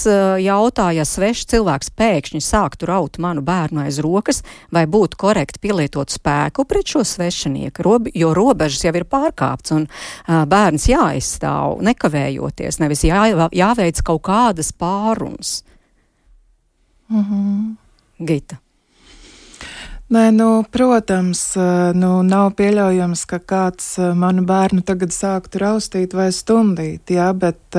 jautā, 0.43 0.91
ja 0.97 1.07
svešs 1.09 1.49
cilvēks 1.55 1.93
pēkšņi 1.99 2.43
sāktu 2.45 2.91
raut 2.91 3.19
manu 3.23 3.45
bērnu 3.47 3.85
aiz 3.87 4.01
rokas, 4.03 4.43
vai 4.75 4.87
būtu 4.91 5.19
korekti 5.21 5.63
pielietot 5.63 6.13
spēku 6.13 6.67
pret 6.69 6.95
šo 6.95 7.05
svešinieku, 7.07 7.85
rob, 7.87 8.11
jo 8.15 8.35
robežas 8.37 8.85
jau 8.87 8.95
ir 8.97 9.07
pārkāpts, 9.09 9.75
un 9.77 9.89
bērns 10.27 10.89
jāizstāv 10.91 11.81
nekavējoties, 11.87 12.81
nevis 12.83 13.07
jā, 13.09 13.25
jāveic 13.57 14.05
kaut 14.07 14.25
kādas 14.29 14.73
pārunas. 14.77 15.61
Mm 17.11 17.25
-hmm. 17.25 17.77
Gita. 18.27 18.57
Nē, 20.11 20.31
nu, 20.35 20.65
protams, 20.75 21.39
nu, 21.95 22.09
nav 22.27 22.49
pieļaujams, 22.59 23.21
ka 23.31 23.39
kāds 23.39 23.93
manu 24.19 24.43
bērnu 24.43 24.83
tagad 24.83 25.13
sāktu 25.15 25.61
raustīt 25.63 26.17
vai 26.19 26.33
stumdīt, 26.35 27.13
jā, 27.15 27.29
bet, 27.31 27.79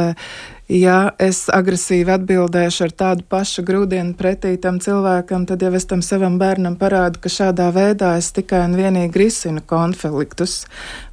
ja 0.72 1.00
es 1.20 1.42
agresīvi 1.52 2.14
atbildēšu 2.16 2.86
ar 2.86 2.94
tādu 3.02 3.26
pašu 3.28 3.66
grūdienu 3.68 4.16
pretī 4.16 4.54
tam 4.64 4.80
cilvēkam, 4.80 5.44
tad 5.50 5.66
jau 5.68 5.74
es 5.76 5.90
tam 5.90 6.00
savam 6.00 6.38
bērnam 6.40 6.78
parādu, 6.80 7.20
ka 7.20 7.28
šādā 7.28 7.68
veidā 7.76 8.14
es 8.16 8.32
tikai 8.32 8.64
un 8.70 8.80
vienīgi 8.80 9.26
risinu 9.26 9.60
konfliktus, 9.68 10.62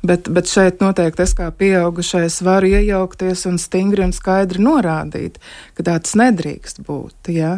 bet, 0.06 0.30
bet 0.30 0.46
šeit 0.46 0.78
noteikti 0.78 1.26
es 1.26 1.34
kā 1.34 1.50
pieaugušais 1.50 2.38
varu 2.46 2.70
iejaukties 2.78 3.42
un 3.50 3.58
stingri 3.58 4.06
un 4.06 4.14
skaidri 4.14 4.62
norādīt, 4.62 5.42
ka 5.74 5.90
tāds 5.90 6.14
nedrīkst 6.14 6.86
būt, 6.86 7.34
jā. 7.34 7.56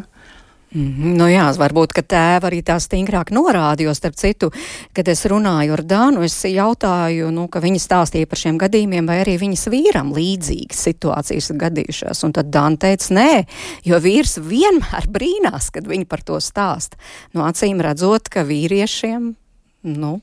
Mm 0.74 0.87
-hmm. 0.87 1.16
Nu 1.18 1.26
jā, 1.26 1.50
varbūt, 1.59 1.92
ka 1.92 2.02
tēva 2.02 2.46
arī 2.46 2.62
tā 2.62 2.78
stingrāk 2.78 3.33
norāda, 3.35 3.83
jo 3.83 3.94
starp 3.94 4.14
citu, 4.14 4.50
kad 4.92 5.09
es 5.09 5.26
runāju 5.26 5.72
ar 5.72 5.83
Dānu, 5.83 6.22
es 6.22 6.44
jautāju, 6.44 7.30
nu, 7.30 7.48
ka 7.48 7.61
viņi 7.61 7.78
stāstīja 7.78 8.26
par 8.26 8.38
šiem 8.38 8.59
gadījumiem, 8.59 9.06
vai 9.06 9.20
arī 9.20 9.38
viņas 9.38 9.66
vīram 9.66 10.12
līdzīgas 10.14 10.78
situācijas 10.78 11.50
ir 11.50 11.56
gadījušās. 11.56 12.24
Un 12.24 12.33
tad 12.33 12.46
Dāna 12.46 12.76
teica, 12.76 13.14
nē, 13.14 13.46
jo 13.85 13.98
vīrs 13.98 14.38
vienmēr 14.38 15.09
brīnās, 15.09 15.70
kad 15.70 15.87
viņi 15.87 16.06
par 16.06 16.22
to 16.22 16.40
stāst. 16.40 16.94
Nu, 17.33 17.42
acīm 17.42 17.80
redzot, 17.80 18.28
ka 18.28 18.44
vīriešiem, 18.44 19.35
nu, 19.83 20.20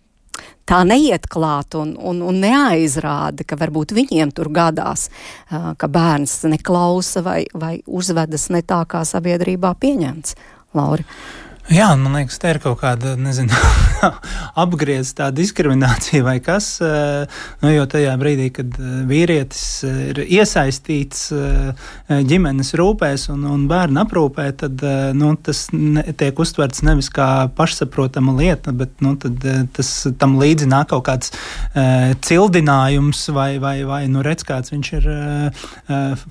tā 0.68 0.82
neiet 0.88 1.28
klāt 1.32 1.78
un, 1.80 1.96
un, 1.98 2.22
un 2.28 2.40
neaizrāda, 2.44 3.46
ka 3.48 3.58
varbūt 3.60 3.96
viņiem 3.98 4.34
tur 4.36 4.52
gadās, 4.54 5.08
ka 5.50 5.88
bērns 5.88 6.42
neklausa 6.52 7.24
vai, 7.26 7.42
vai 7.56 7.78
uzvedas 7.88 8.50
ne 8.54 8.64
tā, 8.68 8.84
kā 8.90 9.04
sabiedrībā 9.08 9.74
pieņemts. 9.80 10.36
Laura. 10.78 11.06
Jā, 11.68 11.90
man 12.00 12.14
liekas, 12.16 12.38
tā 12.40 12.54
ir 12.54 12.62
kaut 12.64 12.78
kāda, 12.80 13.18
nezinu, 13.20 13.52
apgriezta 14.64 15.26
diskriminācija 15.36 16.24
vai 16.24 16.38
kas. 16.40 16.70
Eh, 16.80 17.42
nu, 17.60 17.72
jo 17.74 17.84
tajā 17.92 18.14
brīdī, 18.22 18.46
kad 18.56 18.78
eh, 18.80 18.94
vīrietis 19.10 19.64
eh, 19.84 19.98
ir 20.14 20.22
iesaistīts 20.24 21.26
ģimenes 22.08 22.72
rūpēs 22.80 23.26
un, 23.34 23.44
un 23.52 23.66
bērnu 23.68 24.00
aprūpē, 24.00 24.46
tad 24.62 24.84
nu, 25.18 25.34
tas 25.44 25.66
ne, 25.74 26.06
tiek 26.16 26.40
uztverts 26.40 26.86
nevis 26.88 27.10
kā 27.12 27.50
pašsaprotama 27.58 28.38
lieta, 28.38 28.72
bet 28.72 29.04
nu, 29.04 29.18
tas 29.20 29.92
tam 30.22 30.38
līdzi 30.40 30.70
nāk 30.72 30.94
kaut 30.94 31.04
kāds 31.10 31.34
cildinājums 32.24 33.26
vai, 33.36 33.50
vai, 33.60 33.76
vai 33.88 34.02
nu, 34.12 34.24
redz, 34.24 34.46
kāds 34.48 34.72
viņš 34.72 34.94
ir 35.02 35.10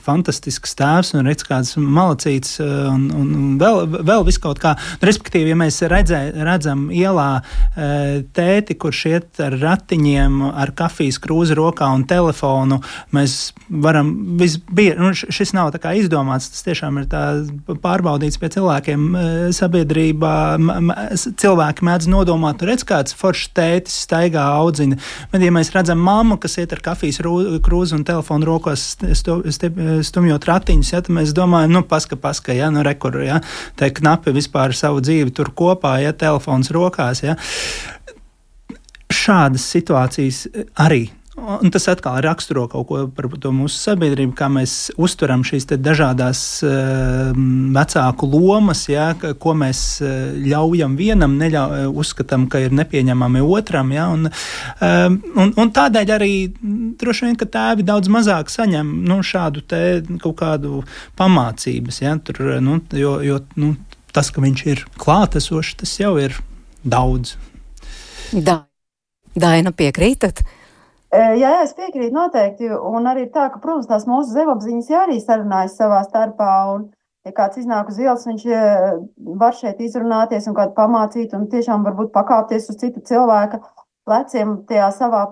fantastisks 0.07 0.77
tēvs 0.81 1.13
un 1.19 1.29
redz, 1.29 1.45
kāds 1.45 1.77
malacīts 1.77 2.57
un, 2.65 3.11
un 3.13 3.61
vēl, 3.61 3.85
vēl 4.01 4.25
viskaut 4.31 4.63
kā. 4.63 4.77
Nu, 5.03 5.11
respektīvi, 5.27 5.51
ja 5.51 5.57
mēs 5.59 5.81
redzē, 5.83 6.21
redzam 6.47 6.91
ielā 6.91 7.43
e, 7.77 8.23
tēti, 8.33 8.77
kurš 8.79 9.01
iet 9.11 9.41
ar 9.43 9.57
ratiņiem, 9.59 10.53
ar 10.55 10.73
kafijas 10.77 11.19
krūzi 11.19 11.57
rokā 11.57 11.89
un 11.95 12.05
telefonu, 12.07 12.81
mēs 13.13 13.53
varam 13.69 14.39
visbiežāk, 14.39 14.99
nu, 15.01 15.13
šis 15.15 15.53
nav 15.53 15.73
tā 15.75 15.81
kā 15.83 15.95
izdomāts, 15.99 16.51
tas 16.51 16.63
tiešām 16.67 17.01
ir 17.01 17.09
tā 17.11 17.23
pārbaudīts 17.83 18.39
pie 18.39 18.51
cilvēkiem 18.55 19.07
e, 19.17 19.25
sabiedrībā. 19.57 20.35
Cilvēki 21.17 21.87
mēdz 21.87 22.09
nodomāt, 22.11 22.61
tur 22.61 22.71
redz 22.71 22.87
kāds 22.87 23.17
foršs 23.17 23.51
tētis 23.57 23.99
staigā 24.07 24.45
audzina, 24.61 24.99
bet 25.33 25.43
ja 25.43 25.51
mēs 25.55 25.73
redzam 25.75 25.99
mammu, 25.99 26.39
kas 26.39 26.59
iet 26.63 26.75
ar 26.77 26.83
kafijas 26.85 27.19
krūzi 27.19 27.97
un 27.97 28.07
telefonu 28.07 28.47
rokās 28.47 28.95
stumjot 30.07 30.47
ratiņus, 30.47 30.93
ja, 30.95 31.03
tad 31.03 31.15
mēs 31.17 31.35
domājam, 31.37 31.75
nu, 31.79 31.85
paska, 31.87 32.19
paska, 32.21 32.55
ja, 32.55 32.71
nu, 32.71 32.85
rekur, 32.87 33.19
ja, 33.25 33.41
te 33.79 33.91
knapi 33.91 34.35
vispār 34.37 34.75
savu 34.77 35.03
dzīvi 35.03 35.16
dzīvi 35.17 35.35
tur 35.37 35.53
kopā, 35.57 35.97
ja 36.05 36.13
telefons 36.13 36.73
rokās. 36.75 37.25
Ja. 37.25 37.37
Šādas 39.13 39.65
situācijas 39.73 40.47
arī 40.83 41.07
un 41.37 41.71
tas 41.71 41.85
atkal 41.89 42.17
raksturo 42.25 42.65
kaut 42.71 42.87
ko 42.89 43.03
par 43.13 43.29
to 43.41 43.51
mūsu 43.55 43.77
sabiedrību, 43.77 44.33
kā 44.37 44.49
mēs 44.53 44.91
uztveram 44.97 45.45
šīs 45.47 45.69
dažādas 45.69 46.41
uh, 46.65 47.37
vecāku 47.77 48.29
lomas, 48.33 48.87
ja, 48.89 49.11
ko 49.15 49.53
mēs 49.59 49.83
ļaujam 50.47 50.97
vienam, 50.99 51.37
neļauj, 51.41 51.87
uzskatām, 51.93 52.49
ka 52.53 52.63
ir 52.65 52.75
nepieņemami 52.77 53.45
otram. 53.45 53.93
Ja, 53.95 54.09
un, 54.15 54.31
um, 54.31 55.19
un, 55.37 55.53
un 55.61 55.73
tādēļ 55.77 56.15
arī 56.17 56.33
droši 57.01 57.29
vien, 57.29 57.37
ka 57.39 57.49
tēvi 57.53 57.85
daudz 57.87 58.11
mazāk 58.13 58.51
saņem 58.53 58.95
nu, 59.07 59.21
šādu 59.27 59.65
kaut 60.23 60.39
kādu 60.41 60.83
pamācības. 61.21 62.01
Ja, 62.03 62.17
tur, 62.17 62.41
nu, 62.65 62.81
jo, 62.97 63.19
jo 63.25 63.43
nu, 63.61 63.75
tas, 64.17 64.33
ka 64.33 64.45
viņš 64.45 64.63
ir 64.73 64.85
klātesošs, 65.01 65.77
tas 65.83 65.93
jau 66.01 66.17
ir 66.21 66.37
daudz. 66.85 67.37
Da. 68.33 68.65
Daina, 69.37 69.69
piekrītat? 69.77 70.41
Jā, 71.13 71.33
jā, 71.37 71.51
es 71.65 71.75
piekrītu 71.77 72.15
noteikti. 72.17 72.71
Un 72.73 73.05
arī 73.11 73.27
tā, 73.33 73.51
ka, 73.53 73.61
protams, 73.61 73.89
tās 73.91 74.07
mūsu 74.09 74.33
zemapziņas 74.33 74.93
arī 75.05 75.19
sarunājas 75.21 75.77
savā 75.77 76.01
starpā. 76.07 76.53
Un, 76.73 76.87
ja 77.29 77.35
kāds 77.37 77.61
iznāk 77.61 77.91
uz 77.93 78.01
ielas, 78.01 78.25
viņš 78.25 78.47
var 79.43 79.57
šeit 79.59 79.83
izrunāties 79.85 80.49
un 80.49 80.57
kādu 80.57 80.73
pamācīt 80.79 81.37
un 81.37 81.47
tiešām 81.53 81.85
varbūt 81.85 82.15
pakāpties 82.17 82.71
uz 82.73 82.81
citu 82.81 83.05
cilvēku 83.05 83.61
pleciem, 84.07 84.53
tajā 84.69 84.87
savā 84.95 85.23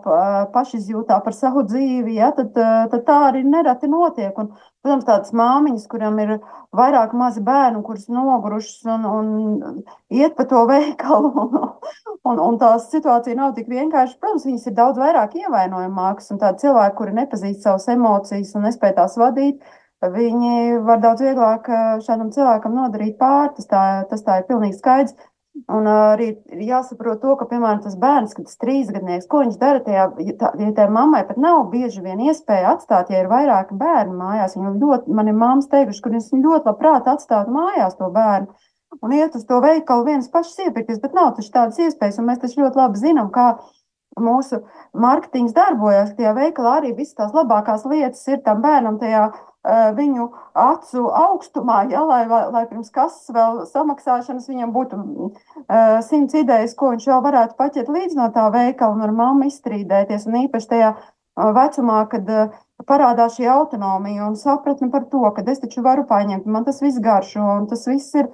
pašizjūtā 0.54 1.20
par 1.24 1.34
savu 1.36 1.62
dzīvi, 1.68 2.16
ja, 2.18 2.32
tad, 2.34 2.50
tad 2.54 3.04
tā 3.06 3.18
arī 3.28 3.44
nereti 3.46 3.90
notiek. 3.90 4.34
Un, 4.40 4.50
protams, 4.84 5.06
tādas 5.06 5.34
māmiņas, 5.36 5.86
kurām 5.90 6.18
ir 6.24 6.34
vairāk 6.74 7.14
mazi 7.16 7.42
bērni, 7.44 7.82
kuras 7.86 8.08
nogurušas 8.12 8.90
un, 8.96 9.06
un 9.08 9.78
iet 10.12 10.34
pa 10.36 10.46
to 10.50 10.64
veikalu, 10.70 11.30
un, 11.44 11.54
un, 12.32 12.42
un 12.48 12.58
tā 12.60 12.74
situācija 12.82 13.38
nav 13.38 13.54
tik 13.58 13.70
vienkārša. 13.70 14.18
Protams, 14.18 14.48
viņas 14.50 14.68
ir 14.68 14.76
daudz 14.80 15.00
vairāk 15.00 15.38
ievainojamākas, 15.44 16.34
un 16.34 16.42
tādi 16.42 16.66
cilvēki, 16.66 16.98
kuri 16.98 17.16
nepazīst 17.22 17.64
savas 17.64 17.88
emocijas 17.94 18.52
un 18.58 18.68
nespēj 18.68 18.98
tās 18.98 19.16
vadīt, 19.20 19.62
viņi 20.04 20.82
var 20.84 20.98
daudz 21.00 21.22
vieglāk 21.24 21.68
šādam 22.04 22.32
cilvēkam 22.34 22.74
nodarīt 22.76 23.16
pāri. 23.20 23.54
Tas 23.56 23.70
tā, 23.70 23.84
tas 24.10 24.26
tā 24.26 24.40
ir 24.40 24.50
pilnīgi 24.50 24.76
skaidrs. 24.76 25.14
Un 25.70 25.86
arī 25.86 26.32
ir 26.50 26.62
jāsaprot 26.66 27.20
to, 27.22 27.36
ka, 27.38 27.46
piemēram, 27.46 27.78
tas 27.84 27.94
bērns, 28.00 28.34
kad 28.34 28.48
tas 28.48 28.58
trīsgadnieks, 28.58 29.28
ko 29.30 29.44
viņš 29.44 29.58
dara 29.60 29.80
tajā, 29.86 30.08
ja 30.26 30.34
tā, 30.40 30.50
ja 30.58 30.72
tā 30.74 30.88
mammai 30.90 31.22
pat 31.28 31.38
nav 31.40 31.68
bieži 31.70 32.02
vien 32.02 32.20
iespēja 32.26 32.72
atstāt, 32.74 33.12
ja 33.14 33.22
ir 33.22 33.30
vairāki 33.30 33.78
bērni 33.78 34.18
mājās. 34.18 34.58
Viņa 34.58 34.74
ļoti, 34.82 35.14
man 35.14 35.30
ir 35.30 35.38
māmas 35.38 35.70
teikuši, 35.70 36.02
ka 36.02 36.10
viņas 36.10 36.32
ļoti 36.34 36.70
labprāt 36.72 37.10
atstātu 37.14 37.54
mājās 37.54 37.94
to 38.00 38.10
bērnu 38.18 38.50
un 39.02 39.14
iet 39.14 39.34
uz 39.34 39.46
to 39.46 39.60
veikalu 39.62 40.06
vienas 40.06 40.28
pašas 40.30 40.66
iepirkties, 40.66 41.00
bet 41.02 41.16
nav 41.16 41.32
taču 41.36 41.50
tādas 41.54 41.80
iespējas, 41.82 42.20
un 42.20 42.28
mēs 42.28 42.42
taču 42.42 42.62
ļoti 42.62 42.80
labi 42.80 43.00
zinām, 43.00 43.30
kā 43.34 43.54
mūsu 44.20 44.60
mārketings 44.94 45.54
darbojas, 45.56 46.12
ka 46.12 46.20
tajā 46.20 46.34
veikalā 46.36 46.76
arī 46.80 46.92
visas 46.94 47.16
tās 47.18 47.34
labākās 47.34 47.86
lietas 47.90 48.22
ir 48.30 48.42
tam 48.46 48.62
bērnam 48.62 49.00
tajā 49.00 49.26
viņu 49.64 50.28
acu 50.52 51.06
augstumā, 51.08 51.84
ja, 51.88 52.02
lai, 52.04 52.26
lai 52.28 52.64
pirms 52.68 52.90
kases 52.92 53.32
vēl 53.32 53.62
samaksāšanas 53.70 54.48
viņam 54.50 54.74
būtu 54.74 54.98
uh, 55.00 56.00
simts 56.04 56.36
idejas, 56.36 56.74
ko 56.76 56.92
viņš 56.92 57.08
vēl 57.08 57.22
varētu 57.24 57.56
paķert 57.56 57.88
līdz 57.88 58.18
no 58.18 58.28
tā 58.34 58.44
veikala 58.52 58.98
un 58.98 59.06
ar 59.06 59.14
mammu 59.16 59.48
izstrīdēties. 59.48 60.28
Un 60.28 60.42
īpaši 60.44 60.70
tajā 60.74 60.90
uh, 60.92 61.14
vecumā, 61.56 62.04
kad 62.12 62.28
parādās 62.86 63.38
šī 63.38 63.48
autonomija 63.48 64.28
un 64.28 64.36
sapratne 64.36 64.90
par 64.92 65.08
to, 65.10 65.24
ka 65.32 65.44
es 65.48 65.62
taču 65.62 65.82
varu 65.82 66.04
paņemt, 66.10 66.44
man 66.46 66.66
tas 66.68 66.82
viss 66.84 67.00
garšo 67.00 67.40
un 67.40 67.66
tas 67.70 67.86
viss 67.88 68.14
ir 68.20 68.28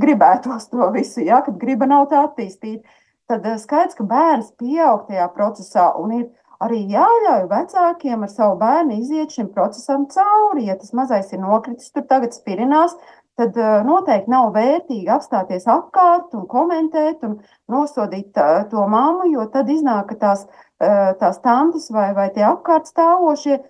gribētos 0.00 0.70
to 0.70 0.86
visu, 0.94 1.20
ja, 1.24 1.42
kad 1.44 1.58
griba 1.60 1.86
nav 1.86 2.08
tā 2.12 2.22
attīstīt. 2.24 2.84
Tad 3.28 3.44
skaidrs, 3.60 3.96
ka 3.96 4.04
bērns 4.04 4.52
pieaug 4.60 5.06
tajā 5.08 5.26
procesā 5.32 5.90
un 6.00 6.12
ir 6.12 6.24
arī 6.64 6.80
jāļauj 6.92 7.44
vecākiem 7.50 8.24
ar 8.26 8.32
savu 8.32 8.56
bērnu 8.62 8.98
iziet 9.00 9.34
šim 9.34 9.50
procesam 9.54 10.08
cauri. 10.12 10.68
Ja 10.70 10.78
tas 10.80 10.94
mazais 10.96 11.32
ir 11.32 11.42
nokritis, 11.42 11.92
tur 11.94 12.06
tagad 12.10 12.36
spirinās, 12.36 12.96
tad 13.38 13.56
uh, 13.58 13.80
noteikti 13.86 14.30
nav 14.30 14.52
vērtīgi 14.54 15.10
apstāties 15.10 15.66
apkārt 15.70 16.34
un 16.38 16.46
komentēt 16.50 17.24
un 17.26 17.38
nosodīt 17.70 18.36
uh, 18.38 18.62
to 18.70 18.86
mammu, 18.90 19.28
jo 19.32 19.46
tad 19.52 19.70
iznāk, 19.74 20.12
ka 20.12 20.20
tās, 20.20 20.44
uh, 20.46 21.14
tās 21.20 21.40
tantes 21.44 21.90
vai, 21.94 22.12
vai 22.16 22.28
tie 22.34 22.46
apkārt 22.48 22.90
stāvošie 22.90 23.62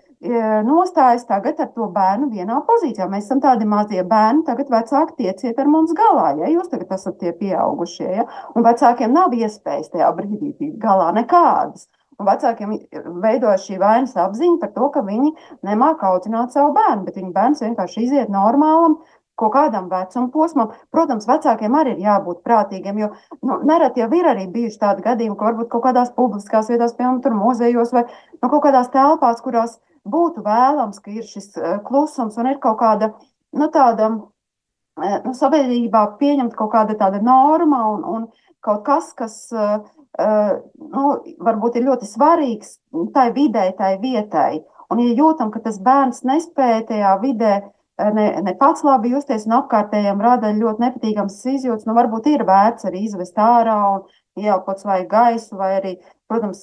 nostājas 0.64 1.26
tagad 1.28 1.58
ar 1.60 1.68
to 1.74 1.84
bērnu 1.92 2.30
vienā 2.32 2.62
pozīcijā. 2.64 3.04
Mēs 3.12 3.26
esam 3.26 3.42
tādi 3.44 3.66
mazie 3.68 4.00
bērni, 4.08 4.44
tagad 4.46 4.70
vecāki 4.72 5.18
tieciet 5.18 5.58
ar 5.58 5.68
mums 5.68 5.92
galā, 5.92 6.30
ja 6.38 6.48
jūs 6.48 6.70
tagad 6.72 6.94
esat 6.96 7.18
tie 7.20 7.34
pieaugušie, 7.36 8.08
ja? 8.08 8.24
un 8.54 8.64
vecākiem 8.64 9.12
nav 9.12 9.34
iespējas 9.36 9.92
tajā 9.92 10.08
brīdī 10.16 10.54
tikt 10.56 10.78
galā 10.80 11.10
nekādas. 11.12 11.90
Vecākiem 12.22 12.76
veidojas 13.22 13.66
šī 13.66 13.78
vainas 13.80 14.14
apziņa 14.18 14.60
par 14.62 14.70
to, 14.76 14.88
ka 14.94 15.02
viņi 15.06 15.32
nemāķi 15.66 16.06
audzināt 16.08 16.54
savu 16.54 16.74
bērnu, 16.76 17.04
bet 17.08 17.18
viņu 17.18 17.32
bērns 17.34 17.62
vienkārši 17.64 18.04
iziet 18.06 18.32
normālam. 18.32 19.00
Kaut 19.34 19.50
kādam 19.56 19.88
vecuma 19.90 20.28
posmam, 20.30 20.68
protams, 20.94 21.26
vecākiem 21.26 21.74
arī 21.74 21.96
ir 21.96 22.04
jābūt 22.04 22.44
prātīgiem. 22.46 23.00
Jo 23.02 23.08
nu, 23.42 23.56
nereti 23.66 24.04
jau 24.04 24.06
ir 24.14 24.28
arī 24.30 24.44
bijuši 24.52 24.78
tādi 24.78 25.02
gadījumi, 25.02 25.34
ka 25.40 25.48
varbūt 25.48 25.72
kaut 25.72 25.82
kādās 25.88 26.12
publiskās 26.14 26.70
vietās, 26.70 26.94
piemēram, 26.94 27.40
muzejos 27.42 27.90
vai 27.96 28.04
nu, 28.06 28.46
kaut 28.46 28.62
kādās 28.68 28.92
telpās, 28.94 29.42
kurās 29.42 29.80
būtu 30.06 30.44
vēlams, 30.44 31.02
ka 31.02 31.10
ir 31.10 31.26
šis 31.26 31.50
uh, 31.58 31.80
klusums 31.82 32.38
un 32.38 32.52
ir 32.52 32.60
kaut 32.62 32.78
kāda 32.78 33.10
nu, 33.58 33.66
tāda 33.74 34.12
uh, 34.14 35.18
nu, 35.24 35.34
sabiedrībā 35.34 36.06
pieņemta 36.20 36.54
kaut 36.60 36.70
kāda 36.76 36.94
tāda 37.00 37.18
norma 37.24 37.82
un, 37.90 38.06
un 38.14 38.26
kaut 38.62 38.84
kas, 38.86 39.10
kas 39.18 39.38
uh, 39.50 39.80
nu, 40.18 41.04
varbūt 41.46 41.78
ir 41.78 41.88
ļoti 41.88 42.06
svarīgs 42.06 42.76
tai 43.14 43.30
vidē, 43.34 43.70
tai 43.78 43.96
vietai. 44.02 44.62
Un, 44.92 45.00
ja 45.02 45.14
jūtam, 45.16 45.50
ka 45.50 45.62
tas 45.64 45.80
bērns 45.82 46.22
nespēja 46.28 46.84
tajā 46.90 47.14
vidē 47.22 47.54
ne, 47.98 48.26
ne 48.42 48.54
pats 48.58 48.84
labi 48.86 49.12
justies, 49.14 49.46
un 49.46 49.56
apkārtējiem 49.60 50.20
rada 50.22 50.52
ļoti 50.54 50.82
nepatīkams 50.82 51.38
izjūtas, 51.54 51.86
nu, 51.88 51.94
varbūt 51.96 52.28
ir 52.32 52.44
vērts 52.46 52.88
arī 52.88 53.04
izvest 53.06 53.38
ārā 53.38 53.78
un 53.94 54.44
ieelpot 54.44 54.82
svaigu 54.82 55.08
gaisu, 55.10 55.58
vai 55.58 55.70
arī, 55.78 55.94
protams, 56.30 56.62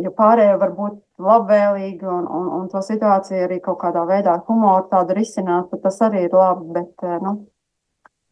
ja 0.00 0.12
pārējie 0.16 0.58
var 0.60 0.74
būt 0.76 1.00
labvēlīgi 1.20 2.06
un, 2.06 2.26
un, 2.26 2.50
un 2.60 2.68
to 2.72 2.82
situāciju 2.86 3.46
arī 3.46 3.58
kaut 3.64 3.80
kādā 3.82 4.06
veidā 4.08 4.38
humoru 4.46 4.86
tādu 4.92 5.18
risināt, 5.18 5.70
tad 5.72 5.82
tas 5.88 5.98
arī 6.06 6.26
ir 6.28 6.36
labi, 6.36 6.70
bet, 6.78 7.08
nu, 7.24 7.40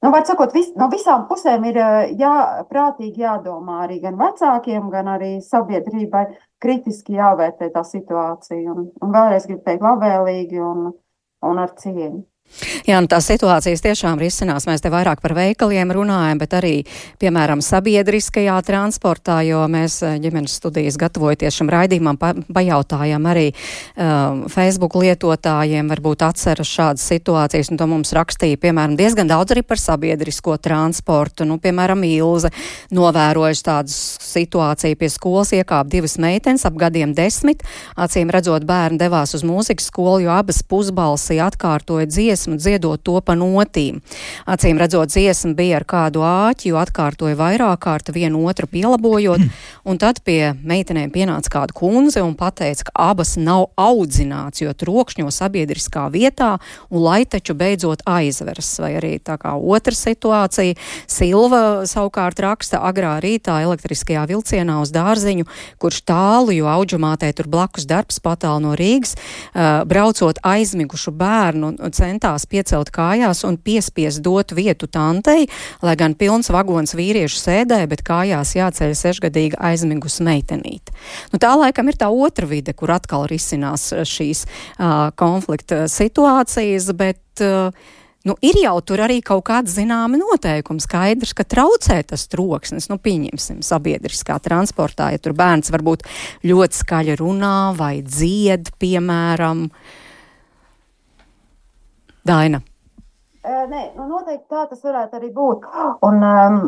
Nu, 0.02 0.11
var 0.14 0.22
sakot, 0.26 0.52
vis, 0.54 0.68
no 0.78 0.87
visām 0.92 1.24
pusēm 1.26 1.64
ir 1.66 1.78
eh, 1.82 2.12
jā, 2.20 2.34
prātīgi 2.70 3.24
jādomā 3.24 3.80
arī 3.87 3.98
gan 4.04 4.14
vecākiem, 4.20 4.87
gan 4.92 5.11
arī 5.16 5.30
sabiedrībai 5.42 6.24
kritiski 6.62 7.18
jāvērtē 7.18 7.72
tā 7.74 7.82
situācija. 7.82 8.76
Un, 8.76 8.92
un 9.02 9.14
vēlreiz 9.16 9.48
gribu 9.50 9.64
teikt 9.66 9.82
labvēlīgi 9.82 10.62
un, 10.62 10.92
un 11.50 11.62
ar 11.64 11.74
cieņu. 11.82 12.27
Jā, 12.88 12.98
nu 12.98 13.08
tā 13.11 13.20
situācijas 13.22 13.82
tiešām 13.84 14.18
risinās. 14.20 14.66
Mēs 14.68 14.82
te 14.82 14.90
vairāk 14.90 15.20
par 15.22 15.34
veikaliem 15.37 15.92
runājam, 15.94 16.40
bet 16.40 16.56
arī, 16.58 16.72
piemēram, 17.22 17.62
sabiedriskajā 17.62 18.56
transportā, 18.66 19.38
jo 19.46 19.61
mēs 19.70 20.00
eh, 20.02 20.16
ģimenes 20.22 20.56
studijas 20.58 20.98
gatavojoties 21.00 21.58
šim 21.61 21.70
raidījumam 21.70 22.18
pa, 22.18 22.32
pajautājām 22.34 23.28
arī 23.30 23.46
um, 23.52 24.46
Facebook 24.50 24.96
lietotājiem, 24.98 25.90
varbūt 25.92 26.24
atceras 26.26 26.70
šādas 26.72 27.04
situācijas, 27.12 27.70
un 27.72 27.80
to 27.80 27.88
mums 27.90 28.12
rakstīja, 28.16 28.58
piemēram, 28.64 28.96
diezgan 28.98 29.30
daudz 29.30 29.54
arī 29.54 29.62
par 29.66 29.80
sabiedrisko 29.80 30.58
transportu. 30.62 31.46
Nu, 31.48 31.61
piemēram, 31.62 32.02
Ilze 32.08 32.50
novērojuši 32.94 33.64
tādu 33.68 33.94
situāciju 33.94 34.98
pie 34.98 35.12
skolas, 35.12 35.54
iekāp 35.54 35.92
divas 35.92 36.18
meitenes 36.18 36.66
ap 36.66 36.80
gadiem 36.80 37.14
desmit, 37.14 37.62
acīm 38.00 38.32
redzot, 38.34 38.66
bērni 38.66 38.98
devās 39.00 39.37
uz 39.38 39.46
mūzikas 39.46 39.92
skolu, 39.92 40.24
jo 40.26 40.34
abas 40.34 40.64
pusbalsī 40.66 41.38
atkārtoja 41.44 42.08
dziesmu 42.08 42.38
dziesmu, 42.38 42.57
dziedot 42.57 43.03
to 43.03 43.20
pa 43.20 43.35
notīm. 43.35 44.01
Acīm 44.46 44.79
redzot, 44.79 45.11
dziesma 45.11 45.55
bija 45.59 45.79
ar 45.81 45.85
kādu 45.85 46.22
āķi, 46.22 46.70
jo 46.70 46.79
atkārtoja 46.79 47.37
vairāk 47.37 47.81
kārt 47.83 48.11
vienu 48.14 48.46
otru 48.46 48.66
pielabojot, 48.70 49.42
un 49.85 49.98
tad 49.98 50.22
pie 50.22 50.55
meitenēm 50.62 51.11
pienāca 51.11 51.51
kāda 51.51 51.74
kundze 51.74 52.22
un 52.22 52.37
pateica, 52.38 52.88
ka 52.88 53.11
abas 53.11 53.37
nav 53.37 53.70
audzināts, 53.77 54.62
jo 54.62 54.72
trokšņo 54.72 55.31
sabiedriskā 55.35 56.09
vietā, 56.14 56.59
un 56.90 57.03
lai 57.03 57.24
taču 57.24 57.55
beidzot 57.59 58.05
aizveras. 58.07 58.70
Vai 58.79 58.94
arī 59.01 59.18
tā 59.18 59.38
kā 59.40 59.57
otra 59.59 59.94
situācija, 59.94 60.77
Silva 61.09 61.85
savukārt 61.88 62.38
raksta 62.40 62.83
agrā 62.87 63.16
rītā 63.22 63.59
elektriskajā 63.64 64.27
vilcienā 64.31 64.79
uz 64.83 64.92
dārziņu, 64.94 65.48
kurš 65.83 66.03
tālu, 66.07 66.55
jo 66.55 66.68
auģumātē 66.70 67.33
tur 67.35 67.51
blakus 67.51 67.88
darbs 67.88 68.20
patālu 68.22 68.68
no 68.68 68.77
Rīgas, 68.79 69.16
uh, 69.16 69.83
braucot 69.88 70.38
aizmigušu 70.46 71.12
bērnu 71.18 71.74
centā 71.94 72.27
centās 72.28 72.46
piecelt 72.46 72.90
kājās 72.92 73.44
un 73.44 73.56
piespies 73.56 74.20
dot 74.20 74.52
vietu 74.52 74.86
tantei, 74.86 75.48
lai 75.82 75.96
gan 75.96 76.14
pilns 76.14 76.50
vagons 76.50 76.94
vīriešu 76.94 77.38
sēdē, 77.40 77.86
bet 77.88 78.04
kājās 78.04 78.54
jāceļ 78.56 78.94
sešgadīga 78.94 79.56
aizmigus 79.58 80.20
meitenīte. 80.20 80.92
Nu, 81.32 81.38
tā 81.38 81.54
laikam 81.56 81.88
ir 81.88 81.96
tā 81.96 82.08
otra 82.08 82.46
vide, 82.46 82.74
kur 82.74 82.90
atkal 82.92 83.26
risinās 83.28 83.92
šīs 84.04 84.44
uh, 84.44 85.10
konflikta 85.16 85.86
situācijas, 85.88 86.90
bet 86.92 87.40
uh, 87.40 87.72
nu, 88.28 88.36
ir 88.42 88.59
jau 88.61 88.76
tur 88.84 89.00
arī 89.07 89.22
kaut 89.24 89.46
kāda 89.48 89.70
zināma 89.70 90.18
noteikuma. 90.20 90.82
Skaidrs, 90.82 91.32
ka 91.32 91.46
traucē 91.48 92.03
tas 92.05 92.26
troksnis, 92.28 92.90
nu, 92.90 92.98
pieņemsim, 93.00 93.62
sabiedriskā 93.64 94.36
transportā, 94.44 95.14
ja 95.14 95.22
tur 95.22 95.36
bērns 95.38 95.72
varbūt 95.72 96.05
ļoti 96.44 96.82
skaļi 96.82 97.16
runā 97.22 97.72
vai 97.78 98.03
dzied, 98.05 98.74
piemēram. 98.80 99.70
Daina. 102.29 102.61
Nē, 103.49 103.83
nu 103.97 104.05
noteikti 104.11 104.45
tā 104.53 104.66
tas 104.68 104.83
varētu 104.85 105.16
arī 105.16 105.31
būt. 105.33 105.64
Un, 106.05 106.20
um, 106.29 106.59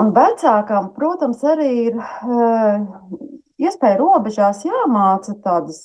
un 0.00 0.10
vecākām, 0.16 0.90
protams, 0.96 1.40
arī 1.48 1.70
ir 1.86 1.96
uh, 1.96 2.82
iespēja 3.62 4.00
robežās 4.00 4.64
jāmāca 4.66 5.38
tādas 5.44 5.80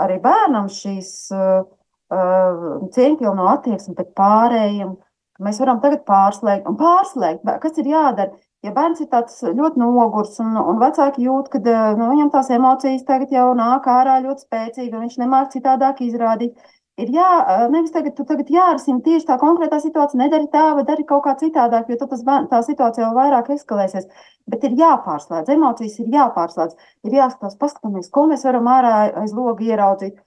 arī 0.00 0.18
bērnam 0.24 0.66
šīs 0.72 1.12
uh, 1.34 1.62
uh, 2.10 2.64
cieņpilno 2.96 3.46
attieksmi 3.52 3.94
pret 3.98 4.10
pārējiem. 4.18 4.96
Mēs 5.44 5.58
varam 5.62 5.80
tagad 5.82 6.02
pārslēgt 6.08 6.66
un 6.70 6.78
pārslēgt, 6.78 7.46
kas 7.62 7.78
ir 7.82 7.90
jādara. 7.90 8.34
Ja 8.64 8.72
bērns 8.72 9.02
ir 9.04 9.10
tāds 9.12 9.42
ļoti 9.44 9.76
nogurs 9.76 10.38
un, 10.40 10.54
un 10.56 10.78
vecāki 10.80 11.26
jūt, 11.26 11.50
ka 11.52 11.60
nu, 11.98 12.06
viņam 12.14 12.30
tās 12.32 12.48
emocijas 12.54 13.02
tagad 13.04 13.34
jau 13.34 13.50
nāk 13.58 13.84
ārā 13.92 14.14
ļoti 14.24 14.46
spēcīgi, 14.46 14.94
un 14.94 15.04
viņš 15.04 15.18
nemāk 15.20 15.50
citādāk 15.52 16.00
izrādīt, 16.06 16.54
ir 17.00 17.10
jā, 17.14 17.30
nevis 17.72 17.92
tagad, 17.94 18.14
tagad 18.18 18.50
jārisina 18.52 19.02
tieši 19.04 19.26
tā 19.26 19.38
konkrētā 19.40 19.80
situācija, 19.82 20.20
nedari 20.20 20.46
tā, 20.52 20.68
vai 20.78 20.84
dari 20.86 21.06
kaut 21.08 21.24
kā 21.26 21.34
citādāk, 21.40 21.90
jo 21.90 21.98
tad 22.00 22.46
tā 22.50 22.60
situācija 22.62 23.08
vēl 23.08 23.16
vairāk 23.18 23.50
eskalēsies. 23.56 24.06
Bet 24.50 24.64
ir 24.68 24.74
jāpārslēdz, 24.76 25.48
emocijas 25.54 25.96
ir 26.02 26.10
jāpārslēdz, 26.12 26.74
ir 27.08 27.14
jāskatās, 27.16 27.56
paskatāmies, 27.56 28.10
ko 28.12 28.26
mēs 28.28 28.44
varam 28.44 28.68
ārā 28.68 28.92
aiz 29.22 29.32
logu 29.32 29.64
ieraudzīt. 29.64 30.18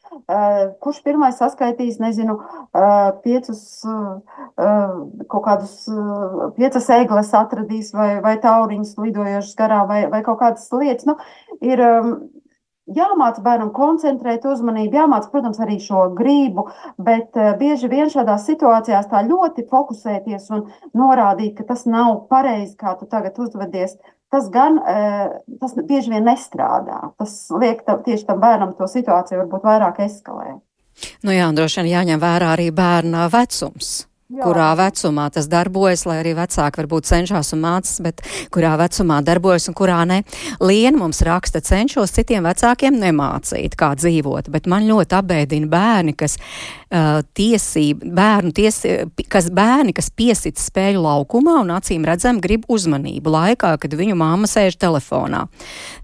Kurš 0.82 1.04
pirmais 1.06 1.38
saskaitīs, 1.38 2.00
nezinu, 2.02 2.40
piecus, 3.22 3.62
kaut 4.58 5.46
kādus 5.46 5.76
piecas 6.58 6.90
egles 6.98 7.30
atradīs 7.38 7.94
vai, 7.94 8.16
vai 8.26 8.36
tauriņus 8.42 8.98
lidojošas 9.04 9.54
garā 9.62 9.84
vai, 9.86 10.02
vai 10.10 10.24
kaut 10.26 10.42
kādas 10.42 10.66
lietas. 10.74 11.06
Nu, 11.06 11.20
ir, 11.62 11.86
jāmāca 12.96 13.44
bērnam 13.44 13.72
koncentrēt 13.76 14.46
uzmanību, 14.48 15.00
jāmāca, 15.00 15.32
protams, 15.32 15.60
arī 15.64 15.80
šo 15.84 16.08
gribu, 16.18 16.68
bet 16.98 17.38
uh, 17.40 17.54
bieži 17.60 17.90
vien 17.92 18.12
šādās 18.14 18.48
situācijās 18.50 19.10
tā 19.12 19.24
ļoti 19.28 19.68
fokusēties 19.72 20.52
un 20.56 20.68
norādīt, 20.98 21.56
ka 21.58 21.68
tas 21.74 21.86
nav 21.90 22.28
pareizi, 22.32 22.76
kā 22.80 22.96
tu 23.00 23.10
tagad 23.10 23.40
uzvedies. 23.44 23.98
Tas 24.32 24.50
gan 24.52 24.80
uh, 24.82 25.38
tas 25.62 25.76
bieži 25.88 26.12
vien 26.12 26.26
nestrādā. 26.28 27.14
Tas 27.20 27.40
liek 27.56 27.86
tam, 27.88 28.04
tieši 28.04 28.28
tam 28.28 28.42
bērnam 28.44 28.76
to 28.80 28.90
situāciju 28.92 29.46
varbūt 29.46 29.68
vairāk 29.68 30.04
eskalēt. 30.08 30.60
Nu 31.24 31.34
jā, 31.36 31.48
un 31.48 31.58
droši 31.58 31.84
vien 31.84 31.94
jāņem 31.94 32.22
vērā 32.22 32.54
arī 32.58 32.72
bērna 32.76 33.28
vecums. 33.32 34.08
Jā. 34.28 34.44
kurā 34.44 34.74
vecumā 34.76 35.30
tas 35.32 35.46
darbojas, 35.48 36.02
lai 36.04 36.18
arī 36.20 36.34
vecāki 36.36 36.82
varbūt 36.82 37.08
cenšas 37.08 37.54
un 37.56 37.62
mācās, 37.64 37.94
bet 38.04 38.20
kurā 38.52 38.74
vecumā 38.76 39.22
darbojas 39.24 39.70
un 39.72 39.76
kurā 39.80 40.02
ne. 40.04 40.18
Liena 40.60 41.00
mums 41.00 41.22
raksta, 41.24 41.62
cenšos 41.64 42.12
citiem 42.12 42.44
vecākiem 42.44 42.98
nemācīt, 43.00 43.78
kā 43.80 43.94
dzīvot, 43.96 44.50
bet 44.52 44.68
man 44.68 44.84
ļoti 44.90 45.16
apbēdina 45.16 45.72
bērni, 45.72 46.16
kas 46.20 46.36
uh, 46.42 47.22
tiesība, 47.40 48.12
bērnu 48.20 48.52
tiesība, 48.58 49.28
kas 49.32 49.48
bērni, 49.48 49.96
kas 49.96 50.12
piesit 50.12 50.60
spēļu 50.60 51.06
laukumā 51.08 51.62
un 51.64 51.72
acīm 51.78 52.04
redzam 52.08 52.44
grib 52.44 52.68
uzmanību 52.68 53.32
laikā, 53.32 53.78
kad 53.80 53.96
viņu 53.96 54.20
māma 54.20 54.52
sēž 54.52 54.76
telefonā. 54.76 55.46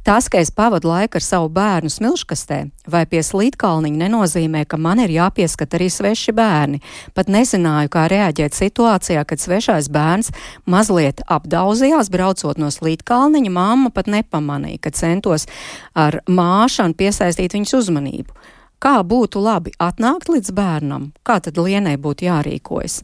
Tas, 0.07 0.31
ka 0.31 0.39
es 0.39 0.51
pavadu 0.55 0.87
laiku 0.93 1.19
ar 1.19 1.27
savu 1.27 1.51
bērnu 1.51 1.91
smilškastē 1.91 2.63
vai 2.89 3.03
pie 3.09 3.21
slīdkalniņa 3.23 3.99
nenozīmē, 4.05 4.63
ka 4.67 4.77
man 4.81 5.01
ir 5.03 5.13
jāpieskat 5.13 5.77
arī 5.77 5.89
sveši 5.91 6.33
bērni. 6.35 6.81
Pat 7.15 7.31
nezināju, 7.31 7.91
kā 7.93 8.05
reaģēt 8.11 8.57
situācijā, 8.57 9.23
kad 9.27 9.41
svešais 9.41 9.89
bērns 9.93 10.33
mazliet 10.69 11.23
apdauzījās, 11.31 12.11
braucot 12.13 12.59
no 12.61 12.71
slīdkalniņa, 12.73 13.53
mamma 13.53 13.93
pat 13.93 14.11
nepamanīja, 14.11 14.81
ka 14.83 14.93
centos 14.95 15.47
ar 15.95 16.21
māšanu 16.27 16.97
piesaistīt 16.99 17.55
viņas 17.55 17.77
uzmanību. 17.79 18.35
Kā 18.83 18.97
būtu 19.07 19.39
labi 19.39 19.71
atnākt 19.79 20.27
līdz 20.27 20.51
bērnam, 20.51 21.13
kā 21.23 21.39
tad 21.39 21.55
lienai 21.61 21.95
būtu 21.95 22.27
jārīkojas? 22.27 22.99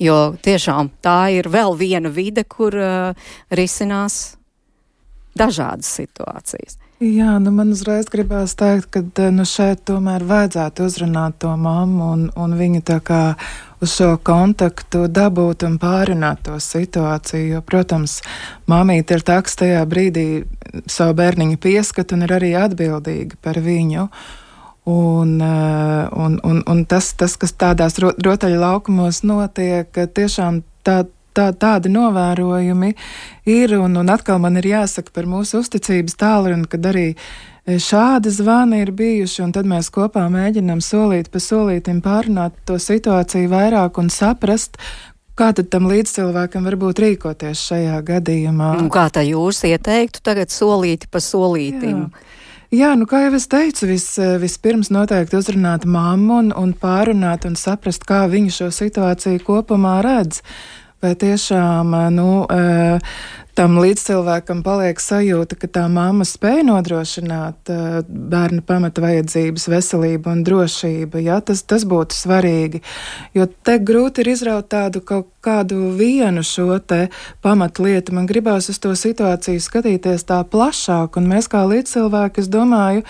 Jo 0.00 0.38
tiešām 0.40 0.92
tā 1.04 1.34
ir 1.34 1.50
vēl 1.50 1.74
viena 1.76 2.08
vide, 2.08 2.46
kur 2.48 2.72
uh, 2.78 3.30
risinās 3.50 4.38
dažādas 5.36 5.90
situācijas. 5.98 6.78
Jā, 6.98 7.36
nu 7.38 7.52
man 7.54 7.68
uzreiz 7.70 8.08
gribās 8.10 8.56
teikt, 8.58 8.88
ka 8.90 9.00
eh, 9.22 9.28
nu 9.30 9.44
šeit 9.46 9.84
tomēr 9.86 10.24
vajadzētu 10.26 10.82
uzrunāt 10.82 11.36
to 11.44 11.52
mammu 11.54 12.08
un, 12.10 12.24
un 12.34 12.56
viņu 12.58 12.80
tā 12.82 12.96
kā 13.06 13.20
uz 13.78 13.92
šo 13.94 14.16
kontaktu 14.26 15.04
dabūt 15.06 15.62
un 15.68 15.76
pārunāt 15.78 16.42
to 16.48 16.56
situāciju. 16.58 17.52
Jo, 17.52 17.60
protams, 17.62 18.16
mamīte 18.66 19.14
ir 19.14 19.22
tā, 19.22 19.36
kas 19.46 19.54
tajā 19.60 19.84
brīdī 19.86 20.26
savu 20.90 21.14
bērniņu 21.20 21.60
pieskat 21.62 22.16
un 22.16 22.26
ir 22.26 22.34
arī 22.34 22.50
atbildīga 22.58 23.38
par 23.46 23.62
viņu. 23.62 24.08
Un, 24.90 25.38
eh, 25.38 26.18
un, 26.18 26.40
un, 26.42 26.64
un 26.66 26.82
tas, 26.90 27.12
tas, 27.14 27.38
kas 27.38 27.54
tādās 27.54 28.02
rotaļu 28.02 28.58
laukumos 28.58 29.22
notiek, 29.22 30.02
tiešām 30.18 30.64
tā, 30.82 31.04
tā, 31.38 31.48
tādi 31.54 31.92
novērojumi 31.94 32.94
ir, 33.48 33.76
un, 33.78 33.96
un 34.02 34.14
atkal 34.14 34.40
man 34.42 34.58
ir 34.60 34.72
jāsaka 34.74 35.14
par 35.14 35.28
mūsu 35.30 35.62
uzticības 35.62 36.18
tālruni, 36.18 36.66
kad 36.70 36.88
arī 36.90 37.06
e, 37.12 37.78
šādi 37.82 38.32
zvani 38.34 38.82
ir 38.84 38.94
bijuši, 38.98 39.44
un 39.46 39.54
tad 39.56 39.68
mēs 39.70 39.92
kopā 39.94 40.26
mēģinam 40.32 40.82
solīt 40.84 41.30
pa 41.30 41.42
solītim 41.42 42.02
pārunāt 42.04 42.58
to 42.68 42.80
situāciju 42.82 43.54
vairāk 43.54 44.02
un 44.02 44.12
saprast, 44.12 44.80
Kā 45.38 45.52
tad 45.54 45.68
tam 45.70 45.84
līdzcilvēkam 45.86 46.64
varbūt 46.66 46.98
rīkoties 46.98 47.60
šajā 47.68 48.00
gadījumā? 48.08 48.72
Un 48.80 48.88
kā 48.90 49.04
tā 49.14 49.22
jūs 49.22 49.60
ieteiktu 49.68 50.18
tagad 50.26 50.50
solīti 50.50 51.06
pa 51.06 51.20
solītim? 51.22 52.08
Jā. 52.08 52.24
Jā, 52.68 52.88
nu, 53.00 53.06
kā 53.08 53.22
jau 53.22 53.30
es 53.38 53.46
teicu, 53.48 53.86
vis, 53.88 54.10
vispirms 54.42 54.90
noteikti 54.92 55.38
uzrunāt 55.38 55.86
mammu 55.88 56.34
un, 56.42 56.50
un 56.52 56.74
pārunāt 56.76 57.46
un 57.48 57.54
saprast, 57.56 58.02
kā 58.04 58.26
viņa 58.28 58.52
šo 58.58 58.68
situāciju 58.76 59.40
kopumā 59.46 59.94
redz 60.04 60.42
vai 61.02 61.14
tiešām 61.18 61.94
nu, 62.14 62.30
tam 63.58 63.78
līdzcilvēkam 63.82 64.60
paliek 64.62 65.00
sajūta, 65.02 65.56
ka 65.58 65.70
tā 65.78 65.84
mamma 65.90 66.22
spēj 66.28 66.62
nodrošināt 66.68 67.72
bērna 68.06 68.62
pamata 68.66 69.02
vajadzības, 69.02 69.66
veselību 69.72 70.30
un 70.30 70.44
drošību. 70.46 71.22
Ja? 71.26 71.40
Tas, 71.42 71.64
tas 71.66 71.86
būtu 71.88 72.14
svarīgi, 72.14 72.82
jo 73.34 73.48
te 73.66 73.78
grūti 73.82 74.22
ir 74.22 74.32
izraut 74.36 74.70
tādu 74.70 75.02
kaut 75.02 75.32
kādu 75.42 75.90
vienu 75.98 76.44
šo 76.46 76.78
te 76.78 77.08
pamatlietu. 77.42 78.14
Man 78.14 78.30
gribās 78.30 78.70
uz 78.70 78.78
to 78.82 78.94
situāciju 78.98 79.62
skatīties 79.62 80.26
tā 80.28 80.42
plašāk, 80.46 81.18
un 81.18 81.26
mēs 81.30 81.50
kā 81.50 81.64
līdzcilvēki, 81.66 82.44
es 82.44 82.50
domāju, 82.52 83.06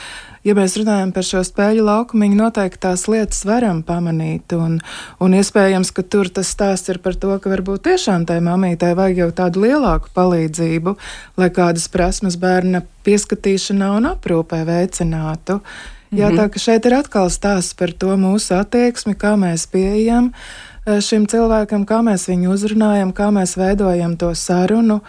ja 0.46 0.54
mēs 0.58 0.76
runājam 0.80 1.12
par 1.14 1.26
šo 1.26 1.42
spēļu 1.46 1.84
laukumu, 1.86 2.28
noteikti 2.38 2.82
tās 2.84 3.06
lietas 3.10 3.44
varam 3.48 3.82
pamanīt. 3.86 4.54
Un, 4.56 4.78
un 5.22 5.36
iespējams, 5.38 5.92
ka 5.94 6.04
tur 6.04 6.30
tas 6.32 6.50
stāsts 6.54 6.92
ir 6.92 7.02
par 7.04 7.18
to, 7.18 7.34
ka 7.42 7.52
varbūt 7.52 7.86
tiešām 7.88 8.26
tai 8.28 8.40
mamītei 8.44 8.94
vajag 8.98 9.22
jau 9.24 9.28
tādu 9.42 9.66
lielāku 9.66 10.12
palīdzību, 10.16 10.96
lai 11.40 11.50
kādas 11.54 11.88
prasmes 11.92 12.38
bērna 12.40 12.84
pieskatīšanā 13.06 13.92
un 13.98 14.10
aprūpē 14.14 14.64
veicinātu. 14.68 15.60
Jā, 16.14 16.30
tā 16.32 16.46
ka 16.48 16.60
šeit 16.60 16.86
ir 16.88 16.96
atkal 16.96 17.28
stāsts 17.32 17.76
par 17.76 17.92
to 17.92 18.14
mūsu 18.16 18.54
attieksmi, 18.56 19.12
kā 19.18 19.34
mēs 19.36 19.66
pieejam 19.68 20.30
eh, 20.32 21.02
šim 21.04 21.26
cilvēkam, 21.28 21.84
kā 21.88 22.00
mēs 22.06 22.28
viņu 22.30 22.54
uzrunājam, 22.54 23.12
kā 23.12 23.28
mēs 23.34 23.58
veidojam 23.60 24.16
to 24.20 24.32
sarunu. 24.32 25.02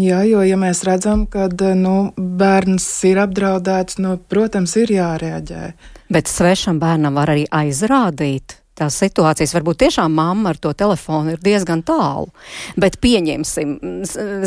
Jā, 0.00 0.24
jo, 0.26 0.40
ja 0.42 0.56
mēs 0.58 0.82
redzam, 0.86 1.22
ka 1.30 1.46
nu, 1.78 2.10
bērns 2.18 2.86
ir 3.06 3.20
apdraudēts, 3.22 4.00
nu, 4.02 4.16
protams, 4.18 4.74
ir 4.80 4.90
jārēģē. 4.90 5.62
Bet 6.10 6.30
svešam 6.30 6.80
bērnam 6.82 7.14
var 7.14 7.30
arī 7.30 7.46
aizrādīt. 7.46 8.58
Tās 8.74 8.96
situācijas 8.98 9.54
varbūt 9.54 9.84
tiešām 9.84 10.16
mamma 10.18 10.50
ar 10.50 10.58
to 10.58 10.72
telefonu 10.74 11.36
ir 11.36 11.42
diezgan 11.42 11.84
tālu. 11.86 12.32
Bet 12.74 12.98
pieņemsim, 12.98 13.76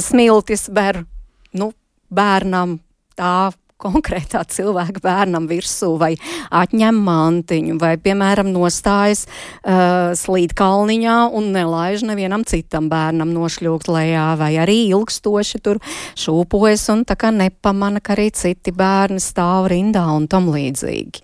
smiltis 0.03 0.67
ber 0.67 1.05
nu, 1.55 1.71
bērnam 2.11 2.75
tā 3.15 3.53
konkrētā 3.81 4.41
cilvēka 4.49 5.01
bērnam 5.03 5.47
virsū, 5.49 5.93
vai 6.01 6.13
atņem 6.49 7.01
mantiņu, 7.07 7.77
vai, 7.81 7.93
piemēram, 8.01 8.49
nostājas 8.53 9.25
uh, 9.27 10.13
slīdkalniņā 10.17 11.17
un 11.37 11.51
nelaiž 11.55 12.05
nevienam 12.07 12.45
citam 12.47 12.89
bērnam 12.91 13.33
nošļūgt 13.35 13.91
lejā, 13.93 14.31
vai 14.39 14.53
arī 14.61 14.79
ilgstoši 14.87 15.61
tur 15.63 15.81
šūpojas 16.17 16.87
un 16.93 17.05
tā 17.07 17.17
kā 17.19 17.31
nepamana, 17.33 18.01
ka 18.01 18.15
arī 18.17 18.31
citi 18.33 18.73
bērni 18.75 19.21
stāv 19.23 19.69
rindā 19.73 20.07
un 20.15 20.27
tam 20.31 20.49
līdzīgi. 20.53 21.23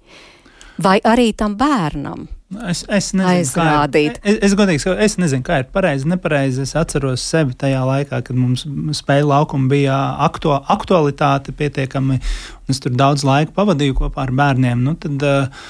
Vai 0.83 0.97
arī 1.05 1.31
tam 1.37 1.53
bērnam 1.57 2.25
Es, 2.69 2.83
es 2.87 3.11
nezinu, 3.15 3.29
aizrādīt. 3.29 4.19
Kā 4.19 4.29
ir, 4.29 4.37
es, 4.37 4.51
es 4.51 4.57
godīgi 4.59 4.83
saku, 4.83 4.97
es 5.05 5.17
nezinu, 5.21 5.45
kā 5.47 5.61
ir 5.61 5.69
pareizi, 5.73 6.09
nepareizi. 6.11 6.63
Es 6.65 6.75
atceros 6.79 7.23
sevi 7.25 7.55
tajā 7.59 7.81
laikā, 7.87 8.19
kad 8.27 8.37
mums 8.37 8.65
spēļu 8.99 9.31
laukuma 9.31 9.71
bija 9.71 9.97
aktu, 10.27 10.53
aktualitāte 10.75 11.55
pietiekami, 11.57 12.19
un 12.19 12.75
es 12.75 12.83
tur 12.83 12.93
daudz 12.97 13.25
laika 13.27 13.55
pavadīju 13.55 13.97
kopā 14.03 14.27
ar 14.27 14.35
bērniem. 14.43 14.85
Nu, 14.85 14.95
tad, 14.99 15.27
uh, 15.27 15.65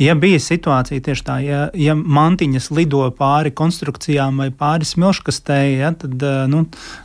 Ja 0.00 0.14
bija 0.18 0.38
situācija 0.40 1.02
tieši 1.04 1.24
tā, 1.26 1.34
ja, 1.44 1.58
ja 1.78 1.94
mantiņas 1.94 2.70
lido 2.74 3.04
pāri 3.14 3.52
konstrukcijām 3.54 4.40
vai 4.40 4.48
pāri 4.50 4.88
smilškastei, 4.88 5.76
ja, 5.82 5.92
tad 5.94 6.24
nu, 6.50 6.64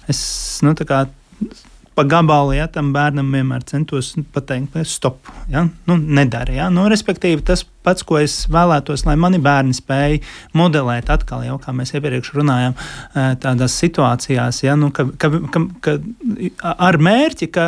es 0.10 0.22
nu, 0.66 0.74
pa 1.98 2.06
gabalu, 2.06 2.54
ja 2.54 2.68
tam 2.70 2.92
bērnam 2.94 3.32
vienmēr 3.34 3.64
centos 3.66 4.12
pateikt, 4.34 4.76
stop, 4.86 5.32
ja? 5.50 5.64
nu, 5.90 5.98
nedara. 5.98 6.54
Ja? 6.54 6.68
Nu, 6.74 6.86
respektīvi, 6.92 7.42
tas 7.46 7.64
pats, 7.66 8.06
ko 8.06 8.20
es 8.22 8.44
vēlētos, 8.54 9.08
lai 9.08 9.16
mani 9.18 9.40
bērni 9.42 9.74
spēj 9.74 10.20
modelēt 10.58 11.10
atkal, 11.14 11.42
jau 11.48 11.58
kā 11.64 11.74
mēs 11.74 11.96
iepriekš 11.98 12.36
runājām, 12.38 12.78
tādās 13.42 13.80
situācijās, 13.82 14.62
ja? 14.68 14.78
nu, 14.78 14.92
ka, 14.94 15.08
ka, 15.18 15.32
ka, 15.54 15.64
ka 15.82 15.98
ar 16.78 17.00
mērķi, 17.02 17.50
ka 17.58 17.68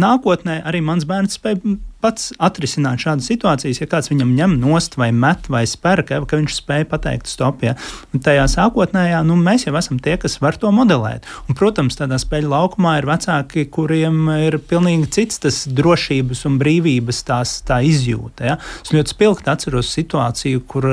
nākotnē 0.00 0.62
arī 0.66 0.82
mans 0.82 1.06
bērns 1.06 1.38
spēj 1.38 1.60
pats 2.02 2.30
atrisināt 2.40 3.02
šādas 3.04 3.28
situācijas, 3.30 3.80
ja 3.82 3.88
kāds 3.90 4.10
viņam 4.12 4.34
ņem 4.36 4.56
nost 4.62 4.96
vai 5.00 5.10
met 5.12 5.48
vai 5.52 5.64
spēr, 5.68 6.02
ka, 6.06 6.20
ka 6.28 6.40
viņš 6.40 6.56
spēja 6.60 6.88
pateikt 6.90 7.30
stop. 7.30 7.64
Ja. 7.64 7.76
Un 8.14 8.24
tajā 8.24 8.46
sākotnējā 8.50 9.22
nu, 9.28 9.36
mēs 9.40 9.66
jau 9.66 9.74
esam 9.78 10.00
tie, 10.02 10.16
kas 10.20 10.38
var 10.42 10.58
to 10.60 10.72
modelēt. 10.74 11.28
Un, 11.48 11.56
protams, 11.58 11.98
tādā 11.98 12.18
spēļu 12.20 12.52
laukumā 12.52 12.96
ir 13.00 13.08
vecāki, 13.10 13.66
kuriem 13.72 14.30
ir 14.38 14.58
pilnīgi 14.70 15.10
cits 15.18 15.42
tas 15.44 15.62
drošības 15.68 16.44
un 16.48 16.58
brīvības 16.60 17.22
tās, 17.28 17.56
tā 17.68 17.80
izjūta. 17.86 18.48
Ja. 18.52 18.58
Es 18.84 18.94
ļoti 18.94 19.14
spilgti 19.14 19.52
atceros 19.52 19.92
situāciju, 19.94 20.64
kur 20.70 20.88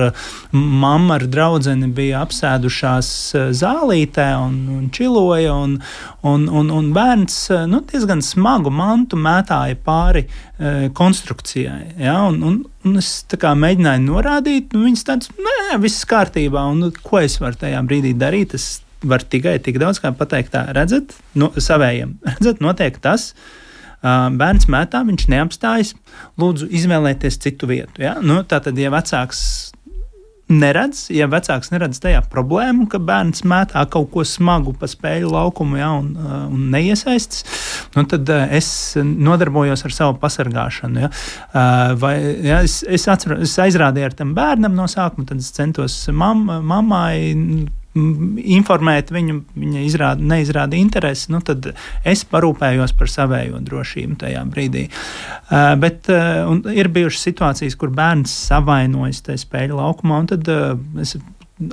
mamma 0.52 1.18
ar 1.18 1.28
draugu 1.28 1.56
bija 1.96 2.22
apsēdušās 2.26 3.10
uh, 3.36 3.48
zālītē 3.56 4.28
un, 4.40 4.58
un 4.76 4.90
čiloja, 4.94 5.54
un, 5.56 5.78
un, 6.28 6.46
un, 6.52 6.70
un 6.74 6.92
bērns 6.96 7.38
uh, 7.54 7.64
nu, 7.70 7.82
diezgan 7.88 8.22
smagu 8.26 8.72
mantu 8.74 9.20
mētāja 9.20 9.78
pāri 9.86 10.28
konstrukcijai. 10.98 11.94
Ja? 12.02 12.18
Un, 12.32 12.42
un, 12.44 12.58
un 12.88 12.98
es 12.98 13.12
mēģināju 13.32 14.04
norādīt, 14.08 14.74
nu, 14.74 14.88
viņas 14.88 15.06
tādas, 15.06 15.32
nē, 15.38 15.78
viss 15.84 16.08
kārtībā. 16.10 16.64
Un, 16.74 16.90
ko 17.06 17.22
es 17.22 17.38
varu 17.44 17.60
tajā 17.62 17.84
brīdī 17.86 18.16
darīt? 18.18 18.56
Es 18.58 18.82
varu 19.06 19.28
tikai 19.30 19.58
tik 19.64 19.78
daudz 19.82 20.02
kā 20.02 20.12
pateikt, 20.18 20.56
tā 20.56 20.66
redzat, 20.74 21.14
no, 21.38 21.52
savējiem. 21.54 22.18
Redzat, 22.34 22.62
notiek 22.64 22.98
tas. 23.04 23.32
Bērns 24.02 24.68
mētā, 24.70 25.02
viņš 25.06 25.26
neapstājas. 25.34 25.96
Lūdzu, 26.42 26.70
izvēlieties 26.80 27.40
citu 27.44 27.70
vietu. 27.70 28.02
Ja? 28.06 28.18
Nu, 28.22 28.42
tātad, 28.46 28.78
ja 28.78 28.92
vecāks 28.94 29.42
neredz, 30.48 31.08
ja 31.14 31.28
vecāks 31.32 31.72
neredz 31.74 32.00
tajā 32.04 32.22
problēmu, 32.32 32.88
ka 32.92 33.00
bērns 33.04 33.44
mētā 33.48 33.84
kaut 33.92 34.10
ko 34.14 34.24
smagu 34.28 34.74
pa 34.78 34.90
spēļu 34.90 35.32
laukumu 35.34 35.80
ja, 35.80 35.92
un, 36.00 36.14
uh, 36.16 36.38
un 36.52 36.70
neiesaistas, 36.74 37.44
nu, 37.96 38.06
tad 38.10 38.30
uh, 38.32 38.46
es 38.56 38.70
nodarbojos 38.98 39.84
ar 39.88 39.96
savu 39.96 40.18
pasargāšanu. 40.22 41.04
Ja. 41.04 41.12
Uh, 41.52 41.96
vai, 42.00 42.16
ja, 42.48 42.62
es, 42.66 42.80
es, 42.88 43.08
atceru, 43.12 43.42
es 43.44 43.58
aizrādīju 43.62 44.12
ar 44.12 44.18
tam 44.18 44.36
bērnam 44.38 44.78
no 44.78 44.88
sākuma, 44.92 45.28
tad 45.28 45.44
es 45.44 45.52
centos 45.56 46.00
mam, 46.16 46.48
mammai 46.68 47.68
informēt 48.58 49.12
viņu, 49.14 49.40
viņa 49.58 49.86
izrāda, 49.86 50.28
neizrāda 50.34 50.78
interesi, 50.80 51.32
nu, 51.34 51.42
tad 51.46 51.72
es 52.08 52.24
parūpējos 52.28 52.96
par 52.98 53.12
savējo 53.12 53.62
drošību 53.66 54.20
tajā 54.24 54.44
brīdī. 54.52 54.88
Uh, 54.88 55.74
bet 55.82 56.12
uh, 56.14 56.54
ir 56.74 56.92
bijušas 56.94 57.30
situācijas, 57.30 57.78
kur 57.80 57.94
bērns 57.96 58.34
savainojas 58.48 59.24
tajā 59.28 59.44
spēļu 59.46 59.82
laukumā, 59.82 60.22
un 60.24 60.32
tad 60.34 60.52
uh, 60.54 60.78
es 61.02 61.18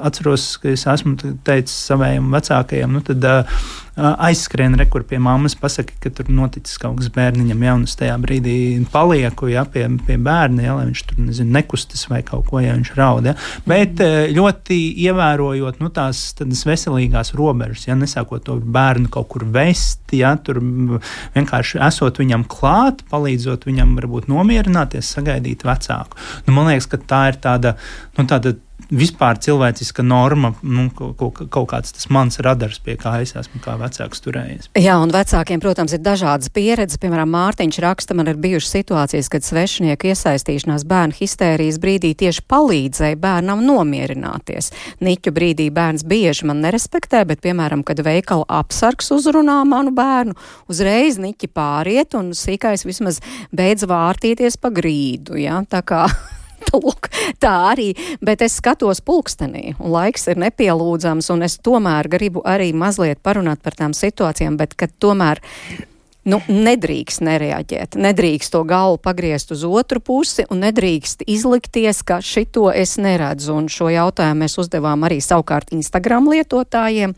atceros, 0.01 0.55
ka 0.62 0.72
es 0.72 0.87
esmu 0.89 1.16
teicis 1.45 1.77
saviem 1.91 2.31
vecākajiem, 2.33 2.95
nu 2.95 3.05
tad 3.05 3.27
uh, 3.29 3.64
aizskrien 3.97 4.74
rekur 4.74 5.05
pie 5.07 5.18
mammas, 5.22 5.55
pasaki, 5.59 5.95
ka 6.03 6.11
tur 6.11 6.30
noticis 6.34 6.78
kaut 6.82 6.99
kas 6.99 7.11
bērniņam, 7.14 7.61
ja 7.62 7.74
un 7.78 7.84
es 7.86 7.95
tajā 7.99 8.16
brīdī 8.22 8.57
palieku 8.90 9.49
ja, 9.53 9.62
pie, 9.70 9.86
pie 10.07 10.16
bērna, 10.18 10.64
ja, 10.66 10.74
lai 10.78 10.88
viņš 10.88 11.03
tur 11.11 11.20
nezinu, 11.22 11.55
nekustas 11.55 12.03
vai 12.11 12.22
kaut 12.26 12.49
ko, 12.51 12.59
ja 12.62 12.74
viņš 12.74 12.90
raud. 12.99 13.28
Ja. 13.30 13.36
Bet 13.68 14.03
ļoti 14.34 14.80
ievērojot 15.07 15.78
nu, 15.82 15.92
tās 15.95 16.24
veselīgās 16.42 17.34
robežas, 17.38 17.86
ja 17.86 17.99
nesākot 17.99 18.47
to 18.49 18.59
bērnu 18.59 19.12
kaut 19.14 19.30
kur 19.30 19.47
vest, 19.55 20.03
ja 20.14 20.34
tur 20.42 20.59
vienkārši 21.36 21.82
esot 21.86 22.18
viņam 22.22 22.49
klāt, 22.51 23.07
palīdzot 23.12 23.68
viņam 23.68 23.95
varbūt 24.01 24.26
nomierināties, 24.32 25.14
sagaidīt 25.16 25.62
vecāku. 25.66 26.18
Nu, 26.49 26.59
man 26.59 26.72
liekas, 26.72 26.90
ka 26.90 26.99
tā 26.99 27.26
ir 27.30 27.42
tāda, 27.47 27.76
nu, 28.18 28.26
tāda 28.26 28.57
vispār 28.95 29.38
cilvēciska 29.42 30.05
norma, 30.07 30.53
nu, 30.62 30.86
kaut, 30.95 31.40
kaut 31.51 31.68
kāds 31.70 31.95
tas 31.95 32.07
mans 32.12 32.38
radars, 32.45 32.80
pie 32.84 32.97
kā 33.01 33.16
es 33.24 33.34
esmu 33.38 33.61
kā 33.64 33.76
vecāks 33.80 34.22
turējies. 34.24 34.70
Jā, 34.78 34.97
un 35.03 35.12
vecākiem, 35.14 35.62
protams, 35.62 35.95
ir 35.97 36.03
dažādas 36.05 36.51
pieredzes. 36.55 37.01
Piemēram, 37.03 37.30
Mārtiņš 37.34 37.80
raksta, 37.84 38.16
man 38.16 38.30
ir 38.30 38.40
bijušas 38.40 38.76
situācijas, 38.78 39.30
kad 39.32 39.47
svešinieku 39.47 40.11
iesaistīšanās 40.12 40.86
bērnu 40.90 41.18
histērijas 41.18 41.80
brīdī 41.82 42.14
tieši 42.24 42.45
palīdzēja 42.51 43.18
bērnam 43.20 43.64
nomierināties. 43.66 44.70
Niķu 45.05 45.34
brīdī 45.34 45.70
bērns 45.74 46.07
bieži 46.09 46.49
man 46.51 46.62
nerespektē, 46.64 47.24
bet, 47.28 47.42
piemēram, 47.45 47.84
kad 47.86 48.03
veikala 48.05 48.47
apsargs 48.61 49.11
uzrunā 49.14 49.61
manu 49.68 49.95
bērnu, 49.97 50.36
uzreiz 50.70 51.18
niķi 51.22 51.51
pāriet 51.55 52.16
un 52.18 52.32
sīkais 52.36 52.86
vismaz 52.86 53.20
beidz 53.55 53.88
vārtīties 53.90 54.61
pa 54.61 54.72
grīdu. 54.74 55.38
Ja? 55.40 55.62
Tā 55.68 55.82
kā 55.86 56.07
Lūk, 56.85 57.09
tā 57.43 57.55
arī, 57.70 57.93
bet 58.25 58.43
es 58.45 58.59
skatos 58.61 59.03
pulkstenī, 59.05 59.75
un 59.79 59.95
laiks 59.95 60.29
ir 60.33 60.41
nepielūdzams, 60.43 61.31
un 61.35 61.47
es 61.47 61.59
tomēr 61.64 62.09
gribu 62.11 62.43
arī 62.45 62.72
mazliet 62.77 63.22
parunāt 63.22 63.62
par 63.62 63.77
tām 63.79 63.95
situācijām, 63.97 64.59
bet 64.61 64.75
kad 64.79 64.95
tomēr 65.03 65.43
nu, 66.29 66.41
nedrīkst 66.49 67.22
nereaģēt. 67.25 67.99
Nedrīkst 68.01 68.53
to 68.55 68.62
galvu 68.68 68.99
pagriezt 69.05 69.53
uz 69.55 69.64
otru 69.68 70.01
pusi 70.05 70.47
un 70.51 70.62
nedrīkst 70.64 71.25
izlikties, 71.31 72.03
ka 72.07 72.20
šito 72.25 72.70
es 72.72 72.97
neredzu. 73.01 73.55
Un 73.55 73.68
šo 73.72 73.91
jautājumu 73.93 74.45
mēs 74.45 74.59
uzdevām 74.61 75.07
arī 75.07 75.20
savukārt 75.25 75.72
Instagram 75.77 76.31
lietotājiem. 76.33 77.14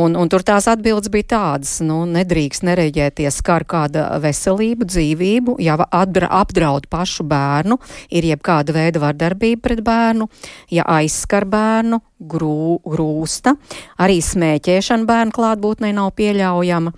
Un, 0.00 0.16
un 0.16 0.32
tur 0.32 0.44
tās 0.46 0.68
atbildes 0.70 1.12
bija 1.12 1.30
tādas, 1.36 1.78
nu, 1.84 2.02
nedrīkst 2.08 2.66
nereaģēties 2.66 3.40
skar 3.42 3.66
kāda 3.68 4.08
veselību, 4.22 4.88
dzīvību, 4.88 5.56
ja 5.62 5.78
apdraud 5.80 6.88
pašu 6.90 7.26
bērnu, 7.28 7.80
ir 8.10 8.28
jebkāda 8.32 8.74
veida 8.76 9.02
vardarbība 9.02 9.68
pret 9.68 9.84
bērnu, 9.86 10.28
ja 10.72 10.86
aizskar 10.98 11.46
bērnu, 11.50 12.00
grū, 12.20 12.80
grūsta, 12.84 13.56
arī 14.00 14.20
smēķēšana 14.24 15.08
bērnu 15.08 15.36
klātbūtnē 15.36 15.92
nav 15.96 16.12
pieļaujama 16.18 16.92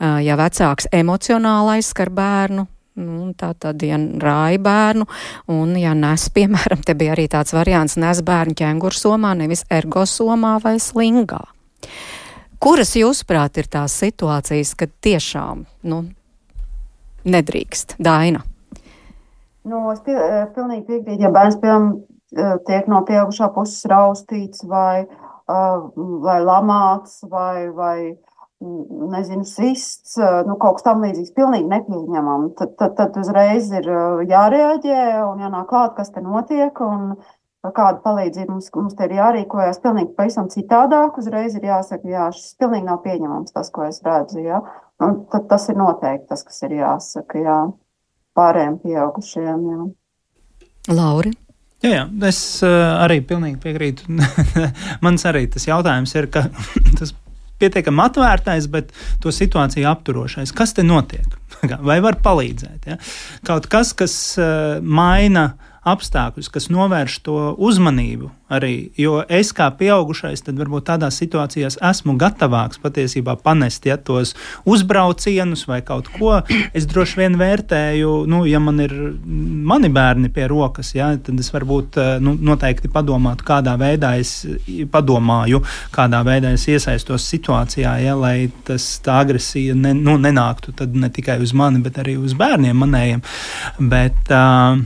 ja 0.00 0.36
vecāks 0.38 0.88
emocionāli 0.92 1.78
aizskar 1.78 2.10
bērnu. 2.14 2.66
Nu, 2.96 3.26
tā 3.36 3.50
tad, 3.60 3.82
ja 3.84 3.98
rāja 4.00 4.56
bērnu, 4.64 5.04
un, 5.52 5.74
ja 5.76 5.92
nes, 5.92 6.30
piemēram, 6.36 6.80
te 6.84 6.94
bija 6.96 7.12
arī 7.12 7.26
tāds 7.32 7.52
variants, 7.52 7.98
nes 8.00 8.22
bērnu 8.24 8.56
ķēnguru 8.56 8.96
somā, 8.96 9.34
nevis 9.36 9.66
ergo 9.68 10.06
somā 10.08 10.56
vai 10.64 10.78
slingā. 10.80 11.42
Kuras, 12.56 12.94
jūsuprāt, 12.96 13.60
ir 13.60 13.68
tās 13.68 13.98
situācijas, 14.00 14.72
kad 14.80 14.94
tiešām, 15.04 15.66
nu, 15.92 16.06
nedrīkst? 17.28 17.98
Daina. 18.00 18.40
Nu, 19.66 19.82
es 19.92 20.00
pie, 20.06 20.16
pilnīgi 20.56 20.86
piekrītu, 20.88 21.20
ja 21.20 21.32
bērns, 21.34 21.60
piemēram, 21.60 21.90
tiek 22.68 22.88
no 22.92 23.02
pieaugušā 23.08 23.50
puses 23.54 23.86
raustīts 23.90 24.64
vai, 24.68 25.06
vai 25.46 26.38
lamāts 26.44 27.20
vai, 27.30 27.68
vai 27.74 27.98
nezinu, 28.60 29.44
sists, 29.44 30.16
nu, 30.48 30.56
kaut 30.60 30.78
kas 30.78 30.86
tam 30.86 31.02
līdzīgs, 31.04 31.34
pilnīgi 31.36 31.68
nepieņemam. 31.70 32.50
Tad, 32.58 32.76
tad, 32.80 32.94
tad 32.98 33.18
uzreiz 33.20 33.68
ir 33.74 33.88
jārēģē 34.30 35.00
un 35.26 35.42
jānāk 35.44 35.68
klāt, 35.72 35.96
kas 35.98 36.12
te 36.14 36.24
notiek. 36.24 36.80
Un, 36.84 37.16
Kāda 37.74 37.98
palīdzība 38.04 38.52
mums, 38.52 38.68
mums 38.76 38.94
te 38.94 39.08
ir 39.08 39.16
jārīkojas 39.16 39.80
pilnīgi 39.82 40.12
pavisam 40.14 40.46
citādāk. 40.52 41.16
Uzreiz 41.18 41.56
ir 41.58 41.64
jāsaka, 41.66 42.06
jā, 42.06 42.28
šis 42.36 42.52
pilnīgi 42.60 42.86
nav 42.86 43.00
pieņemams, 43.02 43.54
tas, 43.56 43.72
ko 43.74 43.86
es 43.88 43.98
redzu. 44.06 44.38
Jā. 44.44 44.60
Un 45.02 45.24
tad 45.32 45.48
tas 45.50 45.66
ir 45.72 45.80
noteikti 45.80 46.28
tas, 46.30 46.44
kas 46.46 46.62
ir 46.68 46.76
jāsaka 46.78 47.42
jā, 47.42 47.56
pārējiem 48.38 48.78
pieaugušajiem. 48.84 49.66
Jā. 49.72 49.88
Lauri. 50.94 51.34
Jā, 51.86 51.92
jā, 51.92 52.06
es 52.26 52.40
uh, 52.66 52.96
arī 53.04 53.20
pilnīgi 53.26 53.60
piekrītu. 53.62 54.10
Mans 55.04 55.24
arī 55.28 55.44
tas 55.52 55.66
jautājums 55.68 56.14
ir, 56.18 56.26
ka 56.34 56.48
tas 56.98 57.14
pietiekami 57.62 58.02
atvērtais, 58.04 58.66
bet 58.72 58.90
to 59.22 59.32
situāciju 59.32 59.86
apturošais. 59.90 60.52
Kas 60.56 60.74
te 60.76 60.84
notiek? 60.86 61.38
Vai 61.88 62.00
var 62.04 62.18
palīdzēt? 62.24 62.90
Ja? 62.90 62.98
Kaut 63.46 63.70
kas, 63.72 63.94
kas 63.96 64.16
uh, 64.40 64.82
maina 64.82 65.52
apstākļus, 65.86 66.50
kas 66.52 66.68
novērš 66.72 67.20
to 67.26 67.38
uzmanību 67.62 68.32
arī. 68.52 68.90
Jo 68.98 69.20
es 69.32 69.50
kā 69.56 69.68
pieaugušais, 69.74 70.42
tad 70.46 70.58
varbūt 70.60 70.86
tādās 70.90 71.18
situācijās 71.18 71.78
esmu 71.84 72.16
gatavāks 72.20 72.80
patiesībā 72.82 73.36
panest 73.42 73.86
ja, 73.88 73.96
tos 73.98 74.34
uzbraucienus 74.68 75.66
vai 75.70 75.80
kaut 75.86 76.10
ko. 76.14 76.38
Es 76.76 76.86
droši 76.90 77.20
vien 77.22 77.38
vērtēju, 77.40 78.12
nu, 78.30 78.44
ja 78.46 78.60
man 78.62 78.82
ir 78.82 78.94
mani 79.26 79.90
bērni 79.92 80.30
pie 80.34 80.46
rokas, 80.50 80.92
ja, 80.96 81.12
tad 81.18 81.42
es 81.42 81.50
varbūt 81.54 81.98
eh, 82.02 82.12
nu, 82.22 82.36
noteikti 82.50 82.90
padomātu, 82.92 83.46
kādā 83.46 83.76
veidā 83.80 84.14
es 84.20 84.38
padomāju, 84.92 85.62
kādā 85.94 86.22
veidā 86.26 86.54
es 86.56 86.66
iesaistos 86.70 87.26
situācijā, 87.30 87.96
ja, 88.04 88.14
lai 88.18 88.50
tas 88.66 88.86
tā 89.04 89.20
agresija 89.24 89.74
ne, 89.78 89.94
nu, 89.96 90.18
nenāktu 90.22 90.74
ne 90.94 91.10
tikai 91.10 91.40
uz 91.42 91.54
mani, 91.56 91.82
bet 91.82 91.98
arī 92.02 92.16
uz 92.20 92.36
bērniem 92.38 92.78
manējiem. 92.78 93.26
Bet, 93.90 94.22
uh, 94.30 94.78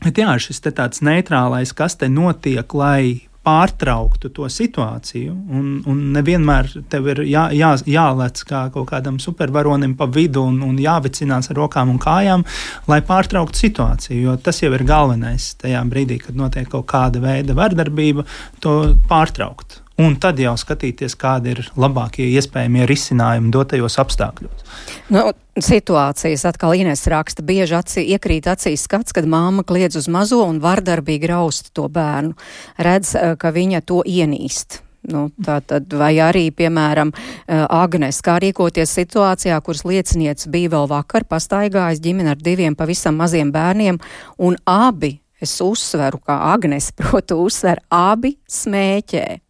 Bet 0.00 0.20
jā, 0.20 0.36
šis 0.40 0.62
tāds 0.64 1.02
neitrālais, 1.04 1.74
kas 1.76 1.98
te 2.00 2.08
notiek, 2.08 2.74
lai 2.74 3.30
pārtrauktu 3.44 4.28
to 4.36 4.48
situāciju. 4.52 5.32
Un, 5.32 5.68
un 5.88 6.00
nevienmēr 6.14 6.68
tev 6.92 7.08
ir 7.14 7.22
jā, 7.28 7.46
jā, 7.56 7.72
jālec 7.88 8.42
kā 8.48 8.66
kaut 8.74 8.90
kādam 8.92 9.16
supervaronim 9.22 9.96
pa 9.98 10.08
vidu 10.12 10.44
un, 10.50 10.60
un 10.66 10.78
jāvicinās 10.80 11.50
ar 11.52 11.60
rokām 11.62 11.92
un 11.94 12.00
kājām, 12.02 12.44
lai 12.90 13.00
pārtrauktu 13.06 13.64
situāciju. 13.64 14.20
Jo 14.28 14.36
tas 14.44 14.60
jau 14.62 14.72
ir 14.76 14.84
galvenais 14.88 15.54
tajā 15.60 15.82
brīdī, 15.88 16.20
kad 16.26 16.36
notiek 16.36 16.68
kaut 16.70 16.88
kāda 16.92 17.22
veida 17.24 17.56
vardarbība, 17.56 18.28
to 18.60 18.80
pārtraukt 19.08 19.79
un 20.00 20.16
tad 20.20 20.40
jau 20.40 20.56
skatīties, 20.58 21.16
kādi 21.20 21.54
ir 21.54 21.62
labākie 21.80 22.26
iespējamie 22.38 22.86
risinājumi 22.88 23.52
dotajos 23.54 23.98
apstākļos. 24.02 24.66
Nu, 25.12 25.30
situācijas 25.60 26.46
atkal 26.48 26.76
Ines 26.78 27.06
raksta, 27.10 27.44
bieži 27.46 27.76
acī, 27.78 28.04
iekrīt 28.14 28.48
acīs 28.50 28.86
skats, 28.86 29.14
kad 29.16 29.28
māma 29.28 29.64
kliedz 29.66 29.98
uz 30.00 30.08
mazo 30.10 30.42
un 30.46 30.60
vardarbīgi 30.62 31.30
rausta 31.30 31.74
to 31.76 31.88
bērnu. 31.92 32.36
Redz, 32.78 33.14
eh, 33.14 33.34
ka 33.36 33.52
viņa 33.52 33.84
to 33.84 34.02
ienīst. 34.06 34.80
Nu, 35.08 35.30
tā 35.40 35.62
tad, 35.64 35.88
vai 35.96 36.12
arī, 36.20 36.50
piemēram, 36.52 37.12
eh, 37.48 37.66
Agnes, 37.70 38.20
kā 38.20 38.36
rīkoties 38.40 38.92
situācijā, 38.92 39.60
kuras 39.64 39.82
liecinieca 39.82 40.50
bija 40.50 40.68
vēl 40.68 40.88
vakar, 40.88 41.24
pastaigājis 41.24 42.02
ģimene 42.04 42.30
ar 42.30 42.36
diviem 42.36 42.76
pavisam 42.76 43.16
maziem 43.16 43.52
bērniem, 43.52 43.98
un 44.38 44.56
abi, 44.66 45.20
es 45.40 45.58
uzsveru, 45.60 46.20
kā 46.20 46.52
Agnes, 46.52 46.92
protu, 46.98 47.40
uzsver, 47.40 47.80
abi 47.90 48.36
smēķē. 48.48 49.40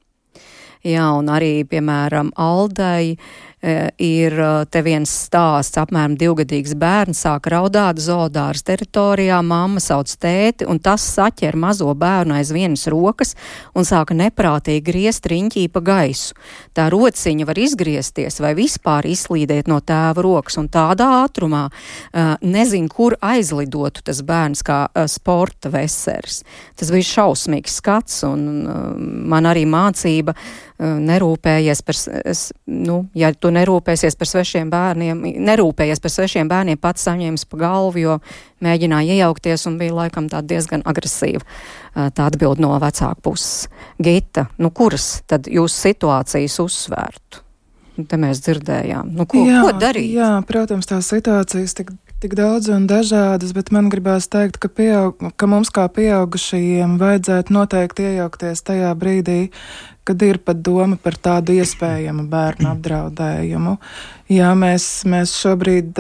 Jā, 0.87 1.11
un 1.12 1.28
arī, 1.28 1.61
piemēram, 1.68 2.33
Aldai 2.41 3.16
E, 3.61 3.91
ir 4.01 4.33
e, 4.41 4.45
te 4.72 4.81
viens 4.81 5.11
stāsts, 5.26 5.76
apmēram 5.76 6.14
divgadīgs 6.16 6.72
bērns 6.81 7.18
sāk 7.26 7.51
raudāt 7.53 7.99
zoodāras 8.01 8.64
teritorijā, 8.64 9.43
mamma 9.45 9.83
sauc 9.85 10.09
tēti, 10.16 10.64
un 10.64 10.78
tas 10.81 11.05
saķer 11.05 11.59
mazo 11.61 11.93
bērnu 11.93 12.39
aiz 12.39 12.55
vienas 12.57 12.87
rokas 12.89 13.35
un 13.76 13.85
sāka 13.85 14.16
neprātīgi 14.16 14.81
griezt 14.87 15.28
riņķī 15.28 15.66
pa 15.74 15.83
gaisu. 15.85 16.39
Tā 16.72 16.87
rociņa 16.89 17.49
var 17.51 17.61
izgriezties 17.61 18.41
vai 18.41 18.55
vispār 18.57 19.11
izslīdēt 19.12 19.68
no 19.68 19.83
tēva 19.85 20.24
rokas, 20.24 20.57
un 20.57 20.72
tādā 20.72 21.11
ātrumā 21.26 21.66
uh, 21.68 22.41
nezin, 22.41 22.89
kur 22.89 23.18
aizlidotu 23.20 24.07
tas 24.09 24.24
bērns 24.24 24.64
kā 24.64 24.87
sporta 25.05 25.68
veseris. 25.68 26.41
Tas 26.81 26.89
bija 26.95 27.11
šausmīgs 27.11 27.76
skats, 27.83 28.22
un 28.24 28.49
man 29.28 29.53
arī 29.53 29.66
mācība 29.68 30.33
nerūpējies 30.81 31.83
par, 31.85 31.99
nu, 32.72 32.97
ja 33.18 33.31
tu 33.37 33.51
nerūpēsies 33.53 34.16
par 34.16 34.31
svešiem 34.31 34.70
bērniem, 34.72 35.20
nerūpējies 35.51 36.01
par 36.01 36.14
svešiem 36.14 36.49
bērniem, 36.49 36.81
pats 36.81 37.05
saņēmis 37.09 37.45
pa 37.51 37.61
galvu, 37.61 38.01
jo 38.01 38.16
mēģināja 38.64 39.18
iejaukties 39.18 39.66
un 39.68 39.76
bija 39.81 39.99
laikam 39.99 40.31
tā 40.33 40.41
diezgan 40.41 40.85
agresīva. 40.89 41.45
Tā 41.95 42.31
atbild 42.31 42.62
no 42.62 42.72
vecāku 42.81 43.28
puses. 43.28 43.68
Gita, 44.01 44.47
nu 44.62 44.70
kuras 44.72 45.20
tad 45.28 45.51
jūs 45.51 45.76
situācijas 45.76 46.61
uzsvērtu? 46.64 47.45
Nu, 47.99 48.07
te 48.09 48.16
mēs 48.20 48.41
dzirdējām. 48.47 49.11
Nu, 49.12 49.26
ko, 49.28 49.43
jā, 49.45 49.61
ko 49.66 49.74
darīt? 49.76 50.14
Jā, 50.14 50.33
protams, 50.49 50.89
tās 50.89 51.11
situācijas 51.12 51.76
tik, 51.76 51.91
tik 52.20 52.34
daudz 52.36 52.68
un 52.68 52.84
dažādas, 52.84 53.54
bet 53.56 53.70
man 53.72 53.88
gribās 53.92 54.26
teikt, 54.28 54.58
ka, 54.60 54.68
pieaug, 54.68 55.16
ka 55.40 55.46
mums 55.48 55.70
kā 55.72 55.86
pieaugušajiem 55.88 56.98
vajadzētu 57.00 57.54
noteikti 57.56 58.04
iejaukties 58.10 58.60
tajā 58.66 58.90
brīdī, 59.00 59.38
kad 60.04 60.20
ir 60.26 60.40
pat 60.44 60.60
doma 60.60 60.98
par 61.00 61.16
tādu 61.16 61.56
iespējamu 61.56 62.26
bērnu 62.28 62.68
apdraudējumu. 62.74 63.78
Jā, 64.31 64.53
mēs, 64.55 64.85
mēs 65.11 65.33
šobrīd, 65.43 65.97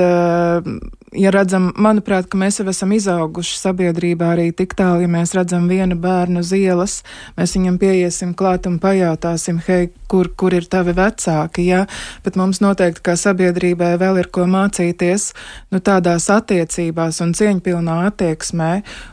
ja 1.18 1.30
redzam, 1.34 1.64
manuprāt, 1.74 2.28
ka 2.30 2.38
mēs 2.38 2.60
jau 2.60 2.66
esam 2.70 2.92
izauguši 2.94 3.56
sabiedrībā 3.58 4.28
arī 4.36 4.44
tik 4.54 4.76
tālu, 4.78 5.02
ja 5.02 5.10
mēs 5.10 5.34
redzam 5.34 5.66
vienu 5.66 5.96
bērnu 5.98 6.44
uz 6.44 6.52
ielas, 6.54 7.00
mēs 7.34 7.56
viņam 7.56 7.80
pieiesim 7.82 8.36
klāt 8.38 8.68
un 8.70 8.78
pajautāsim, 8.78 9.58
hei, 9.66 9.88
kur, 10.06 10.30
kur 10.38 10.54
ir 10.54 10.70
tavi 10.70 10.94
vecāki, 10.94 11.66
jā, 11.72 11.82
bet 12.22 12.38
mums 12.38 12.62
noteikti 12.62 13.02
kā 13.10 13.16
sabiedrībai 13.18 13.96
vēl 13.98 14.22
ir 14.22 14.30
ko 14.30 14.46
mācīties, 14.46 15.32
nu, 15.74 15.82
tādās 15.82 16.30
attiecībās 16.30 17.18
un 17.26 17.34
cieņpilnā 17.34 17.98
attieksmē, 18.12 18.72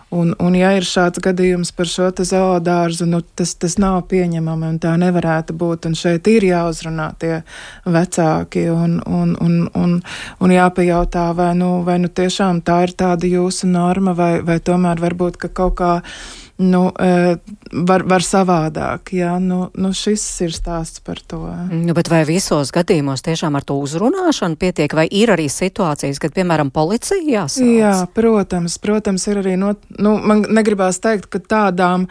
Un, 0.09 0.31
un 0.39 0.53
ja 0.55 0.69
ir 0.71 0.85
šāds 0.87 1.19
gadījums 1.19 1.73
par 1.75 1.89
šo 1.91 2.05
zoodārzu, 2.15 3.03
nu, 3.11 3.19
tas, 3.35 3.51
tas 3.59 3.75
nav 3.75 4.05
pieņemami 4.07 4.69
un 4.69 4.77
tā 4.79 4.93
nevarētu 4.95 5.51
būt. 5.59 5.89
Un 5.89 5.97
šeit 5.99 6.29
ir 6.31 6.45
jāuzrunā 6.47 7.09
tie 7.19 7.41
vecāki 7.83 8.69
un, 8.71 9.01
un, 9.03 9.35
un, 9.43 9.57
un, 9.75 9.97
un 10.39 10.55
jāpajautā, 10.55 11.27
vai 11.35 11.51
nu, 11.59 11.81
vai 11.83 11.99
nu 11.99 12.07
tiešām 12.07 12.63
tā 12.63 12.85
ir 12.87 12.95
tāda 12.95 13.27
jūsu 13.27 13.67
norma, 13.67 14.15
vai, 14.15 14.37
vai 14.47 14.61
tomēr 14.63 15.03
varbūt 15.03 15.41
ka 15.43 15.51
kaut 15.51 15.75
kā 15.81 15.93
nu, 16.57 16.91
e, 16.99 17.37
var, 17.71 18.03
var 18.09 18.23
savādāk. 18.25 19.11
Jā, 19.17 19.35
nu, 19.41 19.67
nu 19.77 19.91
šis 19.95 20.23
ir 20.45 20.53
stāsts 20.55 21.03
par 21.05 21.19
to. 21.21 21.43
Nu, 21.69 21.93
bet 21.97 22.09
vai 22.09 22.23
visos 22.27 22.71
gadījumos 22.75 23.23
tiešām 23.25 23.57
ar 23.59 23.65
to 23.67 23.77
uzrunāšanu 23.83 24.57
pietiek, 24.59 24.93
vai 24.97 25.05
ir 25.11 25.31
arī 25.35 25.47
situācijas, 25.53 26.19
kad, 26.23 26.33
piemēram, 26.33 26.71
policija 26.73 27.21
jāsauc? 27.21 27.69
Jā, 27.77 27.93
protams, 28.17 28.79
protams, 28.81 29.27
ir 29.29 29.41
arī, 29.43 29.53
no, 29.59 29.75
nu, 30.01 30.15
man 30.17 30.45
negribās 30.57 31.01
teikt, 31.03 31.29
ka 31.33 31.41
tādām, 31.43 32.07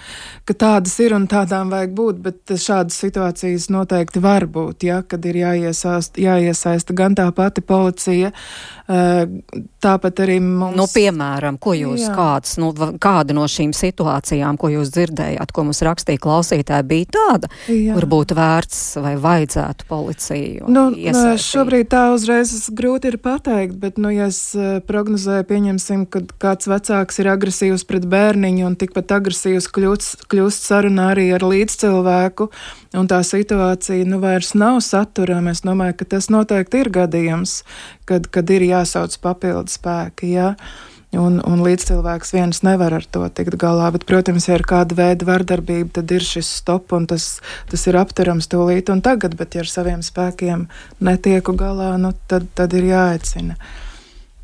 ka 0.46 0.54
tādas 0.54 0.94
ir 1.02 1.16
un 1.16 1.26
tādām 1.30 1.72
vajag 1.74 1.96
būt, 1.98 2.22
bet 2.22 2.56
šādas 2.62 2.98
situācijas 3.02 3.70
noteikti 3.74 4.22
var 4.22 4.46
būt, 4.46 4.86
ja, 4.86 5.02
kad 5.02 5.26
ir 5.26 5.42
jāiesaist, 5.42 6.20
jāiesaista 6.22 6.94
gan 6.96 7.18
tā 7.18 7.26
pati 7.34 7.64
policija, 7.66 8.30
tāpat 8.86 10.20
arī 10.22 10.36
mums. 10.42 10.76
Nu, 10.78 10.86
piemēram, 10.90 11.58
ko 11.58 11.74
jūs, 11.74 12.04
jā. 12.06 12.12
kāds, 12.14 12.54
nu, 12.62 12.70
kāda 13.02 13.34
no 13.34 13.46
šīm 13.50 13.72
situācijām 13.74 14.58
ko 14.60 14.70
jūs 14.70 14.92
dzirdējāt, 14.94 15.52
ko 15.54 15.64
mums 15.66 15.82
rakstīja 15.86 16.22
klausītāji, 16.22 16.86
bija 16.86 17.08
tāda, 17.16 17.50
Jā. 17.66 17.96
kur 17.96 18.06
būtu 18.10 18.36
vērts 18.38 18.80
vai 19.02 19.16
vajadzētu 19.20 19.88
policiju? 19.90 20.70
Nu, 20.70 20.88
iesaistīt? 20.94 21.46
šobrīd 21.46 21.90
tā 21.92 22.04
uzreiz 22.14 22.54
grūti 22.76 23.10
ir 23.10 23.18
pateikt, 23.22 23.74
bet, 23.82 23.98
nu, 23.98 24.12
ja 24.14 24.30
es 24.30 24.40
prognozēju, 24.86 25.48
pieņemsim, 25.50 26.06
ka 26.10 26.22
kāds 26.42 26.70
vecāks 26.70 27.18
ir 27.22 27.30
agresīvs 27.34 27.86
pret 27.88 28.06
bērniņu 28.10 28.66
un 28.70 28.78
tikpat 28.78 29.16
agresīvs 29.18 29.66
kļūst, 29.74 30.26
kļūst 30.30 30.70
sarunā 30.70 31.10
arī 31.16 31.28
ar 31.36 31.46
līdzcilvēku, 31.46 32.50
un 32.96 33.10
tā 33.10 33.20
situācija, 33.26 34.06
nu, 34.08 34.22
vairs 34.22 34.54
nav 34.56 34.80
saturama, 34.84 35.52
es 35.52 35.64
domāju, 35.66 35.98
ka 36.00 36.10
tas 36.16 36.30
noteikti 36.32 36.84
ir 36.84 36.92
gadījums, 36.94 37.60
kad, 38.08 38.28
kad 38.32 38.50
ir 38.54 38.64
jāsauc 38.66 39.16
papildu 39.22 39.72
spēki, 39.72 40.34
jā. 40.36 40.52
Ja? 40.54 40.84
Un, 41.16 41.38
un 41.46 41.62
līdzcilvēks 41.64 42.32
viens 42.34 42.60
nevar 42.66 42.96
ar 42.98 43.04
to 43.08 43.22
tikt 43.32 43.54
galā. 43.60 43.88
Bet, 43.94 44.04
protams, 44.08 44.48
ja 44.50 44.58
ir 44.58 44.64
kāda 44.66 44.96
veida 44.98 45.28
vardarbība, 45.28 45.92
tad 46.00 46.12
ir 46.12 46.24
šis 46.26 46.48
stop 46.58 46.92
un 46.96 47.06
tas, 47.08 47.38
tas 47.70 47.86
ir 47.86 47.96
apturams 48.00 48.50
tūlīt 48.52 48.90
un 48.92 49.00
tagad. 49.06 49.36
Bet, 49.38 49.54
ja 49.56 49.64
ar 49.64 49.70
saviem 49.70 50.02
spēkiem 50.04 50.66
netieku 51.06 51.54
galā, 51.56 51.94
nu, 52.00 52.12
tad, 52.28 52.50
tad 52.58 52.74
ir 52.76 52.90
jāaicina. 52.90 53.56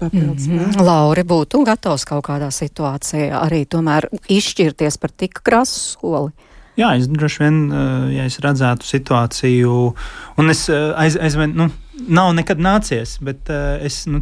Papildus. 0.03 0.47
Mm 0.47 0.59
-hmm. 0.59 0.83
Lauri 0.83 1.23
būtu 1.23 1.65
gatavs 1.67 2.05
kaut 2.05 2.25
kādā 2.27 2.49
situācijā 2.51 3.43
arī 3.43 3.67
tomēr 3.67 4.09
izšķirties 4.29 4.99
par 4.99 5.11
tik 5.11 5.43
krasu 5.43 5.99
soli. 5.99 6.33
Jā, 6.77 6.97
es 6.97 7.09
droši 7.09 7.43
vien, 7.43 7.73
eh, 7.73 8.17
ja 8.17 8.25
es 8.25 8.39
redzētu 8.41 8.83
situāciju, 8.89 9.95
un 10.37 10.51
es 10.51 10.69
eh, 10.69 10.93
aiz, 10.97 11.17
aizvien, 11.21 11.53
nu, 11.55 11.71
nav 12.09 12.33
nekad 12.37 12.61
nācies, 12.63 13.17
bet 13.23 13.51
uh, 13.53 13.77
es 13.85 14.03
nu, 14.11 14.21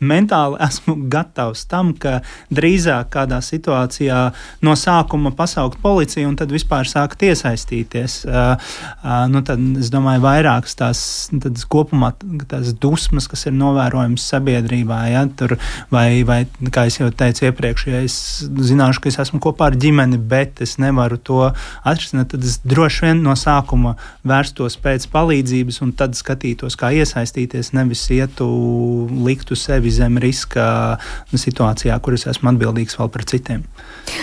mentāli 0.00 0.58
esmu 0.66 0.96
gatavs 1.12 1.66
tam, 1.70 1.92
ka 1.94 2.20
drīzāk 2.54 3.10
kādā 3.14 3.40
situācijā 3.44 4.20
no 4.66 4.76
sākuma 4.78 5.32
pasaukt 5.36 5.80
policiju 5.82 6.30
un 6.30 6.36
tad 6.38 6.52
vispār 6.54 6.88
sākt 6.88 7.24
iesaistīties. 7.26 8.18
Uh, 8.26 8.54
uh, 9.02 9.24
nu, 9.32 9.42
tad, 9.46 9.62
es 9.80 9.90
domāju, 9.92 10.24
vairākas 10.24 10.78
tās 10.78 11.02
tad, 11.42 11.60
kopumā 11.72 12.12
tās 12.50 12.72
dusmas, 12.80 13.28
kas 13.30 13.46
ir 13.48 13.56
novērojamas 13.56 14.26
sabiedrībā, 14.32 15.00
ja, 15.12 15.24
tur, 15.38 15.56
vai, 15.92 16.22
vai, 16.26 16.42
kā 16.72 16.86
jau 16.90 17.10
teicu 17.10 17.48
iepriekš, 17.48 17.86
ja 17.90 18.02
es 18.06 18.18
zināšu, 18.46 19.02
ka 19.02 19.10
es 19.12 19.20
esmu 19.26 19.40
kopā 19.42 19.70
ar 19.70 19.78
ģimeni, 19.80 20.18
bet 20.18 20.62
es 20.64 20.76
nevaru 20.82 21.18
to 21.18 21.42
atrisināt, 21.86 22.30
tad 22.32 22.46
es 22.46 22.60
droši 22.64 23.08
vien 23.08 23.24
no 23.24 23.34
sākuma 23.38 23.96
vērstos 24.26 24.78
pēc 24.82 25.08
palīdzības 25.12 25.82
un 25.84 25.92
tad 25.98 26.16
skatītos, 26.18 26.78
kā 26.78 26.92
iesaistīties 26.96 27.15
iesaistīties, 27.16 27.72
nevis 27.72 28.04
ietu, 28.12 28.46
liktu 29.24 29.56
sevi 29.56 29.90
zem 29.90 30.18
riska 30.18 30.98
situācijā, 31.32 31.96
kur 32.00 32.14
es 32.14 32.26
esmu 32.28 32.52
atbildīgs 32.52 32.98
vēl 32.98 33.10
par 33.12 33.24
citiem. 33.24 33.64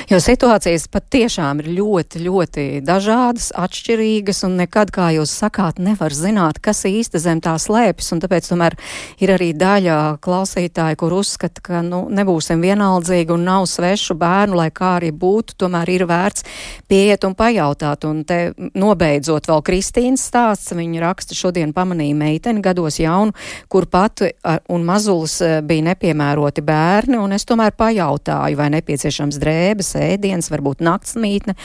Jo 0.10 0.20
situācijas 0.22 0.88
patiešām 0.92 1.60
ir 1.64 1.72
ļoti, 1.80 2.22
ļoti 2.24 2.66
dažādas, 2.86 3.52
atšķirīgas, 3.58 4.44
un 4.48 4.58
nekad, 4.62 4.94
kā 4.94 5.10
jūs 5.18 5.34
sakāt, 5.44 5.80
nevar 5.84 6.14
zināt, 6.14 6.62
kas 6.64 6.86
īsti 6.88 7.20
zem 7.20 7.42
tā 7.44 7.56
slēpjas, 7.60 8.14
tāpēc 8.24 8.48
tomēr 8.52 8.78
ir 9.24 9.34
arī 9.34 9.52
daļa 9.58 9.98
klausītāji, 10.24 11.00
kur 11.00 11.18
uzskata, 11.18 11.64
ka 11.64 11.82
nu, 11.86 12.06
nebūsim 12.14 12.62
vienaldzīgi 12.64 13.34
un 13.34 13.46
nav 13.48 13.68
svešu 13.72 14.16
bērnu, 14.20 14.58
lai 14.60 14.70
kā 14.76 14.98
arī 15.00 15.12
būtu, 15.12 15.58
tomēr 15.66 15.92
ir 15.92 16.06
vērts 16.10 16.48
pieiet 16.92 17.28
un 17.28 17.36
pajautāt. 17.36 18.08
Un 18.08 18.24
te 18.28 18.40
nobeidzot 18.78 19.50
vēl 19.50 19.64
Kristīnas 19.66 20.28
stāsts, 20.30 20.72
viņa 20.78 21.04
raksta 21.04 21.36
šodien 21.38 21.74
pamanīja 21.76 22.16
meiteni 22.18 22.64
gados 22.74 23.00
jaunu, 23.00 23.34
kur 23.72 23.88
pat 23.88 24.26
un 24.74 24.86
mazulis 24.88 25.40
bija 25.64 25.88
nepiemēroti 25.94 26.66
bērni, 26.66 27.20
un 27.22 27.38
es 27.38 27.48
tomēr 27.48 27.76
pajautāju, 27.78 28.60
vai 28.60 28.72
nepieciešams 28.76 29.40
drēbes, 29.42 29.96
ēdienas, 30.02 30.52
varbūt 30.54 30.84
naktsmītne. 30.84 31.56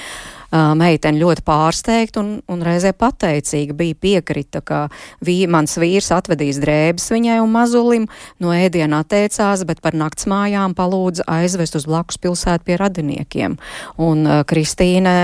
Meitene 0.50 1.20
ļoti 1.20 1.44
pārsteigta 1.44 2.22
un, 2.22 2.30
un 2.48 2.62
reizē 2.64 2.94
pateicīga 2.96 3.76
bija 3.76 3.98
piekrita, 4.00 4.62
ka 4.64 4.86
vī, 5.24 5.42
mans 5.50 5.76
vīrs 5.76 6.08
atvedīs 6.16 6.60
drēbes 6.62 7.10
viņai 7.12 7.36
un 7.44 7.52
mazulim, 7.52 8.06
no 8.40 8.54
ēdiena 8.56 9.02
atteicās, 9.04 9.66
bet 9.68 9.82
par 9.84 9.98
naktsmājām 9.98 10.72
palūdza 10.78 11.28
aizvest 11.28 11.76
uz 11.76 11.84
blakus 11.88 12.16
pilsētu 12.22 12.64
pie 12.64 12.78
radiniekiem. 12.80 13.58
Un 14.00 14.24
uh, 14.24 14.40
Kristīne 14.48 15.14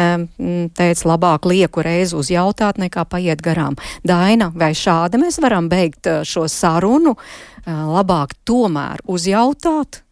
teica, 0.76 1.08
labāk 1.08 1.48
lieku 1.48 1.84
reizi 1.84 2.16
uzjautāt, 2.20 2.78
nekā 2.82 3.06
paiet 3.08 3.40
garām. 3.44 3.78
Daina, 4.04 4.50
vai 4.54 4.74
šādi 4.76 5.20
mēs 5.24 5.40
varam 5.42 5.70
beigt 5.72 6.10
šo 6.28 6.46
sarunu? 6.52 7.16
Labāk 7.64 8.34
tomēr 8.44 9.00
uzjautāt, 9.08 10.03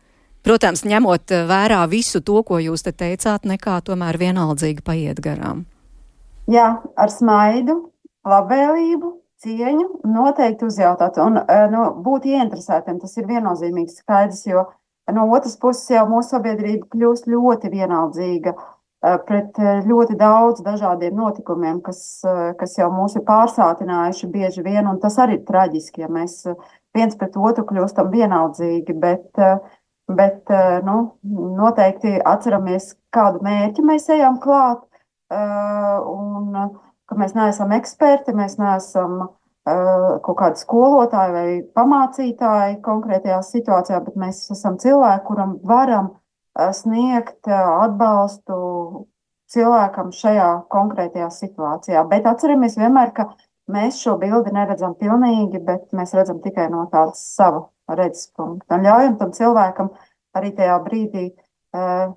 Protams, 0.42 0.82
ņemot 0.82 1.30
eh, 1.30 1.44
vērā 1.46 1.84
visu 1.90 2.18
to, 2.26 2.40
ko 2.46 2.58
jūs 2.58 2.82
te 2.82 2.90
teicāt, 2.90 3.46
nekā 3.46 3.78
tomēr 3.86 4.18
vienaldzīgi 4.18 4.82
paiet 4.82 5.22
garām. 5.22 5.64
Jā, 6.50 6.80
ar 6.98 7.10
smaidu, 7.14 7.76
labvēlību, 8.26 9.12
cieņu 9.42 9.86
noteikti 10.10 10.66
uzjautāt 10.66 11.20
un 11.22 11.38
eh, 11.44 11.66
nu, 11.70 11.86
būt 12.02 12.26
ieinteresētiem. 12.32 12.98
Tas 12.98 13.14
ir 13.20 13.28
viennozīmīgs 13.30 14.00
skaidrs, 14.02 14.42
jo 14.50 14.66
no 15.14 15.28
otras 15.30 15.54
puses 15.62 15.86
jau 15.94 16.08
mūsu 16.10 16.34
sabiedrība 16.34 16.90
kļūst 16.90 17.28
ļoti 17.30 17.70
vienaldzīga 17.70 18.54
eh, 18.56 19.20
pret 19.28 19.60
ļoti 19.86 20.18
daudz 20.18 20.64
dažādiem 20.66 21.22
notikumiem, 21.22 21.78
kas, 21.86 22.02
kas 22.58 22.74
jau 22.80 22.90
mūs 22.90 23.14
ir 23.14 23.22
pārsātinājuši 23.30 24.32
bieži 24.34 24.66
vien, 24.66 24.90
un 24.90 24.98
tas 24.98 25.20
arī 25.22 25.38
ir 25.38 25.46
traģiski, 25.46 26.02
ja 26.02 26.10
mēs 26.10 26.40
viens 26.98 27.14
pret 27.14 27.38
otru 27.38 27.62
kļūstam 27.70 28.10
vienaldzīgi, 28.12 28.98
bet 29.00 29.38
uh, 29.40 29.62
Bet 30.10 30.50
eh, 30.50 30.80
nu, 30.84 30.96
noteikti 31.56 32.16
atceramies, 32.26 32.92
kādu 33.14 33.42
mērķi 33.44 33.84
mēs 33.86 34.08
ejam 34.10 34.40
klāt. 34.42 34.82
Eh, 35.32 35.98
un 36.10 36.56
ka 37.08 37.18
mēs 37.18 37.36
neesam 37.36 37.72
eksperti, 37.76 38.34
mēs 38.36 38.58
neesam 38.60 39.20
eh, 39.22 40.08
kaut 40.26 40.38
kādi 40.40 40.60
skolotāji 40.60 41.36
vai 41.36 41.46
pamācītāji 41.78 42.80
konkrētajā 42.84 43.38
situācijā, 43.46 44.02
bet 44.04 44.18
mēs 44.18 44.44
esam 44.54 44.80
cilvēki, 44.82 45.24
kuram 45.28 45.56
varam 45.62 46.16
sniegt 46.76 47.48
atbalstu 47.48 48.56
cilvēkam 49.52 50.10
šajā 50.12 50.48
konkrētajā 50.72 51.30
situācijā. 51.32 52.02
Bet 52.10 52.26
atceramies 52.28 52.76
vienmēr, 52.76 53.14
ka 53.16 53.30
mēs 53.72 54.02
šo 54.02 54.18
bildi 54.20 54.52
neredzam 54.52 54.92
pilnīgi, 55.00 55.62
bet 55.64 55.86
mēs 55.96 56.12
redzam 56.16 56.42
tikai 56.44 56.66
no 56.72 56.84
tādas 56.92 57.22
sava 57.36 57.70
redzes 57.98 58.30
punktu. 58.36 58.68
Un 58.74 58.84
ļaujam 58.86 59.16
tam 59.20 59.32
cilvēkam 59.36 59.92
arī 60.38 60.52
tajā 60.56 60.78
brīdī 60.86 61.28
uh, 61.32 62.12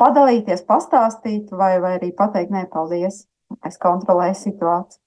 padalīties, 0.00 0.64
pastāstīt, 0.68 1.52
vai, 1.52 1.76
vai 1.82 1.96
arī 1.98 2.12
pateikt, 2.16 2.52
nē, 2.54 2.66
paldies, 2.72 3.24
es 3.66 3.80
kontrolēju 3.82 4.36
situāciju. 4.40 5.03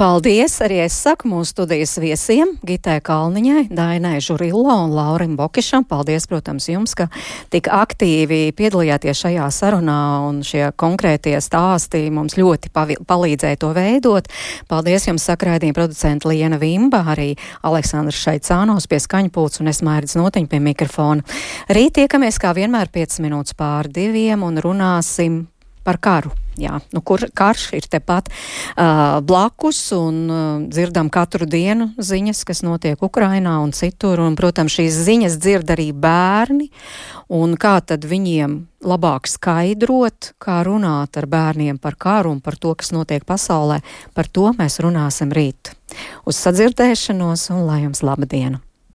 Paldies 0.00 0.56
arī 0.64 0.80
es 0.84 0.96
saku 0.96 1.28
mūsu 1.30 1.52
studijas 1.54 1.96
viesiem 2.00 2.54
Gitē 2.66 2.98
Kalniņai, 3.04 3.66
Dainai 3.74 4.18
Žurillo 4.24 4.74
un 4.86 4.94
Laurim 4.96 5.36
Bokišam. 5.38 5.84
Paldies, 5.88 6.26
protams, 6.30 6.68
jums, 6.70 6.94
ka 6.98 7.08
tik 7.52 7.68
aktīvi 7.72 8.54
piedalījāties 8.56 9.22
šajā 9.24 9.48
sarunā 9.54 10.00
un 10.28 10.40
šie 10.46 10.70
konkrētie 10.80 11.36
stāsti 11.42 12.06
mums 12.14 12.38
ļoti 12.40 12.72
palīdzēja 12.72 13.60
to 13.60 13.72
veidot. 13.76 14.28
Paldies 14.70 15.08
jums, 15.08 15.26
sakraidījuma 15.28 15.76
producenta 15.76 16.30
Liena 16.30 16.60
Vimba, 16.60 17.02
arī 17.14 17.32
Aleksandrs 17.66 18.20
Šaicānos 18.24 18.88
pie 18.90 19.00
skaņpults 19.02 19.62
un 19.62 19.72
es 19.72 19.82
mērķis 19.86 20.18
notiņu 20.20 20.50
pie 20.50 20.62
mikrofona. 20.64 21.40
Rīt 21.70 21.98
tiekamies 22.00 22.40
kā 22.40 22.54
vienmēr 22.56 22.92
5 22.92 23.20
minūtes 23.24 23.56
pār 23.58 23.90
diviem 23.92 24.44
un 24.46 24.60
runāsim 24.62 25.42
par 25.84 26.00
karu. 26.02 26.32
Jā, 26.60 26.76
nu, 26.92 27.00
kur 27.00 27.22
karš 27.34 27.70
ir 27.78 27.86
tepat 27.88 28.28
uh, 28.28 29.20
blakus 29.24 29.78
un 29.96 30.18
uh, 30.28 30.42
dzirdam 30.68 31.08
katru 31.12 31.48
dienu 31.48 31.90
ziņas, 31.96 32.42
kas 32.44 32.60
notiek 32.66 33.00
Ukrainā 33.00 33.56
un 33.64 33.72
citur. 33.76 34.20
Un, 34.20 34.36
protams, 34.36 34.76
šīs 34.76 35.00
ziņas 35.08 35.38
dzird 35.40 35.72
arī 35.72 35.90
bērni. 35.96 36.68
Un 37.32 37.56
kā 37.60 37.78
tad 37.80 38.04
viņiem 38.04 38.60
labāk 38.84 39.28
skaidrot, 39.30 40.34
kā 40.42 40.60
runāt 40.66 41.16
ar 41.16 41.28
bērniem 41.30 41.80
par 41.80 41.96
karu 42.00 42.36
un 42.36 42.44
par 42.44 42.60
to, 42.60 42.74
kas 42.76 42.92
notiek 42.92 43.24
pasaulē, 43.24 43.80
par 44.16 44.28
to 44.28 44.52
mēs 44.60 44.80
runāsim 44.84 45.32
rīt. 45.32 45.72
Uz 46.28 46.40
sadzirdēšanos 46.44 47.50
un 47.54 47.64
lai 47.68 47.84
jums 47.86 48.04
laba 48.04 48.28
diena! 48.28 48.60